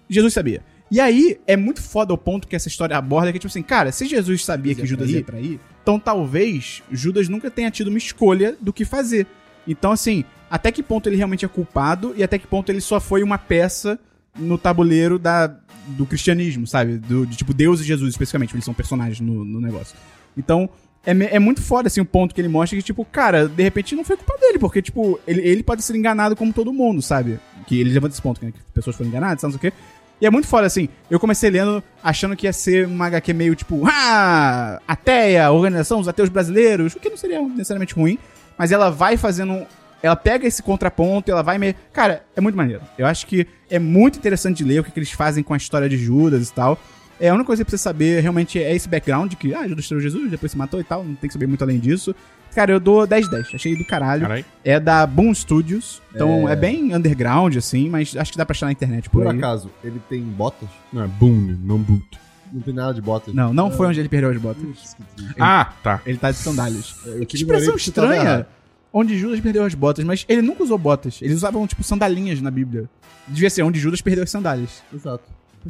[0.09, 0.63] Jesus sabia.
[0.91, 3.63] E aí, é muito foda o ponto que essa história aborda, que é tipo assim,
[3.63, 7.99] cara, se Jesus sabia que Judas ia trair, então talvez Judas nunca tenha tido uma
[7.99, 9.27] escolha do que fazer.
[9.67, 12.99] Então, assim, até que ponto ele realmente é culpado e até que ponto ele só
[12.99, 13.99] foi uma peça
[14.35, 15.45] no tabuleiro da,
[15.89, 16.97] do cristianismo, sabe?
[16.97, 19.95] Do, de tipo Deus e Jesus, especificamente, eles são personagens no, no negócio.
[20.35, 20.67] Então,
[21.05, 23.93] é, é muito foda, assim, o ponto que ele mostra que, tipo, cara, de repente
[23.93, 27.39] não foi culpa dele, porque, tipo, ele, ele pode ser enganado como todo mundo, sabe?
[27.67, 29.71] Que ele levanta esse ponto, né, que pessoas foram enganadas, sabe, o quê.
[30.19, 33.55] E é muito foda, assim, eu comecei lendo achando que ia ser uma HQ meio,
[33.55, 38.17] tipo, ah, ateia, organização dos ateus brasileiros, o que não seria necessariamente ruim,
[38.57, 39.65] mas ela vai fazendo...
[40.01, 41.73] Ela pega esse contraponto, ela vai meio...
[41.91, 42.81] Cara, é muito maneiro.
[42.97, 45.57] Eu acho que é muito interessante de ler o que, que eles fazem com a
[45.57, 46.79] história de Judas e tal.
[47.19, 49.87] É, a única coisa que você precisa saber realmente é esse background, que, ah, Judas
[49.87, 52.15] traiu Jesus, depois se matou e tal, não tem que saber muito além disso.
[52.55, 54.21] Cara, eu dou 10-10, achei do caralho.
[54.21, 54.45] Caralho.
[54.63, 56.55] É da Boom Studios, então é...
[56.55, 59.37] bem underground, assim, mas acho que dá pra achar na internet por, Por aí.
[59.37, 60.69] acaso, ele tem botas?
[60.93, 62.17] Não, é boom, não boot.
[62.53, 63.33] Não tem nada de botas.
[63.33, 64.95] Não, não foi onde ele perdeu as botas.
[65.37, 66.01] Ah, tá.
[66.05, 66.95] Ele tá de sandálias.
[67.05, 68.47] Eu que expressão estranha.
[68.93, 71.21] Onde Judas perdeu as botas, mas ele nunca usou botas.
[71.21, 72.89] Eles usavam, tipo, sandalinhas na Bíblia.
[73.27, 74.81] Devia ser onde Judas perdeu as sandálias.
[74.93, 75.25] Exato.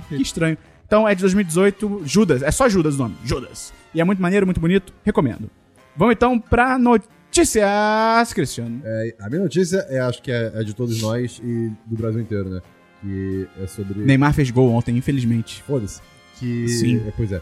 [0.08, 0.56] Que estranho.
[0.86, 2.44] Então é de 2018, Judas.
[2.44, 3.16] É só Judas o nome.
[3.24, 3.74] Judas.
[3.96, 4.94] E é muito maneiro, muito bonito.
[5.04, 5.50] Recomendo.
[5.96, 8.82] Vamos então pra notícias, Cristiano.
[8.84, 12.22] É, a minha notícia é, acho que é, é de todos nós e do Brasil
[12.22, 12.62] inteiro, né?
[13.02, 14.00] Que é sobre.
[14.02, 15.62] Neymar fez gol ontem, infelizmente.
[15.64, 16.02] Foda-se.
[16.40, 16.68] Que.
[16.68, 17.02] Sim.
[17.08, 17.42] É, pois é.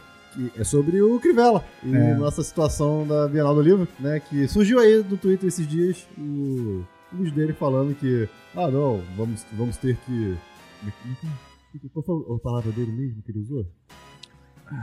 [0.57, 2.15] É sobre o Crivella e É.
[2.15, 4.19] nossa situação da Bienal do Livro, né?
[4.19, 8.27] Que surgiu aí no Twitter esses dias o, o vídeo dele falando que.
[8.55, 10.35] Ah, não, vamos, vamos ter que.
[11.93, 13.65] Qual foi a palavra dele mesmo que ele usou?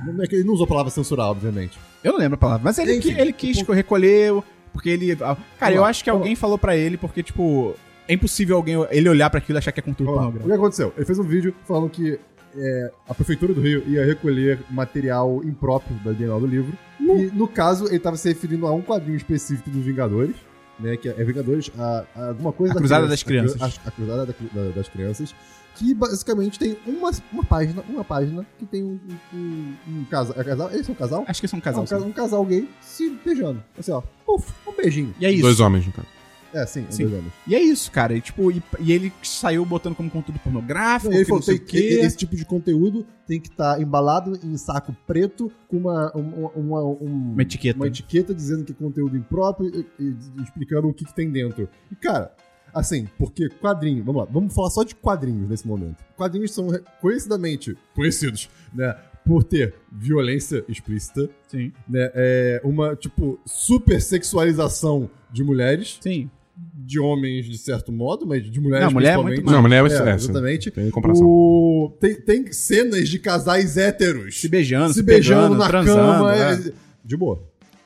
[0.07, 1.79] Não é ele não usou a palavra censurar, obviamente.
[2.03, 4.33] Eu não lembro a palavra, mas ele, Enfim, ele quis recolher,
[4.73, 5.17] porque ele.
[5.21, 7.75] ah, Cara, eu acho que alguém falou pra ele, porque, tipo,
[8.09, 10.23] é impossível alguém ele olhar pra aquilo e achar que é conteúdo lá.
[10.23, 10.55] O que pornográfico.
[10.65, 10.93] aconteceu?
[10.97, 12.19] Ele fez um vídeo falando que
[12.57, 16.73] é, a Prefeitura do Rio ia recolher material impróprio da Bienal do Livro.
[17.01, 20.35] E, no caso, ele estava se referindo a um quadrinho específico dos Vingadores,
[20.79, 20.97] né?
[20.97, 23.81] Que é Vingadores, a, a alguma coisa A da Cruzada criança- das Crianças.
[23.85, 25.35] A- a Cruzada da- da- das Crianças.
[25.77, 28.99] Que basicamente tem uma, uma página, uma página que tem um,
[29.33, 30.35] um, um casal.
[30.39, 30.71] É casal?
[30.73, 31.25] Eles são um casal?
[31.27, 31.83] Acho que são um Ah, casal.
[31.83, 32.05] um, ca- sim.
[32.07, 33.63] um casal gay se beijando.
[33.79, 34.03] Assim, ó.
[34.27, 35.15] Puf, um beijinho.
[35.19, 35.43] E é isso.
[35.43, 36.09] Dois homens, no caso.
[36.53, 37.05] É, sim, Sim.
[37.05, 37.33] dois homens.
[37.47, 38.13] E é isso, cara.
[38.13, 41.43] E, tipo, e, e ele saiu botando como conteúdo pornográfico, Não, ele que não falou
[41.45, 42.01] sei tem, o quê.
[42.05, 46.83] esse tipo de conteúdo tem que estar embalado em saco preto com uma, uma, uma,
[46.83, 47.79] um- Uma etiqueta.
[47.79, 51.69] uma etiqueta dizendo que é conteúdo impróprio e, e explicando o que, que tem dentro.
[51.91, 52.33] E, cara,
[52.75, 55.97] assim, porque quadrinho, vamos lá, vamos falar só de quadrinhos nesse momento.
[56.17, 56.69] Quadrinhos são
[57.01, 58.95] conhecidamente conhecidos, né,
[59.25, 61.73] por ter violência explícita, Sim.
[61.89, 66.31] né, é, uma, tipo, super sexualização de mulheres, Sim.
[66.75, 69.37] de homens de certo modo, mas de mulheres Não, mulher é principalmente.
[69.45, 70.71] muito Não, mulher é, É, é, exatamente.
[70.71, 71.27] Tem comparação.
[71.27, 71.97] O...
[72.01, 76.35] Tem, tem cenas de casais héteros Se beijando, se beijando na transando, cama.
[76.37, 76.53] é.
[76.69, 76.73] é-
[77.05, 77.43] De boa.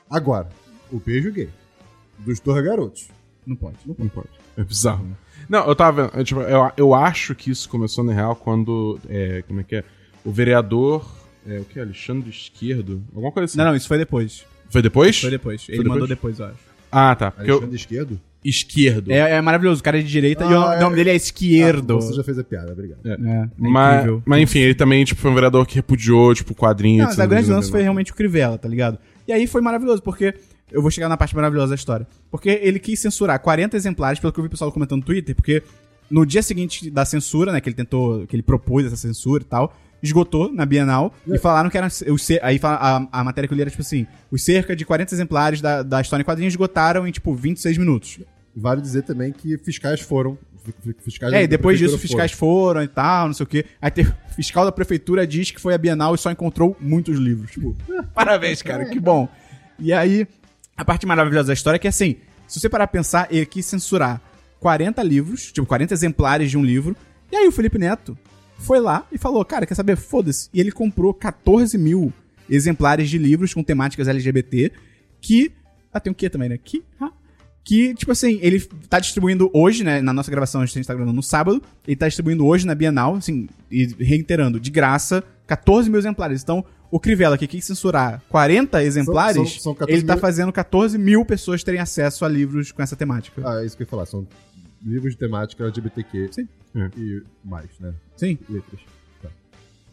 [0.09, 0.49] Agora,
[0.91, 1.49] o beijo gay
[2.19, 3.07] dos dois garotos.
[3.45, 3.77] Não pode.
[3.85, 4.27] Não Não pode.
[4.57, 5.05] É bizarro.
[5.49, 6.17] Não, eu tava vendo.
[6.19, 8.99] eu, tipo, eu, eu acho que isso começou, na real, quando.
[9.09, 9.83] É, como é que é?
[10.23, 11.05] O vereador.
[11.47, 11.79] É, o que?
[11.79, 13.03] Alexandre Esquerdo?
[13.13, 13.57] Alguma coisa assim.
[13.57, 14.45] Não, não, isso foi depois.
[14.69, 15.19] Foi depois?
[15.21, 15.65] Foi depois.
[15.69, 15.93] Ele depois?
[15.93, 16.55] mandou depois, eu acho.
[16.91, 17.29] Ah, tá.
[17.31, 18.19] Porque eu- Alexandre Esquerdo?
[18.43, 19.11] esquerdo.
[19.11, 20.95] É, é maravilhoso, o cara é de direita e Ah, o nome é.
[20.97, 21.97] dele é Esquerdo.
[21.97, 22.99] Ah, você já fez a piada, obrigado.
[23.03, 23.09] É.
[23.09, 24.23] É, é mas, incrível.
[24.23, 26.99] mas enfim, ele também tipo, foi um vereador que repudiou, tipo, quadrinhos.
[26.99, 28.99] Não, mas a grande lance foi realmente o Crivella, tá ligado?
[29.27, 30.35] E aí foi maravilhoso, porque.
[30.71, 32.07] Eu vou chegar na parte maravilhosa da história.
[32.31, 35.35] Porque ele quis censurar 40 exemplares, pelo que eu vi o pessoal comentando no Twitter,
[35.35, 35.61] porque
[36.09, 39.45] no dia seguinte da censura, né, que ele tentou, que ele propôs essa censura e
[39.45, 43.55] tal, esgotou na Bienal e falaram que eram os aí a, a matéria que eu
[43.55, 47.07] li era tipo assim, os cerca de 40 exemplares da, da história em quadrinhos esgotaram
[47.07, 48.19] em tipo 26 minutos.
[48.55, 50.37] Vale dizer também que fiscais foram.
[50.81, 53.65] fi- Fiscais É, e depois disso fiscais foram e tal, não sei o quê.
[53.81, 57.17] Aí teve, o fiscal da prefeitura diz que foi a Bienal e só encontrou muitos
[57.17, 57.51] livros.
[57.51, 57.75] Tipo,
[58.13, 59.27] parabéns, cara, que bom.
[59.79, 60.27] E aí,
[60.75, 62.17] a parte maravilhosa da história é que, assim,
[62.47, 64.21] se você parar pra pensar, ele quis censurar
[64.59, 66.95] 40 livros, tipo, 40 exemplares de um livro.
[67.31, 68.17] E aí o Felipe Neto
[68.57, 69.95] foi lá e falou, cara, quer saber?
[69.95, 70.49] Foda-se.
[70.53, 72.13] E ele comprou 14 mil
[72.49, 74.71] exemplares de livros com temáticas LGBT
[75.21, 75.51] que...
[75.93, 76.57] Ah, tem o que também, né?
[76.57, 76.83] Que...
[76.99, 77.11] ah,
[77.65, 79.99] que, tipo assim, ele tá distribuindo hoje, né?
[79.99, 81.63] Na nossa gravação, a gente tá gravando no sábado.
[81.87, 86.43] Ele tá distribuindo hoje na Bienal, assim, e reiterando, de graça, 14 mil exemplares.
[86.43, 86.63] Então,
[86.95, 90.97] o Crivella, que quis censurar 40 exemplares, são- são 14 ele tá mil- fazendo 14
[90.97, 93.41] mil pessoas terem acesso a livros com essa temática.
[93.45, 94.05] Ah, é isso que eu ia falar.
[94.05, 94.27] São
[94.85, 96.47] livros de temática LGBTQ Sim.
[96.75, 96.89] É.
[96.97, 97.93] e mais, né?
[98.15, 98.37] Sim.
[98.49, 98.79] Letras.
[99.21, 99.29] Tá.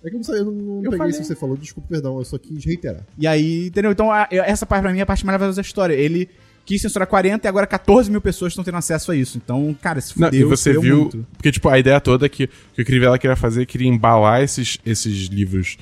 [0.05, 1.11] É que eu não sei, eu não, não Eu peguei falei.
[1.11, 1.57] isso que você falou.
[1.57, 2.19] Desculpa, perdão.
[2.19, 3.03] Eu só quis reiterar.
[3.19, 3.91] E aí, entendeu?
[3.93, 5.95] Então, a- essa parte pra mim é a parte maravilhosa da história.
[5.95, 6.29] Ele
[6.65, 9.37] quis censurar 40 e agora 14 mil pessoas estão tendo acesso a isso.
[9.39, 11.01] Então, cara, se Não, fudeu, e você fudeu viu.
[11.01, 11.27] muito.
[11.33, 14.43] Porque, tipo, a ideia toda é que o que o Crivella queria fazer, queria embalar
[14.43, 15.77] esses, esses livros.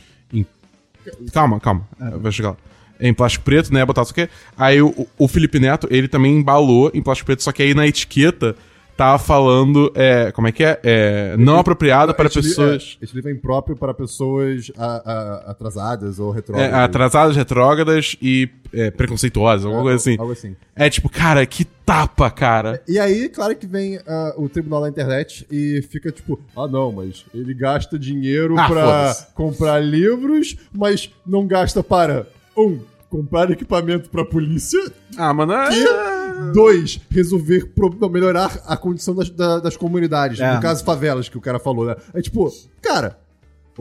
[1.33, 1.87] Calma, calma.
[2.21, 2.57] Vai chegar lá.
[3.01, 3.85] Em plástico preto, né?
[3.85, 4.29] Botar isso aqui.
[4.57, 7.87] Aí o, o Felipe Neto, ele também embalou em plástico preto, só que aí na
[7.87, 8.55] etiqueta
[9.01, 9.91] tava falando.
[9.95, 10.79] É, como é que é?
[10.83, 12.99] É, não apropriado para pessoas.
[13.01, 15.03] é, Esse livro é impróprio para pessoas a-
[15.47, 16.75] a- atrasadas ou É, retrógradas.
[16.75, 20.17] atrasadas, retrógradas e é, preconceituosas, alguma coisa assim.
[20.19, 20.55] Algo assim.
[20.77, 22.83] É tipo, cara, que tapa, cara.
[22.87, 26.93] E aí, claro que vem ah, o tribunal da internet e fica tipo, ah não,
[26.93, 32.27] mas ele gasta dinheiro Ah, pra comprar livros, mas não gasta para,
[32.57, 32.79] um,
[33.11, 34.81] comprar equipamento pra polícia,
[35.19, 35.53] Ah, mano.
[35.53, 40.55] é- dois, resolver, pro- não, melhorar a condição das, da- das comunidades, É.
[40.55, 41.97] no caso favelas que o cara falou, né?
[42.15, 42.49] É tipo,
[42.81, 43.19] cara,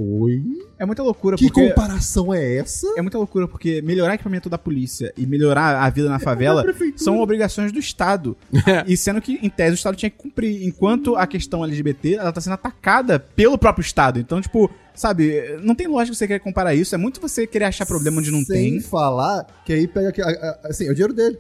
[0.02, 0.42] oi?
[0.78, 1.70] É muita loucura, Que porque...
[1.70, 2.88] comparação é essa?
[2.98, 6.62] É muita loucura, porque melhorar o equipamento da polícia e melhorar a vida na favela
[6.64, 7.04] prefeitura.
[7.04, 8.36] são obrigações do Estado.
[8.88, 10.66] e sendo que, em tese, o Estado tinha que cumprir.
[10.66, 14.20] Enquanto a questão LGBT, ela tá sendo atacada pelo próprio Estado.
[14.20, 16.96] Então, tipo, sabe, não tem lógica você querer comparar isso.
[16.96, 18.80] É muito você querer achar problema onde não Sem tem.
[18.82, 20.22] falar que aí pega, que-
[20.64, 21.38] assim, é o dinheiro dele.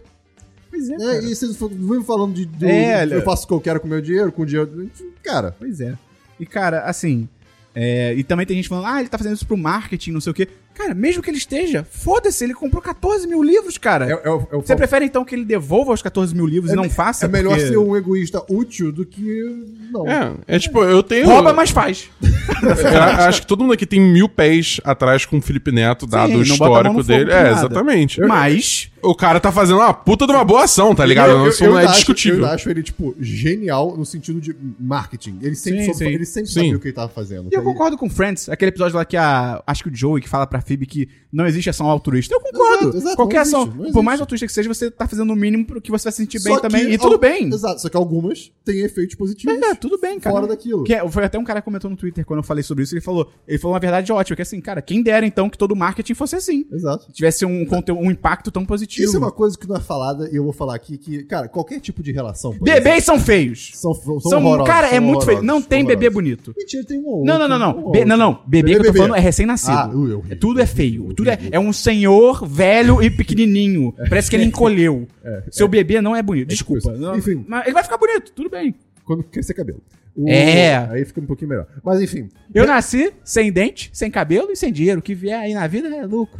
[0.69, 1.23] Pois é, É, cara.
[1.23, 3.89] e vocês vivem falando de, do, É, eu faço o que eu quero com o
[3.89, 4.89] meu dinheiro, com o dinheiro.
[5.23, 5.97] Cara, Pois é.
[6.39, 7.27] E, cara, assim.
[7.73, 10.31] É, e também tem gente falando, ah, ele tá fazendo isso pro marketing, não sei
[10.31, 10.47] o quê.
[10.73, 14.05] Cara, mesmo que ele esteja, foda-se, ele comprou 14 mil livros, cara.
[14.05, 16.77] é, é, é Você prefere então que ele devolva os 14 mil livros É e
[16.77, 17.25] não faça?
[17.25, 19.43] É melhor porque ser um egoísta útil do que.
[19.91, 20.07] Não.
[20.07, 21.27] É, é tipo, eu tenho.
[21.27, 22.09] Rouba, mas faz.
[22.61, 26.31] Eu acho que todo mundo aqui tem mil pés atrás com o Felipe Neto, dado
[26.31, 27.31] Sim, o histórico fogo dele.
[27.31, 27.51] É, nada.
[27.51, 28.21] exatamente.
[28.21, 31.29] Mas, O cara tá fazendo uma puta de uma boa ação, tá ligado?
[31.31, 32.39] Eu- eu- Isso eu não é acho- discutível.
[32.39, 35.39] Eu acho ele, tipo, genial no sentido de marketing.
[35.41, 36.11] Ele sempre, Sim, soube- sim.
[36.13, 36.53] ele sempre Sim.
[36.55, 37.49] sabia o que ele tava fazendo.
[37.51, 39.63] e eu Ele- concordo com Friends, aquele episódio lá que a.
[39.65, 42.33] Acho que o Joey que fala pra Phoebe que não existe ação altruísta.
[42.35, 42.83] Eu concordo.
[42.89, 45.35] Exato, exato, Qualquer ação, existe, não por mais altruísta que seja, você tá fazendo o
[45.35, 46.87] mínimo pro que você vai se sentir bem Só também.
[46.87, 47.47] que E tudo al- bem.
[47.47, 49.55] Exato, só que algumas têm efeitos positivos.
[49.61, 50.35] É, tudo bem, cara.
[50.35, 50.83] Fora daquilo.
[50.83, 52.93] Que é- foi até um cara que comentou no Twitter quando eu falei sobre isso.
[52.93, 55.75] Ele falou, ele falou uma verdade ótima, que assim, cara, quem dera então que todo
[55.75, 56.65] marketing fosse assim.
[56.71, 57.11] Exato.
[57.11, 58.88] Tivesse um, conteúdo, um impacto tão positivo.
[58.97, 61.47] Isso é uma coisa que não é falada e eu vou falar aqui que, cara,
[61.47, 62.55] qualquer tipo de relação.
[62.59, 63.71] Bebês são feios.
[63.75, 65.41] São, são, São, horrorosos, cara, é muito feio.
[65.43, 66.13] Não tem bebê horrorosos.
[66.37, 66.53] bonito.
[66.57, 67.83] Mentira, tem um ou Não, outro, não, não, um não.
[67.85, 68.41] ou Be- não, não.
[68.47, 68.97] Bebê que eu tô Bebê.
[68.99, 69.71] falando é recém-nascido.
[69.73, 70.35] Ah.
[70.39, 71.13] Tudo é feio.
[71.13, 73.93] Tudo é, é um senhor velho e pequenininho.
[74.09, 75.07] Parece que ele encolheu.
[75.51, 76.47] Seu bebê não é bonito.
[76.49, 76.81] Desculpa.
[76.81, 77.01] tipo isso.
[77.01, 77.45] Não- Enfim.
[77.47, 78.31] mas ele vai ficar bonito.
[78.33, 78.73] Tudo bem.
[79.05, 79.81] Quando crescer cabelo.
[80.27, 80.75] É.
[80.91, 81.67] Aí fica um pouquinho melhor.
[81.83, 84.99] Mas enfim, Eu nasci sem dente, sem cabelo e sem dinheiro.
[84.99, 86.39] O que vier aí na vida é lucro.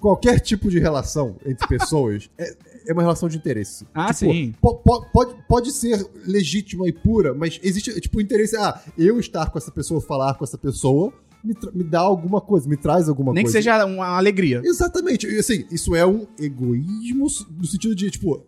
[0.00, 2.56] Qualquer tipo de relação entre pessoas é,
[2.88, 3.86] é uma relação de interesse.
[3.94, 4.54] Ah, sim.
[4.60, 9.18] po- po- pode, pode ser legítima e pura, mas existe, tipo, o interesse, ah, eu
[9.18, 11.12] estar com essa pessoa, falar com essa pessoa,
[11.44, 13.58] me, me dá alguma coisa, me traz alguma Nem que coisa.
[13.58, 14.60] seja uma alegria.
[14.64, 15.26] Exatamente.
[15.38, 17.26] Assim, isso é um egoísmo
[17.56, 18.42] no sentido de, tipo,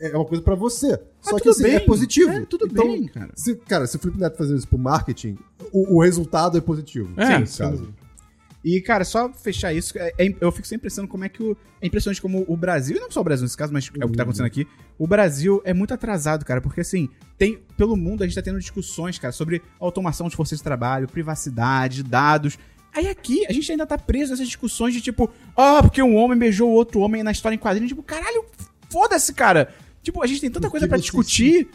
[0.00, 1.00] é uma coisa pra você.
[1.20, 1.74] Só que assim, bem.
[1.76, 2.30] é positivo.
[2.30, 3.30] É, tudo Então, bem, cara.
[3.36, 5.38] Se, cara, se o Felipe Neto fazer isso pro marketing,
[5.72, 7.08] o, o resultado é positivo.
[7.16, 7.88] É, nesse sim.
[8.64, 11.56] E, cara, só fechar isso, é- é- eu fico sempre pensando como é que o.
[11.80, 14.08] É impressionante como o Brasil, e não só o Brasil nesse caso, mas é o
[14.08, 14.66] que tá acontecendo aqui.
[14.96, 17.58] O Brasil é muito atrasado, cara, porque assim, tem.
[17.76, 22.04] Pelo mundo a gente tá tendo discussões, cara, sobre automação de forças de trabalho, privacidade,
[22.04, 22.56] dados.
[22.94, 26.38] Aí aqui a gente ainda tá preso nessas discussões de tipo, ah, porque um homem
[26.38, 27.88] beijou o outro homem na história em quadrinhos.
[27.88, 28.44] Tipo, caralho,
[28.90, 29.74] foda-se, cara.
[30.02, 31.68] Tipo, a gente tem tanta coisa vocês discutir.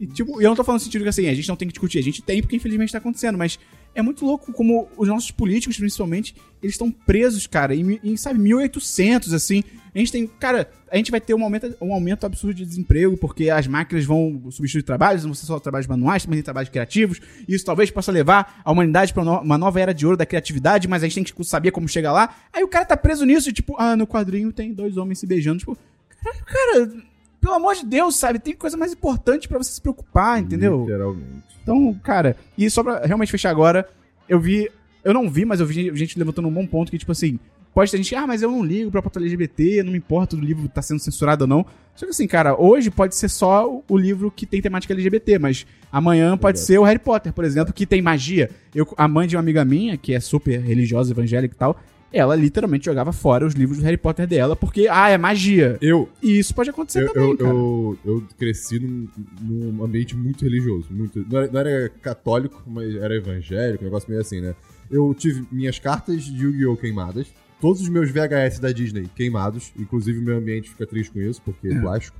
[0.00, 1.72] E, tipo, eu não tô falando no sentido que assim, a gente não tem que
[1.72, 3.58] discutir, a gente tem porque infelizmente tá acontecendo, mas
[3.96, 8.38] é muito louco como os nossos políticos, principalmente, eles estão presos, cara, em, em, sabe,
[8.38, 9.64] 1800, assim.
[9.94, 13.16] A gente tem, cara, a gente vai ter um aumento, um aumento absurdo de desemprego,
[13.16, 17.18] porque as máquinas vão substituir trabalhos, não ser só trabalhos manuais, também trabalhos criativos,
[17.48, 20.86] e isso talvez possa levar a humanidade no- uma nova era de ouro da criatividade,
[20.86, 22.34] mas a gente tem que saber como chegar lá.
[22.52, 25.58] Aí o cara tá preso nisso, tipo, ah, no quadrinho tem dois homens se beijando,
[25.60, 25.78] tipo,
[26.22, 27.02] caralho, cara,
[27.40, 28.38] pelo amor de Deus, sabe?
[28.38, 30.80] Tem coisa mais importante pra você se preocupar, entendeu?
[30.82, 31.35] Literalmente.
[31.66, 33.88] Então, cara, e só pra realmente fechar agora,
[34.28, 34.70] eu vi.
[35.04, 37.40] Eu não vi, mas eu vi gente levantando um bom ponto que, tipo assim,
[37.74, 40.42] pode ter gente, ah, mas eu não ligo pra pauta LGBT, não me importa do
[40.44, 41.66] livro tá sendo censurado ou não.
[41.96, 45.38] Só que assim, cara, hoje pode ser só o- o livro que tem temática LGBT,
[45.40, 48.48] mas amanhã pode ser o Harry Potter, por exemplo, que tem magia.
[48.74, 51.80] Eu, a mãe de uma amiga minha, que é super religiosa, evangélica e tal,
[52.16, 55.78] ela literalmente jogava fora os livros do Harry Potter dela, porque, ah, é magia.
[55.80, 57.50] Eu, E isso pode acontecer eu, também, eu, cara.
[57.50, 59.08] eu, eu cresci num,
[59.40, 60.86] num ambiente muito religioso.
[60.90, 64.54] Muito, não, era, não era católico, mas era evangélico, um negócio meio assim, né?
[64.90, 66.76] Eu tive minhas cartas de Yu-Gi-Oh!
[66.76, 67.26] queimadas,
[67.60, 71.42] todos os meus VHS da Disney queimados, inclusive o meu ambiente fica triste com isso,
[71.44, 72.16] porque é plástico.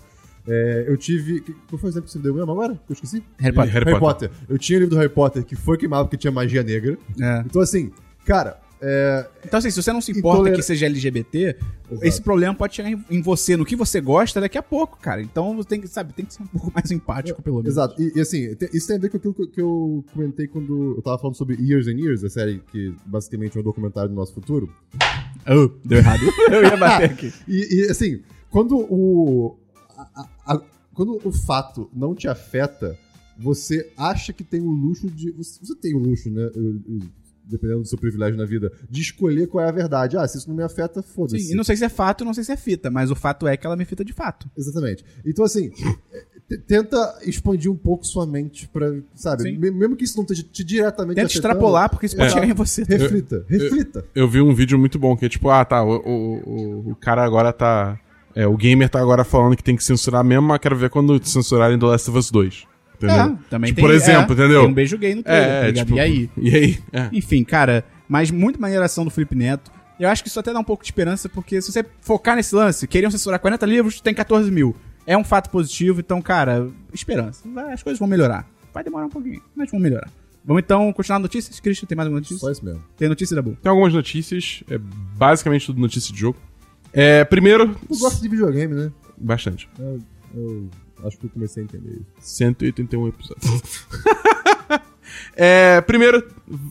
[0.48, 1.40] É, eu tive.
[1.68, 2.74] Qual foi o exemplo que você deu mesmo agora?
[2.74, 3.22] Que eu esqueci?
[3.38, 3.72] Harry Potter.
[3.72, 4.28] Harry Harry Potter.
[4.30, 4.46] Potter.
[4.48, 6.96] Eu tinha o livro do Harry Potter que foi queimado porque tinha magia negra.
[7.20, 7.42] É.
[7.44, 7.90] Então, assim,
[8.24, 8.60] cara,
[9.44, 11.56] Então, assim, se você não se importa Intoler- que seja LGBT,
[11.90, 12.04] Exato.
[12.06, 15.22] esse problema pode chegar em, em você, no que você gosta daqui a pouco, cara.
[15.22, 17.70] Então você tem que, sabe, tem que ser um pouco mais empático, pelo menos.
[17.72, 18.00] Exato.
[18.00, 20.94] E, e, assim, te- isso tem a ver com aquilo que, que eu comentei quando
[20.96, 24.14] eu tava falando sobre Years and Years, a série que basicamente é um documentário do
[24.16, 24.70] nosso futuro.
[25.48, 26.20] Oh, deu errado.
[26.50, 27.32] Eu ia bater aqui.
[27.46, 28.20] E, e, assim,
[28.50, 29.56] quando o.
[29.96, 30.08] a-
[30.44, 30.62] a- a-
[30.92, 32.98] quando o fato não te afeta,
[33.38, 35.30] você acha que tem o luxo de.
[35.32, 36.50] Você, você tem o luxo, né?
[36.54, 37.00] eu- eu-
[37.48, 40.16] Dependendo do seu privilégio na vida, de escolher qual é a verdade.
[40.16, 41.38] Ah, se isso não me afeta, foda-se.
[41.44, 43.46] Sim, e não sei se é fato, não sei se é fita, mas o fato
[43.46, 44.50] é que ela me fita de fato.
[44.56, 45.04] Exatamente.
[45.24, 45.70] Então, assim,
[46.66, 49.44] tenta expandir um pouco sua mente pra, sabe?
[49.44, 49.58] Sim.
[49.58, 52.32] Me- Mesmo que isso não esteja te diretamente Tenta afetando, extrapolar, porque isso pode É.
[52.34, 52.82] chegar em você.
[52.84, 54.04] Reflita, reflita.
[54.14, 56.38] Eu vi um vídeo muito bom que é tipo, ah, tá, o, o,
[56.88, 57.98] o, o cara agora tá.
[58.34, 61.18] É, o gamer tá agora falando que tem que censurar mesmo, mas quero ver quando
[61.26, 62.66] censurarem The Last of Us 2.
[62.96, 63.16] Entendeu?
[63.16, 64.60] É, também Tipo, tem, por exemplo, é, entendeu?
[64.62, 65.96] Tem um beijo gay no trailer, É, tá é, tipo.
[65.96, 66.30] E aí?
[66.36, 66.78] E aí?
[66.92, 67.08] É.
[67.12, 69.70] Enfim, cara, mas muito maneiração do Felipe Neto.
[69.98, 72.54] Eu acho que isso até dá um pouco de esperança, porque se você focar nesse
[72.54, 74.76] lance, queriam censurar 40 livros, tem 14 mil.
[75.06, 77.42] É um fato positivo, então, cara, esperança.
[77.72, 78.46] As coisas vão melhorar.
[78.74, 80.10] Vai demorar um pouquinho, mas vão melhorar.
[80.44, 81.58] Vamos então continuar notícias?
[81.60, 82.38] Christian, tem mais alguma notícia?
[82.38, 82.82] Só isso mesmo.
[82.96, 83.56] Tem notícia da boa.
[83.60, 86.38] Tem algumas notícias, é basicamente tudo notícia de jogo.
[86.92, 87.74] É, primeiro.
[87.74, 88.92] Tu gosta de videogame, né?
[89.18, 89.68] Bastante.
[89.78, 89.98] Eu,
[90.34, 90.68] eu
[91.04, 92.06] acho que eu comecei a entender isso.
[92.20, 93.86] 181 episódios.
[95.36, 96.26] é, primeiro,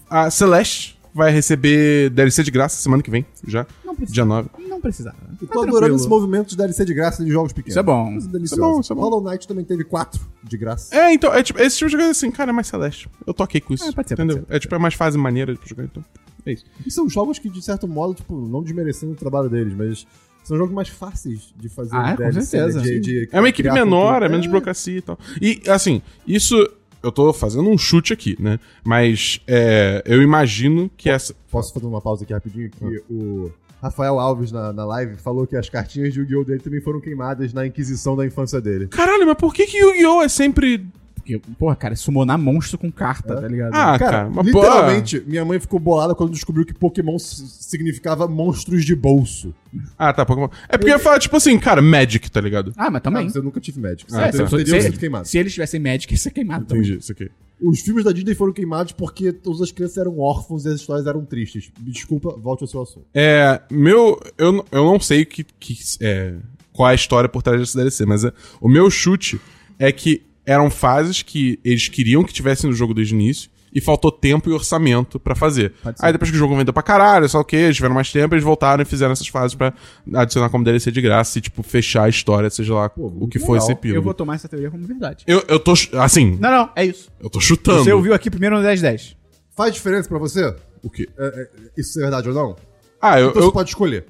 [0.10, 3.66] a Celeste vai receber DLC de graça semana que vem, já.
[3.86, 4.14] Não precisa.
[4.14, 4.50] Dia 9.
[4.68, 5.16] Não precisava.
[5.42, 5.96] Eu Tá tô adorando tranquilo.
[5.96, 7.72] esse movimento de DLC de graça de jogos pequenos.
[7.72, 8.04] Isso é bom.
[8.06, 8.62] Coisa Isso deliciosa.
[8.62, 9.02] é bom, isso é bom.
[9.02, 10.94] Hollow Knight também teve quatro de graça.
[10.94, 13.08] É, então, é tipo, esse tipo de jogo é assim, cara, é mais Celeste.
[13.26, 13.86] Eu toquei com isso.
[13.86, 14.38] É, pode ser, entendeu?
[14.40, 16.04] pode ser, é tipo, é mais fase maneira de jogar, então.
[16.46, 16.66] É isso.
[16.86, 20.06] E são jogos que, de certo modo, tipo, não desmerecendo o trabalho deles, mas
[20.48, 22.80] são jogos mais fáceis de fazer Ah, com DLC, certeza.
[22.80, 22.86] né?
[22.86, 25.18] De, de É uma equipe menor, é menos burocracia e tal.
[25.42, 26.56] E, assim, isso.
[27.04, 28.60] Eu tô fazendo um chute aqui, né?
[28.84, 31.36] Mas é, eu imagino que essa.
[31.52, 32.70] Posso fazer uma pausa aqui rapidinho?
[32.72, 33.02] Que Ah.
[33.12, 36.44] o Rafael Alves, na, na live, falou que as cartinhas de Yu-Gi-Oh!
[36.44, 38.88] dele também foram queimadas na Inquisição da infância dele.
[38.88, 40.24] Caralho, mas por que que Yu-Gi-Oh!
[40.24, 40.84] é sempre.
[41.26, 43.74] Porque, porra, cara, summonar monstro com carta, tá ligado?
[43.74, 48.86] Ah, Cara, cara, mas literalmente, minha mãe ficou bolada quando descobriu que Pokémon significava monstros
[48.86, 49.52] de bolso.
[49.98, 50.50] Ah, tá, Pokémon.
[50.70, 52.72] É porque eu ia falar, tipo assim, cara, Magic, tá ligado?
[52.78, 53.24] Ah, mas Ah, também.
[53.26, 54.06] mas eu nunca tive Magic.
[54.14, 54.58] Ah, É, Então, tá.
[54.60, 55.28] se, sido queimado.
[55.28, 56.84] se eles tivessem Magic, ia ser queimado também.
[56.84, 57.32] Entendi, isso aqui.
[57.60, 61.08] Os filmes da Disney foram queimados porque todas as crianças eram órfãos e as histórias
[61.08, 61.72] eram tristes.
[61.80, 63.08] Desculpa, volte ao seu assunto.
[63.16, 63.62] É.
[63.72, 64.20] Meu.
[64.38, 66.36] Eu, eu não sei que, que, é,
[66.72, 68.32] qual é a história por trás desse DLC, mas é,
[68.62, 69.40] o meu chute
[69.80, 73.50] é que eram fases que eles queriam que tivessem no jogo desde o início.
[73.74, 75.74] E faltou tempo e orçamento pra fazer.
[76.00, 78.34] Aí depois que o jogo vendeu pra caralho, só o que, eles tiveram mais tempo,
[78.34, 79.74] eles voltaram e fizeram essas fases pra
[80.14, 83.52] adicionar como DLC de graça e, tipo, fechar a história, seja lá o que for
[83.52, 83.66] legal.
[83.68, 83.98] esse epílogo.
[83.98, 85.26] Eu vou tomar essa teoria como verdade.
[85.28, 85.74] Eu, eu tô.
[86.00, 87.12] Assim, Não, não, é isso.
[87.20, 87.84] eu tô chutando.
[87.84, 89.18] Você ouviu aqui primeiro no 1010.
[89.58, 90.56] Faz diferença pra você?
[90.82, 91.10] O quê?
[91.20, 92.56] É, é, isso é verdade ou não?
[93.02, 93.32] Ah, eu.
[93.32, 94.06] Então eu você pode escolher.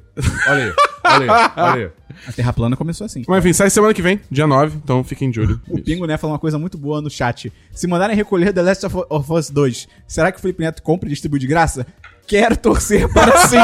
[0.47, 0.73] Olha aí,
[1.05, 1.91] olha aí, olha aí.
[2.27, 3.23] A Terra plana começou assim.
[3.27, 5.61] Mas enfim, sai semana que vem, dia 9, então fiquem de olho.
[5.69, 7.51] O Pingo, né, falou uma coisa muito boa no chat.
[7.71, 11.11] Se mandarem recolher The Last of Us 2, será que o Felipe Neto compra e
[11.11, 11.85] distribui de graça?
[12.27, 13.57] Quero torcer para sim.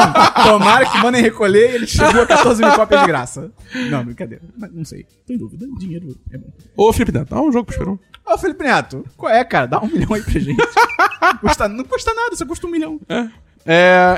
[0.44, 3.50] Tomara que mandem recolher e ele distribua 14 mil cópias de graça.
[3.90, 4.42] Não, brincadeira.
[4.56, 5.06] Mas não sei.
[5.26, 5.66] Tô em dúvida.
[5.78, 6.46] Dinheiro é bom.
[6.76, 7.98] Ô, Felipe Neto, dá um jogo pro Esperão.
[8.24, 9.66] Ô, Felipe Neto, qual é, cara?
[9.66, 10.62] Dá um milhão aí pra gente.
[11.40, 13.00] custa, não custa nada, só custa um milhão.
[13.08, 13.28] É,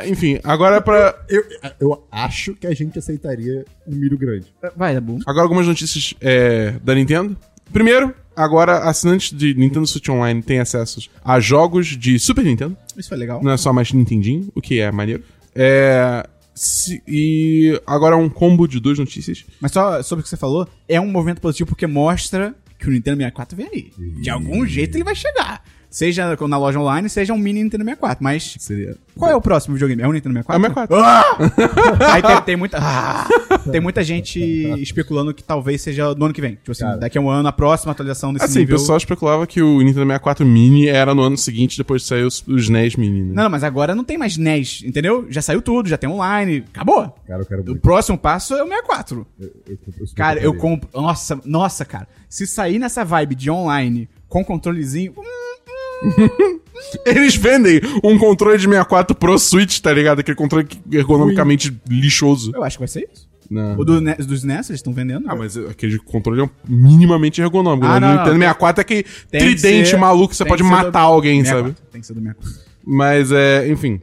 [0.08, 1.14] enfim, agora pra.
[1.28, 1.44] Eu,
[1.80, 4.46] eu acho que a gente aceitaria um milho grande.
[4.76, 5.18] Vai, é bom.
[5.26, 7.36] Agora algumas notícias é, da Nintendo.
[7.72, 12.76] Primeiro, agora assinantes de Nintendo Switch Online têm acesso a jogos de Super Nintendo.
[12.96, 13.42] Isso foi legal.
[13.42, 15.22] Não é só mais Nintendinho, o que é maneiro.
[15.54, 16.26] É.
[16.54, 19.44] se- e agora um combo de duas notícias.
[19.60, 22.90] Mas só sobre o que você falou, é um movimento positivo porque mostra que o
[22.90, 23.92] Nintendo 64 vem aí.
[24.20, 25.64] De algum jeito ele vai chegar.
[25.94, 28.24] Seja na loja online, seja um mini Nintendo 64.
[28.24, 28.96] Mas Seria.
[29.16, 30.02] qual é o próximo videogame?
[30.02, 30.96] É o Nintendo 64?
[30.96, 32.04] É o 64.
[32.12, 32.78] Aí tem, tem muita.
[32.80, 33.28] Ah!
[33.70, 34.40] tem muita gente
[34.82, 36.56] especulando que talvez seja no ano que vem.
[36.56, 36.96] Tipo assim, Cara.
[36.96, 38.74] daqui a um ano, a próxima atualização desse Assim, nível.
[38.74, 42.24] o pessoal especulava que o Nintendo 64 Mini era no ano seguinte, depois de sair
[42.24, 43.22] os, os NES Mini.
[43.22, 43.32] Né?
[43.32, 45.26] Não, mas agora não tem mais NES, entendeu?
[45.30, 46.64] Já saiu tudo, já tem online.
[46.74, 47.14] Acabou.
[47.24, 47.80] Cara, eu quero O muito.
[47.80, 49.24] próximo passo é o 64.
[49.38, 49.78] Eu- eu-
[50.16, 50.88] Cara, eu compro.
[50.92, 52.08] Nossa, nossa, cara.
[52.28, 55.12] Se sair nessa vibe de online com controlezinho.
[55.16, 55.53] hum,
[57.06, 60.20] Eles vendem um controle de 64 pro Switch, tá ligado?
[60.20, 62.52] Aquele controle que- ergonomicamente lixoso.
[62.54, 63.28] Eu acho que vai ser isso.
[63.50, 63.76] Não.
[63.78, 65.26] O do, dos NES eles estão vendendo?
[65.28, 67.86] Ah, mas aquele controle é minimamente ergonômico.
[67.86, 68.00] Ah, né?
[68.00, 68.18] não, não.
[68.22, 71.00] Nintendo 64 é aquele Tem tridente ser- maluco que você pode que ser do matar
[71.00, 71.74] alguém, 64.
[71.74, 71.90] sabe?
[71.92, 72.60] Tem que ser do 64.
[72.86, 74.00] Mas é, enfim.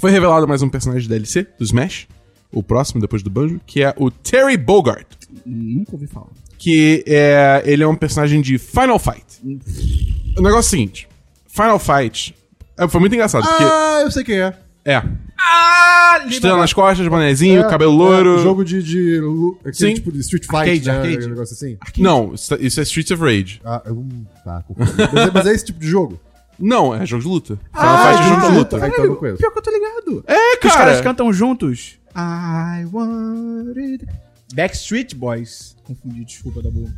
[0.00, 2.06] Foi revelado mais um personagem de DLC do Smash,
[2.52, 5.06] o próximo depois do Banjo, que é o Terry Bogard.
[5.44, 6.28] Nunca ouvi falar.
[6.56, 9.24] Que é, ele é um personagem de Final Fight.
[10.36, 11.08] O negócio é o seguinte:
[11.62, 12.34] Final Fight.
[12.76, 13.64] é, Foi muito engraçado, porque.
[13.64, 14.54] Ah, eu sei quem é.
[14.84, 15.02] É.
[15.40, 18.38] Ah, Estrela nas costas, bonezinho, É, cabelo é, loiro.
[18.42, 19.20] jogo de, de
[19.72, 19.94] Sim.
[19.94, 20.92] tipo de Street Fight, Arcade, né?
[20.96, 21.14] arcade.
[21.14, 21.76] Aquele negócio assim.
[21.98, 23.60] Não, isso é Streets of Rage.
[23.64, 26.18] Ah, um, tá, mas, é, mas é esse tipo de jogo.
[26.58, 27.58] Não, é jogo de luta.
[27.72, 28.76] Ah, Final Fight é jogo de luta.
[28.76, 28.84] luta.
[28.84, 29.38] Ah, então eu não conheço.
[29.38, 30.24] Pior que eu tô ligado.
[30.26, 30.84] É, Que os cara.
[30.86, 31.98] caras cantam juntos.
[32.16, 34.06] I want it.
[34.54, 35.76] Backstreet Boys.
[35.84, 36.88] Confundi, desculpa, da boa.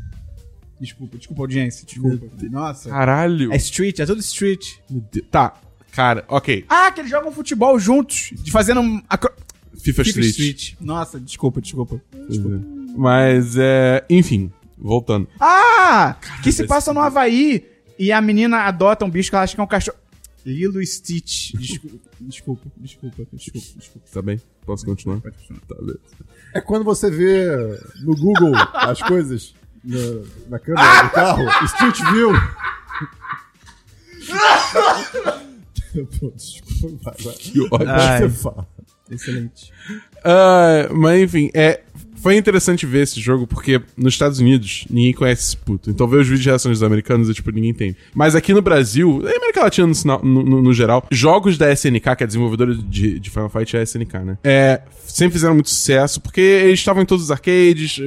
[0.81, 2.27] Desculpa, desculpa, audiência, desculpa.
[2.51, 2.89] Nossa.
[2.89, 3.53] Caralho.
[3.53, 4.77] É street, é tudo street.
[4.89, 5.27] Meu Deus.
[5.31, 5.55] Tá,
[5.93, 6.65] cara, ok.
[6.69, 9.31] Ah, que eles jogam futebol juntos, de fazendo um acro...
[9.79, 10.75] FIFA, FIFA Street.
[10.81, 12.03] Nossa, desculpa, desculpa.
[12.29, 12.61] desculpa.
[12.97, 14.05] Mas, é.
[14.11, 15.29] Enfim, voltando.
[15.39, 17.65] Ah, que se passa no Havaí
[17.99, 19.99] e a menina adota um bicho que ela acha que é um cachorro.
[20.45, 21.53] Lilo e Stitch.
[21.55, 24.09] Desculpa, desculpa, desculpa, desculpa, desculpa.
[24.13, 24.41] Tá bem?
[24.65, 25.21] Posso continuar?
[25.21, 25.61] Pode continuar.
[25.69, 26.01] Tá, beleza.
[26.55, 27.47] É quando você vê
[28.03, 29.55] no Google as coisas
[29.85, 29.99] na,
[30.49, 32.33] na câmera do carro, Street View.
[36.21, 37.35] Pô, desculpa, vai, vai.
[37.35, 37.91] Que ódio.
[37.91, 38.21] Ai.
[38.21, 38.69] Você fala.
[39.11, 39.73] Excelente.
[40.25, 41.83] Ah, mas enfim, é,
[42.23, 45.91] foi interessante ver esse jogo porque nos Estados Unidos ninguém conhece esse puto.
[45.91, 47.97] Então ver os vídeos de reações dos americanos é tipo, ninguém tem.
[48.15, 52.23] Mas aqui no Brasil, na América Latina no, no- no- geral, jogos da SNK, que
[52.23, 54.39] é a desenvolvedora de, de Final Fight, é a SNK, né?
[54.45, 57.99] É, sempre fizeram muito sucesso porque eles estavam em todos os arcades,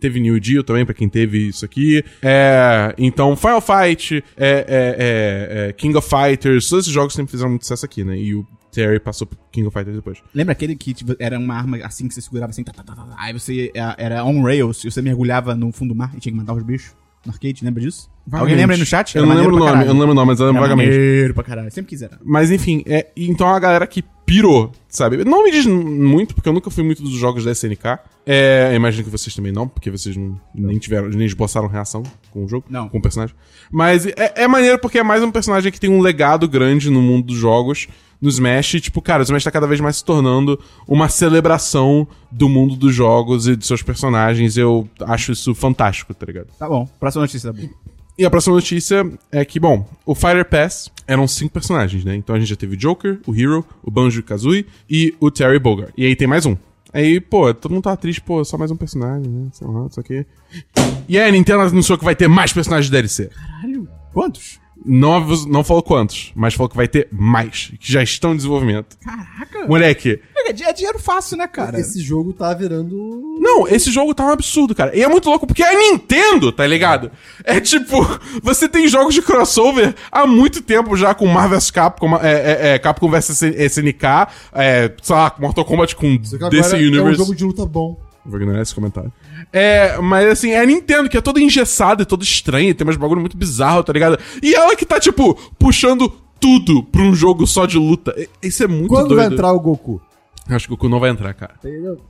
[0.00, 2.04] teve New Deal também, pra quem teve isso aqui.
[2.22, 7.30] É, então, Final Fight, é, é, é, é, King of Fighters, todos esses jogos sempre
[7.32, 8.16] fizeram muito sucesso aqui, né?
[8.18, 10.18] E o Terry passou pro King of Fighters depois.
[10.34, 12.94] Lembra aquele que tipo, era uma arma assim que você segurava assim, tá, tá, tá,
[12.94, 16.12] tá, tá, aí você é, era on rails e você mergulhava no fundo do mar
[16.16, 16.92] e tinha que matar os bichos
[17.24, 18.10] no arcade, lembra disso?
[18.30, 19.16] Alguém lembra aí no chat?
[19.16, 20.68] Eu Era não lembro o nome, eu não lembro o nome, mas eu lembro Era
[20.68, 20.90] vagamente.
[20.90, 21.70] maneiro pra caralho.
[21.70, 22.18] Sempre quiseram.
[22.22, 25.24] Mas enfim, é, então a galera que pirou, sabe?
[25.24, 27.98] Não me diz muito, porque eu nunca fui muito dos jogos da SNK.
[28.26, 32.02] É, eu imagino que vocês também não, porque vocês não, nem tiveram, nem esboçaram reação
[32.30, 32.88] com o jogo, Não.
[32.88, 33.34] com o personagem.
[33.70, 37.02] Mas é, é maneiro porque é mais um personagem que tem um legado grande no
[37.02, 37.86] mundo dos jogos.
[38.24, 42.08] No Smash, e, tipo, cara, o Smash tá cada vez mais se tornando uma celebração
[42.30, 44.56] do mundo dos jogos e de seus personagens.
[44.56, 46.46] Eu acho isso fantástico, tá ligado?
[46.58, 46.88] Tá bom.
[46.98, 47.70] Próxima notícia da boa.
[48.16, 52.16] E a próxima notícia é que, bom, o Fighter Pass eram cinco personagens, né?
[52.16, 55.92] Então a gente já teve o Joker, o Hero, o Banjo-Kazooie e o Terry Bogard.
[55.94, 56.56] E aí tem mais um.
[56.94, 59.48] Aí, pô, todo mundo tá triste, pô, só mais um personagem, né?
[59.52, 60.24] Sei lá, isso aqui.
[61.06, 63.26] E aí a Nintendo anunciou que vai ter mais personagens de DLC.
[63.26, 63.86] Caralho.
[64.14, 64.60] Quantos?
[64.84, 68.98] Não, não falou quantos, mas falou que vai ter mais, que já estão em desenvolvimento.
[69.02, 69.66] Caraca.
[69.66, 71.80] Moleque, É, di- é dinheiro fácil, né, cara?
[71.80, 72.94] Esse jogo tá virando.
[73.40, 74.94] Não, esse jogo tá um absurdo, cara.
[74.94, 77.10] E é muito louco porque é Nintendo, tá ligado?
[77.44, 77.96] É tipo,
[78.42, 82.68] você tem jogos de crossover há muito tempo já com Marvel vs Capcom, é, é,
[82.74, 84.04] é, Capcom vs SNK,
[84.52, 87.14] é, sei lá, Mortal Kombat com DC agora é um Universe.
[87.18, 87.98] jogo de luta bom.
[88.26, 89.12] Vou ignorar esse comentário.
[89.52, 92.96] É, mas assim, é a Nintendo, que é toda engessada e toda estranha, tem umas
[92.96, 94.18] bagulho muito bizarro, tá ligado?
[94.42, 96.08] E ela que tá, tipo, puxando
[96.40, 98.14] tudo pra um jogo só de luta.
[98.16, 99.16] E- Isso é muito Quando doido.
[99.16, 100.00] vai entrar o Goku?
[100.46, 101.54] Acho que o Goku não vai entrar, cara.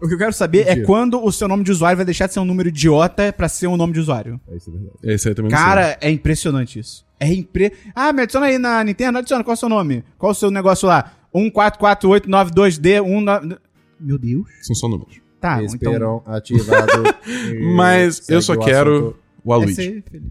[0.01, 2.33] O que eu quero saber é quando o seu nome de usuário vai deixar de
[2.35, 4.41] ser um número idiota pra ser um nome de usuário.
[4.51, 4.97] É isso, é verdade.
[5.05, 5.53] Esse aí também.
[5.53, 7.05] Cara, é impressionante isso.
[7.21, 7.73] É impre...
[7.95, 9.45] Ah, me adiciona aí na Nintendo, adiciona.
[9.45, 10.03] Qual é o seu nome?
[10.19, 11.13] Qual é o seu negócio lá?
[11.33, 13.57] 144892D, 19...
[14.01, 14.49] Meu Deus.
[14.63, 15.21] São só números.
[15.45, 16.23] Tá, então...
[16.27, 16.93] Ativado.
[17.77, 19.15] Mas eu só o quero
[19.45, 20.23] o aí, Felipe.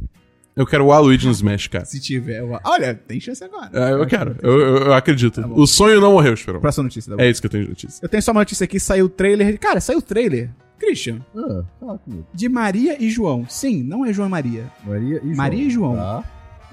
[0.56, 1.86] Eu quero o Waluigi no Smash, cara.
[1.86, 2.40] Se tiver...
[2.40, 3.70] eu- Olha, tem chance agora.
[3.74, 4.36] É, eu quero.
[4.42, 5.40] Eu, eu, eu acredito.
[5.56, 6.60] o sonho não morreu, Esperão.
[6.60, 7.16] Próxima notícia.
[7.16, 8.00] Da É isso que eu tenho de notícia.
[8.04, 9.60] Eu tenho só uma notícia aqui, saiu o trailer...
[9.60, 10.50] Cara, saiu o trailer.
[10.80, 12.26] Christian, Ah, fala comigo.
[12.34, 13.46] de Maria e João.
[13.48, 14.66] Sim, não é João e Maria.
[14.84, 15.36] Maria e João.
[15.36, 15.96] Maria e João.
[15.96, 16.24] Tá.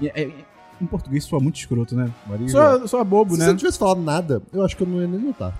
[0.00, 0.30] E- é-
[0.80, 2.10] em português soa muito escroto, né?
[2.26, 2.78] Maria e João.
[2.78, 3.44] Soa, soa bobo, Se né?
[3.44, 5.56] você não tivesse falado nada, eu acho que eu não ia nem notar.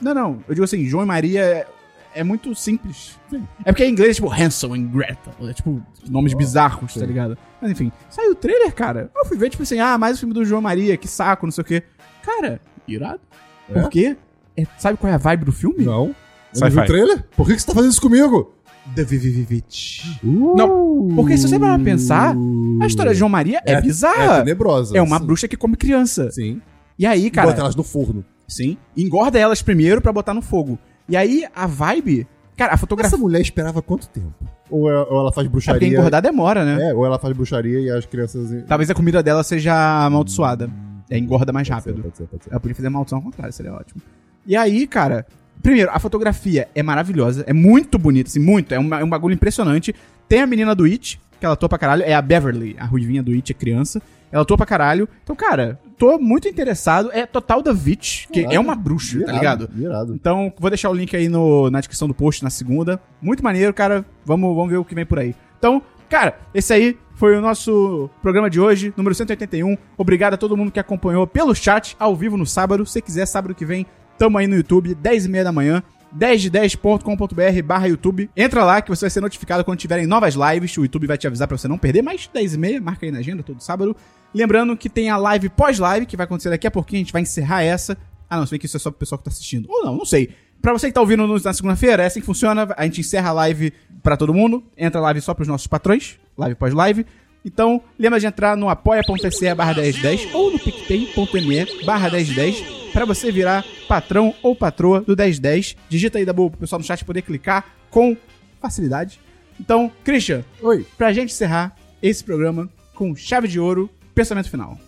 [0.00, 0.44] Não, não.
[0.48, 1.66] Eu digo assim, João e Maria
[2.14, 3.18] é, é muito simples.
[3.64, 5.32] É porque em inglês é tipo Hansel e Gretel.
[5.42, 7.06] É tipo nomes bizarros, tá sim.
[7.06, 7.36] ligado?
[7.60, 9.10] Mas enfim, saiu o trailer, cara.
[9.14, 11.52] Eu fui ver, tipo assim, ah, mais o filme do João Maria, que saco, não
[11.52, 11.82] sei o quê.
[12.22, 13.20] Cara, irado.
[13.68, 13.80] É?
[13.80, 14.16] Por quê?
[14.56, 15.84] É, sabe qual é a vibe do filme?
[15.84, 16.14] Não.
[16.52, 17.24] Vi o trailer?
[17.36, 18.54] Por que, que você tá fazendo isso comigo?
[18.94, 20.20] The Vivivit.
[20.22, 22.36] Não, Porque se você parar pra pensar,
[22.80, 24.38] A história de João Maria é, É bizarra.
[24.40, 24.96] tenebrosa.
[24.96, 25.24] É uma sim.
[25.24, 26.30] bruxa que come criança.
[26.30, 26.60] Sim.
[26.98, 27.48] E aí, cara.
[27.48, 28.24] Bota elas no forno.
[28.46, 28.76] Sim.
[28.96, 30.78] Engorda elas primeiro pra botar no fogo.
[31.08, 32.26] E aí, a vibe.
[32.56, 33.08] Cara, a fotografia.
[33.08, 34.32] Essa mulher esperava quanto tempo?
[34.70, 35.88] Ou, é- ou ela faz É porque bruxaria...
[35.88, 36.90] engordar demora, né?
[36.90, 38.64] É, ou ela faz bruxaria e as crianças...
[38.66, 39.74] Talvez a comida dela seja
[40.06, 40.70] amaldiçoada.
[41.10, 42.02] É, engorda mais Pode ser, rápido.
[42.04, 42.50] Pode ser, pode ser.
[42.50, 44.00] Ela podia fazer maldição ao contrário, seria ótimo.
[44.46, 45.26] E aí, cara,
[45.62, 48.72] primeiro, a fotografia é maravilhosa, é muito bonita, assim, muito.
[48.72, 49.94] É, uma- é um bagulho impressionante.
[50.28, 53.22] Tem a menina do It, que ela atua pra caralho, é a Beverly, a ruivinha
[53.22, 54.00] do It, é criança.
[54.32, 55.08] Ela atua pra caralho.
[55.22, 57.10] Então, cara, tô muito interessado.
[57.12, 59.70] É total da Witch, que é uma bruxa, tá Irado, ligado?
[59.80, 60.14] Irado.
[60.14, 63.00] Então, vou deixar o link aí no, na descrição do post na segunda.
[63.20, 64.04] Muito maneiro, cara.
[64.24, 65.34] Vamos, vamos ver o que vem por aí.
[65.58, 69.76] Então, Cara, esse aí foi o nosso programa de hoje, número 181.
[69.96, 72.84] Obrigado a todo mundo que acompanhou pelo chat, ao vivo no sábado.
[72.86, 73.86] Se quiser, sábado que vem,
[74.18, 75.82] tamo aí no YouTube, 10 e meia da manhã.
[76.18, 78.30] 10de10.com.br barra YouTube.
[78.36, 80.76] Entra lá que você vai ser notificado quando tiverem novas lives.
[80.76, 82.02] O YouTube vai te avisar pra você não perder.
[82.02, 83.96] Mas 10 e meia, marca aí na agenda todo sábado.
[84.32, 87.00] Lembrando que tem a live pós-live, que vai acontecer daqui a pouquinho.
[87.00, 87.96] A gente vai encerrar essa.
[88.28, 89.66] Ah, não, se bem que isso é só pro pessoal que tá assistindo.
[89.68, 90.30] Ou não, não sei.
[90.62, 92.66] Pra você que tá ouvindo na segunda-feira, é assim que funciona.
[92.76, 93.72] A gente encerra a live
[94.02, 94.64] pra todo mundo.
[94.78, 96.18] Entra a live só pros nossos patrões.
[96.38, 97.04] Live pós-live.
[97.44, 103.30] Então, lembra de entrar no apoia.se barra 1010 ou no picpay.me barra 1010 para você
[103.30, 105.76] virar patrão ou patroa do 1010.
[105.90, 108.16] Digita aí da boa pro pessoal no chat poder clicar com
[108.60, 109.20] facilidade.
[109.60, 110.86] Então, Christian, Oi.
[110.96, 114.78] pra gente encerrar esse programa com chave de ouro, pensamento final.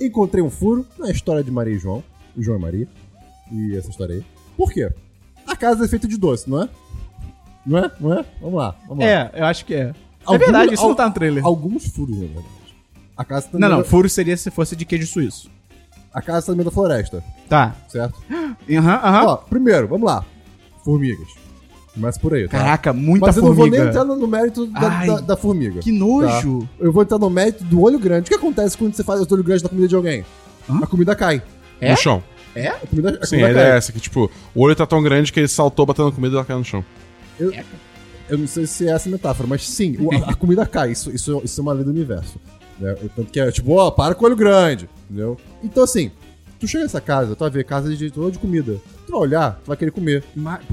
[0.00, 2.02] Encontrei um furo na história de Maria e João.
[2.36, 2.88] O João e Maria.
[3.50, 4.24] E essa história aí.
[4.56, 4.90] Por quê?
[5.46, 6.68] A casa é feita de doce, não é?
[7.64, 7.90] Não é?
[8.00, 8.24] Não é?
[8.40, 8.76] Vamos lá.
[8.86, 9.10] Vamos lá.
[9.10, 9.92] É, eu acho que é.
[10.28, 11.44] é verdade, isso al- não tá no trailer.
[11.44, 12.46] Alguns furos, na verdade.
[13.16, 15.50] A casa tá no Não, não, furo seria se fosse de queijo suíço.
[16.18, 17.74] A casa tá no meio da floresta, Tá.
[17.88, 18.20] certo?
[18.70, 19.24] Aham, aham.
[19.26, 20.24] Ó, primeiro, vamos lá.
[20.84, 21.28] Formigas.
[21.94, 22.58] Começa por aí, tá?
[22.58, 23.76] Caraca, muita Mas eu não formiga.
[23.76, 25.80] vou nem entrar no, mérito da, Ai, da- da formiga.
[25.80, 26.60] Que nojo.
[26.60, 26.68] Tá?
[26.78, 28.26] Eu vou entrar no mérito do olho grande.
[28.26, 30.24] O que acontece quando você faz o olho grande na comida de alguém?
[30.68, 30.80] Hã?
[30.82, 31.42] A comida cai.
[31.80, 31.90] É?
[31.92, 32.22] No chão.
[32.54, 32.68] É?
[32.68, 35.02] A comida, a Sim, a comida ideia é essa, que tipo, o olho tá tão
[35.02, 36.84] grande que ele saltou batendo comida e ela caiu no chão.
[38.28, 39.96] Eu não sei se é essa a metáfora, mas sim,
[40.26, 40.92] a, a comida cai.
[40.92, 42.38] Isso, isso, isso é uma lei do universo.
[42.78, 42.94] Né?
[43.16, 44.88] Tanto que é tipo, ó, para com o olho grande.
[45.08, 45.36] Entendeu?
[45.62, 46.10] Então assim,
[46.58, 48.80] tu chega nessa casa, tu vai ver casa de toda de comida.
[49.06, 50.24] Tu vai olhar, tu vai querer comer.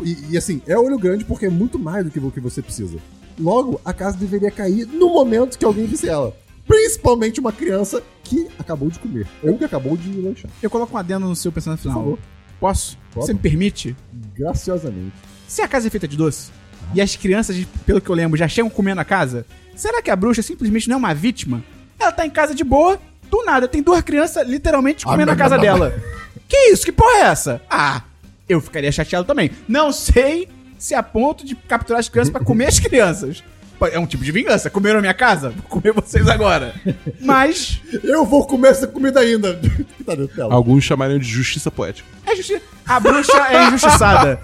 [0.04, 2.62] E, e, assim, é olho grande porque é muito mais do que o que você
[2.62, 2.98] precisa.
[3.40, 6.36] Logo, a casa deveria cair no momento que alguém visse ela.
[6.68, 9.28] Principalmente uma criança que acabou de comer.
[9.44, 10.50] Ou que acabou de lanchar.
[10.62, 11.98] Eu coloco um adendo no seu pensamento final.
[11.98, 12.20] favor.
[12.60, 12.98] Posso?
[13.14, 13.28] Pode.
[13.28, 13.96] Você me permite?
[14.34, 15.14] Graciosamente.
[15.48, 16.52] Se a casa é feita de doce
[16.94, 17.56] e as crianças,
[17.86, 19.46] pelo que eu lembro, já chegam comendo a casa,
[19.76, 21.64] será que a bruxa simplesmente não é uma vítima?
[22.00, 23.00] Ela tá em casa de boa,
[23.30, 25.94] do nada, tem duas crianças literalmente comendo a casa dela.
[26.48, 26.86] Que isso?
[26.86, 27.60] Que porra é essa?
[27.68, 28.04] Ah,
[28.48, 29.50] eu ficaria chateado também.
[29.68, 30.48] Não sei
[30.78, 33.44] se é a ponto de capturar as crianças pra comer as crianças.
[33.92, 34.70] É um tipo de vingança.
[34.70, 35.50] Comeram a minha casa?
[35.50, 36.76] Vou comer vocês agora.
[37.20, 39.56] Mas Eu vou comer essa comida ainda.
[39.56, 40.54] que tá dentro dela.
[40.54, 42.08] Alguns chamariam de justiça poética.
[42.28, 42.62] É justi...
[42.86, 44.40] A bruxa é injustiçada.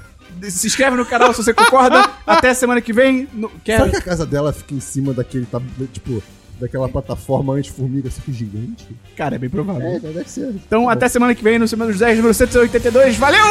[0.50, 2.10] Se inscreve no canal se você concorda.
[2.26, 3.28] Até semana que vem.
[3.32, 3.48] No...
[3.64, 3.86] Quero...
[3.86, 5.64] Será que a casa dela fica em cima daquele, tab-
[5.94, 6.22] tipo,
[6.62, 8.88] daquela plataforma anti-formiga, que gigante?
[9.18, 9.88] Cara, é bem provável.
[9.88, 10.50] É, deve ser.
[10.50, 13.18] Então, até semana que vem no Semana dos 10, número 182.
[13.18, 13.42] Valeu!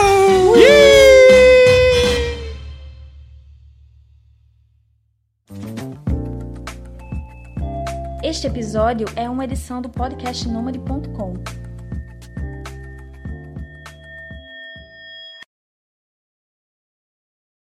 [8.23, 11.60] Este episódio é uma edição do podcast Nômade.com.